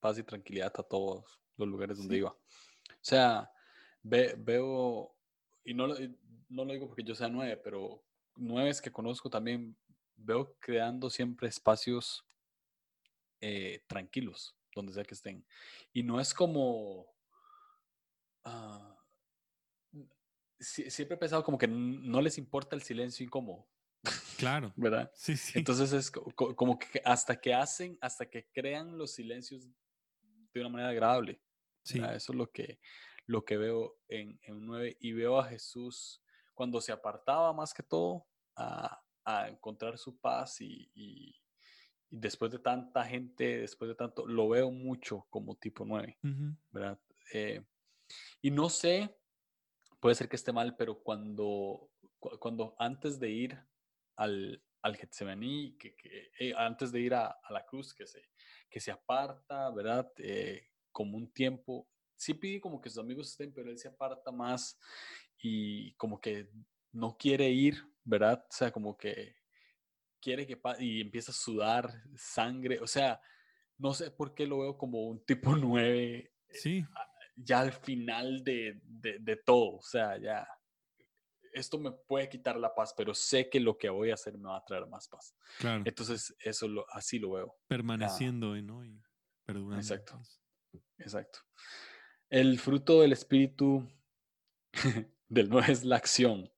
[0.00, 2.30] paz y tranquilidad a todos los lugares donde iba.
[2.30, 3.48] O sea,
[4.02, 5.16] veo,
[5.64, 5.86] y no,
[6.48, 8.03] no lo digo porque yo sea nueve, pero
[8.36, 9.76] nueves que conozco también
[10.16, 12.24] veo creando siempre espacios
[13.40, 15.46] eh, tranquilos, donde sea que estén.
[15.92, 17.06] Y no es como...
[18.44, 18.96] Ah,
[20.58, 23.66] siempre he pensado como que no les importa el silencio incómodo.
[24.38, 24.72] Claro.
[24.76, 25.10] ¿Verdad?
[25.14, 25.58] Sí, sí.
[25.58, 29.68] Entonces es como que hasta que hacen, hasta que crean los silencios
[30.52, 31.40] de una manera agradable.
[31.82, 31.98] Sí.
[31.98, 32.80] Eso es lo que,
[33.26, 36.23] lo que veo en, en 9 y veo a Jesús
[36.54, 38.26] cuando se apartaba más que todo
[38.56, 41.34] a, a encontrar su paz y, y,
[42.10, 46.16] después de tanta gente, después de tanto, lo veo mucho como tipo 9,
[46.70, 46.98] ¿verdad?
[47.32, 47.64] Eh,
[48.40, 49.16] y no sé,
[49.98, 51.90] puede ser que esté mal, pero cuando,
[52.38, 53.58] cuando antes de ir
[54.16, 58.22] al, al Getsemaní, que, que eh, antes de ir a, a, la cruz, que se,
[58.70, 60.12] que se aparta, ¿verdad?
[60.18, 64.30] Eh, como un tiempo, sí pide como que sus amigos estén, pero él se aparta
[64.30, 64.78] más
[65.46, 66.48] y como que
[66.92, 68.46] no quiere ir, ¿verdad?
[68.48, 69.36] O sea, como que
[70.18, 73.20] quiere que y empieza a sudar sangre, o sea,
[73.76, 76.14] no sé por qué lo veo como un tipo 9.
[76.14, 76.84] Eh, sí.
[77.36, 80.48] Ya al final de, de, todo, o sea, ya
[81.52, 84.48] esto me puede quitar la paz, pero sé que lo que voy a hacer me
[84.48, 85.36] va a traer más paz.
[85.58, 85.82] Claro.
[85.84, 87.58] Entonces, eso lo, así lo veo.
[87.66, 88.82] Permaneciendo, ¿no?
[88.82, 88.98] Y
[89.44, 89.76] perdurando.
[89.76, 90.22] Exacto.
[90.96, 91.40] Exacto.
[92.30, 93.86] El fruto del espíritu
[95.28, 96.50] del no es la acción.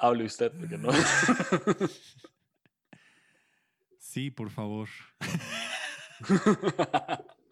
[0.00, 0.90] Hable usted, porque no.
[3.98, 4.88] sí, por favor.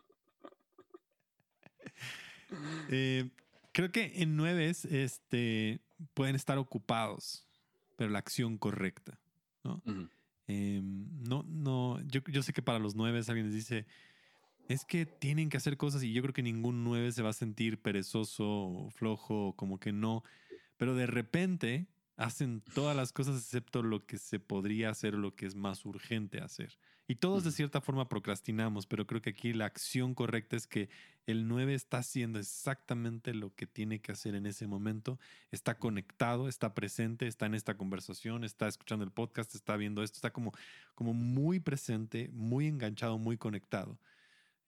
[2.91, 3.31] Eh,
[3.71, 5.81] creo que en nueve este,
[6.15, 7.47] pueden estar ocupados,
[7.97, 9.21] pero la acción correcta.
[9.63, 9.81] ¿no?
[10.49, 13.87] Em, no, no, yo, yo, sé que para los nueve alguien les dice,
[14.71, 17.33] es que tienen que hacer cosas y yo creo que ningún nueve se va a
[17.33, 20.23] sentir perezoso flojo, como que no.
[20.77, 25.47] Pero de repente hacen todas las cosas excepto lo que se podría hacer, lo que
[25.47, 26.79] es más urgente hacer.
[27.09, 30.89] Y todos de cierta forma procrastinamos, pero creo que aquí la acción correcta es que
[31.27, 35.19] el 9 está haciendo exactamente lo que tiene que hacer en ese momento,
[35.51, 40.19] está conectado, está presente, está en esta conversación, está escuchando el podcast, está viendo esto,
[40.19, 40.53] está como,
[40.95, 43.99] como muy presente, muy enganchado, muy conectado.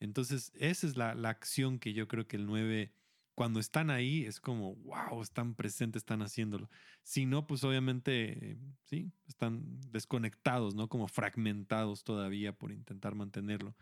[0.03, 2.93] Entonces, esa es la, acción que yo creo que el 9,
[3.37, 6.69] cuando están ahí, es como, wow, están presentes, están haciéndolo.
[7.05, 9.63] Si no, pues obviamente, sí, están
[9.93, 10.89] desconectados, ¿no?
[10.89, 13.77] Como fragmentados todavía por intentar mantenerlo.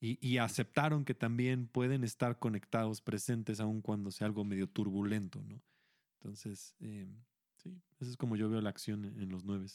[0.00, 5.60] Y, aceptaron que también pueden estar conectados, presentes, aun cuando sea algo medio turbulento, ¿no?
[6.14, 7.14] Entonces, eh,
[7.56, 9.66] sí, eso es como yo veo la acción en los nueve.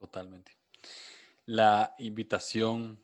[0.00, 0.58] Totalmente.
[1.44, 2.98] La invitación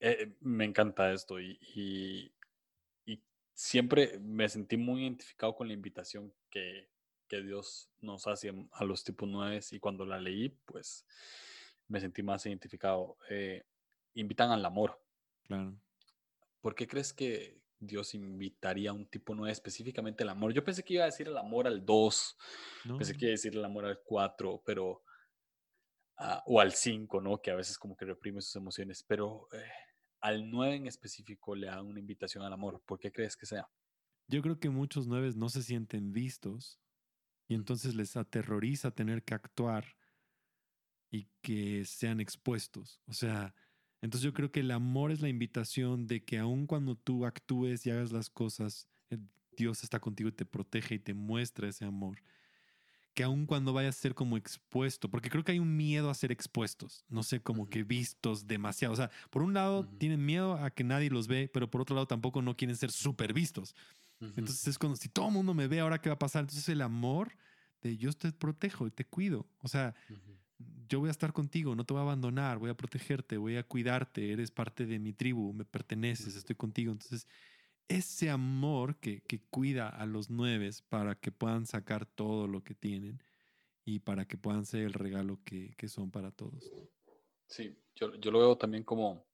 [0.00, 2.32] eh, me encanta esto y, y,
[3.52, 6.88] siempre me sentí muy identificado con la invitación que,
[7.26, 11.04] que Dios nos hace a los tipos nueve y cuando la leí, pues
[11.88, 13.16] me sentí más identificado.
[13.28, 13.64] Eh,
[14.14, 15.00] invitan al amor.
[15.48, 15.76] Claro.
[16.60, 20.52] ¿Por qué crees que Dios invitaría a un tipo nueve específicamente el amor?
[20.52, 22.36] Yo pensé que iba a decir el amor al 2,
[22.96, 25.02] pensé que iba a decir el amor al 4, pero...
[26.20, 27.40] Ah, o al 5, ¿no?
[27.40, 29.62] Que a veces como que reprime sus emociones, pero eh,
[30.20, 32.82] al 9 en específico le dan una invitación al amor.
[32.84, 33.68] ¿Por qué crees que sea?
[34.28, 36.78] Yo creo que muchos 9 no se sienten vistos
[37.48, 39.96] y entonces les aterroriza tener que actuar
[41.10, 43.00] y que sean expuestos.
[43.06, 43.54] O sea,
[44.02, 47.86] entonces yo creo que el amor es la invitación de que aun cuando tú actúes
[47.86, 49.18] y hagas las cosas, eh,
[49.56, 52.18] Dios está contigo y te protege y te muestra ese amor
[53.18, 56.14] que aun cuando vayas a ser como expuesto, porque creo que hay un miedo a
[56.14, 58.94] ser expuestos, no sé, como que vistos demasiado.
[58.94, 61.96] O sea, por un lado tienen miedo a que nadie los ve, pero por otro
[61.96, 63.74] lado tampoco no quieren ser súper vistos.
[64.20, 66.42] Entonces es como si todo el mundo me ve, ahora qué va a pasar.
[66.42, 67.32] Entonces el amor
[67.82, 69.48] de yo te protejo y te cuido.
[69.62, 69.96] O sea,
[70.88, 73.64] yo voy a estar contigo, no te voy a abandonar, voy a protegerte, voy a
[73.64, 76.92] cuidarte, eres parte de mi tribu, me perteneces, estoy contigo.
[76.92, 77.26] Entonces
[77.88, 83.22] ese amor que, cuida a los nueve para que puedan sacar todo lo que tienen
[83.84, 86.70] y para que puedan ser el regalo que, son para todos.
[87.46, 89.26] Sí, yo, lo veo también como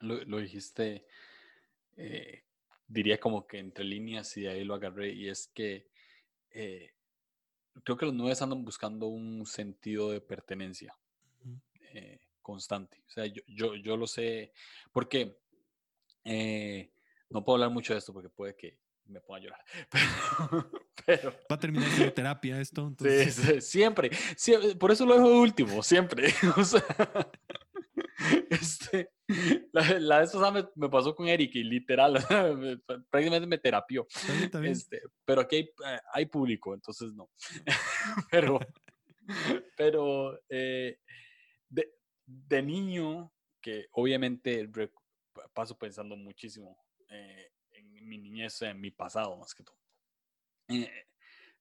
[0.00, 1.04] lo, dijiste,
[1.96, 2.44] eh,
[2.86, 5.88] diría como que entre líneas y de ahí lo agarré, y es que
[6.50, 6.94] eh,
[7.82, 10.96] creo que los nueve andan buscando un sentido de pertenencia
[11.92, 13.02] eh, constante.
[13.08, 14.52] O sea, yo, yo, yo, lo sé,
[14.92, 15.36] porque
[17.30, 19.64] no puedo hablar mucho de esto porque puede que me ponga a llorar.
[21.06, 22.94] Pero, Va a terminar siendo terapia esto.
[22.98, 26.28] Sí, siempre, siempre, Por eso lo dejo de último, siempre.
[26.56, 26.84] O sea,
[28.50, 29.10] este,
[29.72, 32.14] la, la de me, pasó con Eric y literal,
[33.08, 34.06] prácticamente me terapió.
[34.62, 35.70] Este, pero aquí hay,
[36.12, 37.30] hay, público, entonces no.
[38.30, 38.60] pero
[39.76, 40.98] pero eh,
[41.68, 41.94] de,
[42.26, 44.68] de, niño, que obviamente
[45.54, 46.76] paso pensando muchísimo
[47.10, 49.76] eh, en mi niñez, en mi pasado más que todo.
[50.68, 51.06] Eh,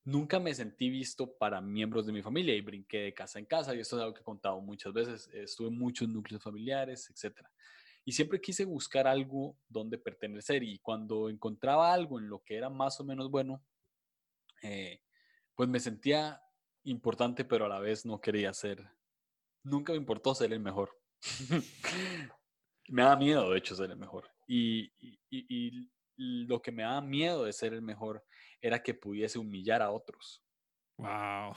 [0.04, 3.76] nunca me sentí visto para miembros de mi familia y brinqué de casa en casa
[3.76, 5.30] y esto es algo que he contado muchas veces.
[5.34, 7.46] Estuve en muchos núcleos familiares, etc.
[8.06, 12.70] Y siempre quise buscar algo donde pertenecer y cuando encontraba algo en lo que era
[12.70, 13.64] más o menos bueno,
[14.62, 15.02] eh,
[15.56, 16.42] pues me sentía
[16.84, 18.88] importante, pero a la vez no quería ser,
[19.64, 20.98] nunca me importó ser el mejor.
[22.88, 24.30] me da miedo, de hecho, ser el mejor.
[24.52, 24.92] Y,
[25.30, 25.90] y
[26.20, 28.26] lo que me daba miedo de ser el mejor
[28.62, 30.44] era que pudiese humillar a otros.
[30.98, 31.56] Wow.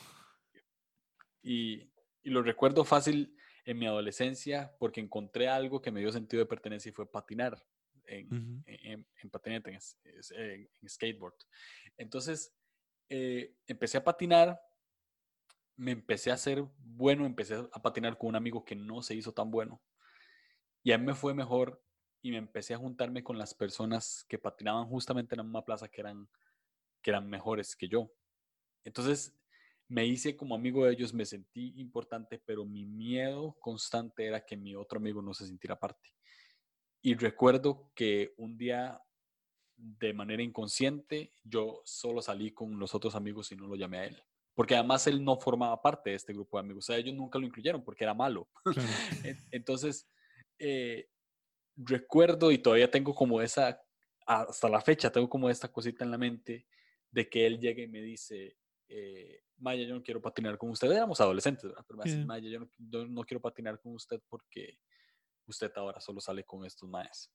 [1.42, 1.90] Y,
[2.24, 6.90] lo recuerdo fácil en mi adolescencia porque encontré algo que me dio sentido de pertenencia
[6.90, 7.60] y fue patinar
[8.04, 9.76] en, en, patinete,
[10.36, 11.34] en, skateboard.
[11.96, 12.54] Entonces,
[13.08, 14.60] eh, empecé a patinar,
[15.74, 19.34] me empecé a hacer bueno, empecé a patinar con un amigo que no se hizo
[19.34, 19.82] tan bueno.
[20.84, 21.81] Y a mí me fue mejor
[22.22, 25.88] y me empecé a juntarme con las personas que patinaban justamente en la misma plaza
[25.88, 26.28] que eran,
[27.02, 28.10] que eran mejores que yo.
[28.84, 29.36] Entonces
[29.88, 34.56] me hice como amigo de ellos, me sentí importante, pero mi miedo constante era que
[34.56, 36.10] mi otro amigo no se sintiera parte.
[37.02, 39.02] Y recuerdo que un día,
[39.76, 44.04] de manera inconsciente, yo solo salí con los otros amigos y no lo llamé a
[44.06, 44.22] él.
[44.54, 46.84] Porque además él no formaba parte de este grupo de amigos.
[46.84, 48.48] O sea, ellos nunca lo incluyeron porque era malo.
[49.50, 50.08] Entonces,
[50.58, 51.08] eh,
[51.76, 53.80] recuerdo y todavía tengo como esa,
[54.26, 56.66] hasta la fecha, tengo como esta cosita en la mente
[57.10, 58.56] de que él llegue y me dice,
[58.88, 60.90] eh, Maya, yo no quiero patinar con usted.
[60.90, 61.84] Éramos adolescentes, ¿verdad?
[61.86, 64.78] Pero me dice, Maya, yo no, quiero patinar con usted porque
[65.46, 67.30] usted ahora solo sale con estos maes.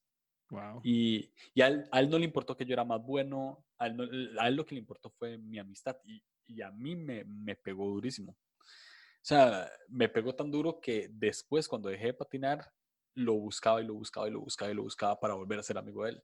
[0.50, 0.82] Wow.
[0.84, 4.48] Y, y a, él, no le importó que yo era más bueno, a él, a
[4.48, 7.90] él lo que le importó fue mi amistad y, y a mí me, me, pegó
[7.90, 8.32] durísimo.
[8.32, 12.72] O sea, me pegó tan duro que después, cuando dejé de patinar,
[13.18, 15.78] lo buscaba y lo buscaba y lo buscaba y lo buscaba para volver a ser
[15.78, 16.24] amigo de él.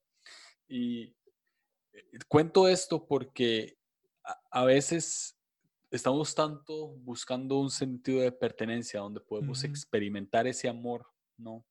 [0.68, 1.04] Y
[1.92, 3.80] eh, cuento esto porque
[4.52, 5.36] a, veces
[5.90, 11.66] estamos tanto buscando un sentido de pertenencia donde podemos experimentar ese amor, ¿no?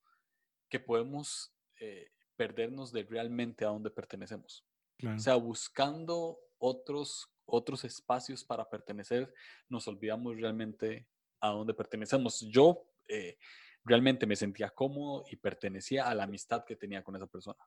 [0.69, 4.65] Que podemos eh, perdernos de realmente a donde pertenecemos.
[5.05, 9.33] O sea, buscando otros, otros espacios para pertenecer,
[9.69, 11.09] nos olvidamos realmente
[11.41, 12.41] a dónde pertenecemos.
[12.41, 13.37] Yo, eh,
[13.85, 17.59] realmente me sentía cómodo y pertenecía a la amistad que tenía con esa persona.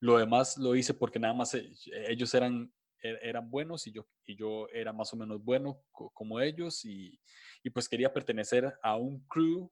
[0.00, 1.72] Lo demás lo hice porque nada más eh,
[2.08, 2.72] ellos eran,
[3.02, 7.18] e-, eran buenos y yo, y yo era más o menos bueno como ellos y,
[7.62, 9.70] y pues quería pertenecer a un crew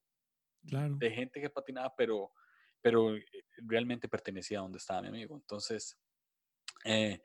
[0.63, 2.33] de gente que patinaba, pero,
[2.81, 3.25] pero eh,
[3.59, 5.35] realmente pertenecía a donde estaba mi amigo.
[5.37, 5.99] Entonces,
[6.85, 7.21] eh,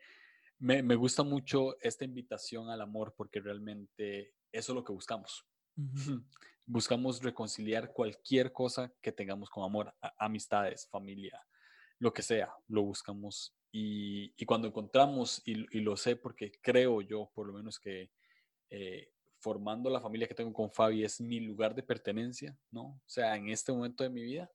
[0.58, 5.46] me, me, gusta mucho esta invitación al amor porque realmente eso es lo que buscamos.
[6.66, 11.40] Buscamos reconciliar cualquier cosa que tengamos con amor, amistades, familia,
[11.98, 13.54] lo que sea, lo buscamos.
[13.70, 18.10] Y, cuando encontramos, y, lo sé porque creo yo, por lo menos que
[18.70, 22.82] eh, formando la familia que tengo con Fabi es mi lugar de pertenencia, ¿no?
[22.82, 24.50] O sea, en este momento de mi vida,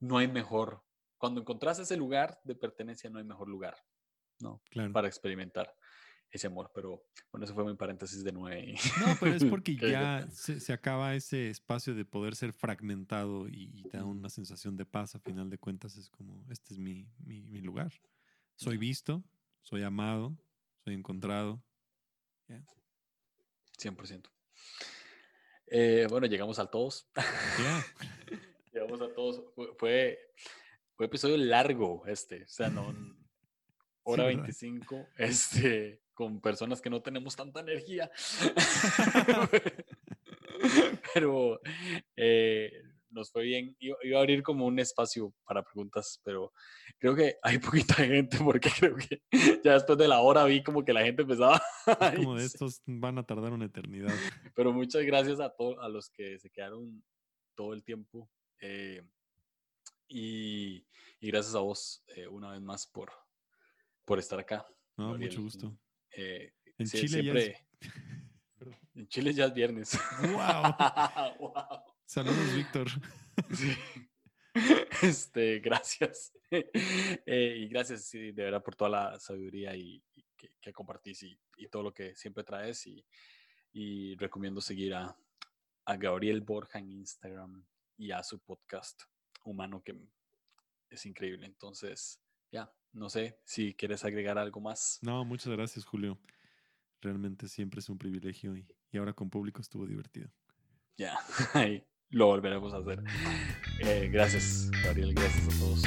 [0.00, 0.82] no hay mejor.
[1.16, 3.76] Cuando encontrás ese lugar de pertenencia, no hay mejor lugar,
[4.40, 4.60] ¿no?
[4.92, 5.74] Para experimentar
[6.34, 8.74] ese amor, pero bueno, eso fue mi paréntesis de nueve.
[8.98, 14.04] No, pero es porque ya se, acaba ese espacio de poder ser fragmentado y, da
[14.04, 15.14] una sensación de paz.
[15.14, 17.92] A final de cuentas, es como: este es mi, mi, lugar.
[18.56, 19.22] Soy visto,
[19.62, 20.36] soy amado,
[20.84, 21.62] soy encontrado.
[23.78, 24.28] 100%.
[25.66, 27.08] Eh, bueno, llegamos a todos.
[28.72, 29.42] llegamos a todos.
[29.78, 30.18] Fue,
[30.96, 32.42] fue episodio largo este.
[32.42, 32.92] O sea, no.
[34.02, 35.08] Hora 25.
[35.16, 38.10] Este con personas que no tenemos tanta energía.
[41.14, 41.60] pero
[42.16, 42.72] eh,
[43.10, 43.76] nos fue bien.
[43.78, 46.52] Iba, a abrir como un espacio para preguntas, pero
[46.98, 49.22] creo que hay poquita gente porque creo que
[49.62, 51.62] ya después de la hora vi como que la gente empezaba.
[52.16, 54.12] como de estos van a tardar una eternidad.
[54.54, 57.02] Pero muchas gracias a todos a los que se quedaron
[57.54, 58.28] todo el tiempo.
[58.60, 59.02] Eh,
[60.06, 60.86] Y,
[61.20, 63.10] y gracias a vos eh, una vez más por,
[64.04, 64.66] por estar acá.
[64.96, 65.30] No, Gabriel.
[65.30, 65.78] mucho gusto.
[66.16, 67.44] Eh, En Chile ya es-
[67.80, 69.98] siempre- En Chile ya es viernes.
[70.22, 70.74] ¡Wow!
[71.38, 71.54] Wow.
[72.06, 72.88] Saludos, Víctor.
[73.52, 73.76] Sí.
[75.02, 76.32] Este, gracias.
[76.50, 81.22] Eh, y gracias, sí, de verdad, por toda la sabiduría y, y que, que compartís
[81.24, 82.86] y, y todo lo que siempre traes.
[82.86, 83.04] Y,
[83.72, 85.16] y recomiendo seguir a,
[85.86, 87.66] a Gabriel Borja en Instagram
[87.96, 89.02] y a su podcast
[89.44, 89.96] humano, que
[90.90, 91.46] es increíble.
[91.46, 92.20] Entonces,
[92.52, 94.98] ya, no sé si quieres agregar algo más.
[95.02, 96.18] No, muchas gracias, Julio.
[97.00, 100.30] Realmente siempre es un privilegio y, y ahora con público estuvo divertido.
[100.96, 101.18] Ya,
[101.54, 103.02] ahí lo volveremos a hacer.
[103.80, 105.14] Eh, gracias, Gabriel.
[105.14, 105.82] Gracias a todos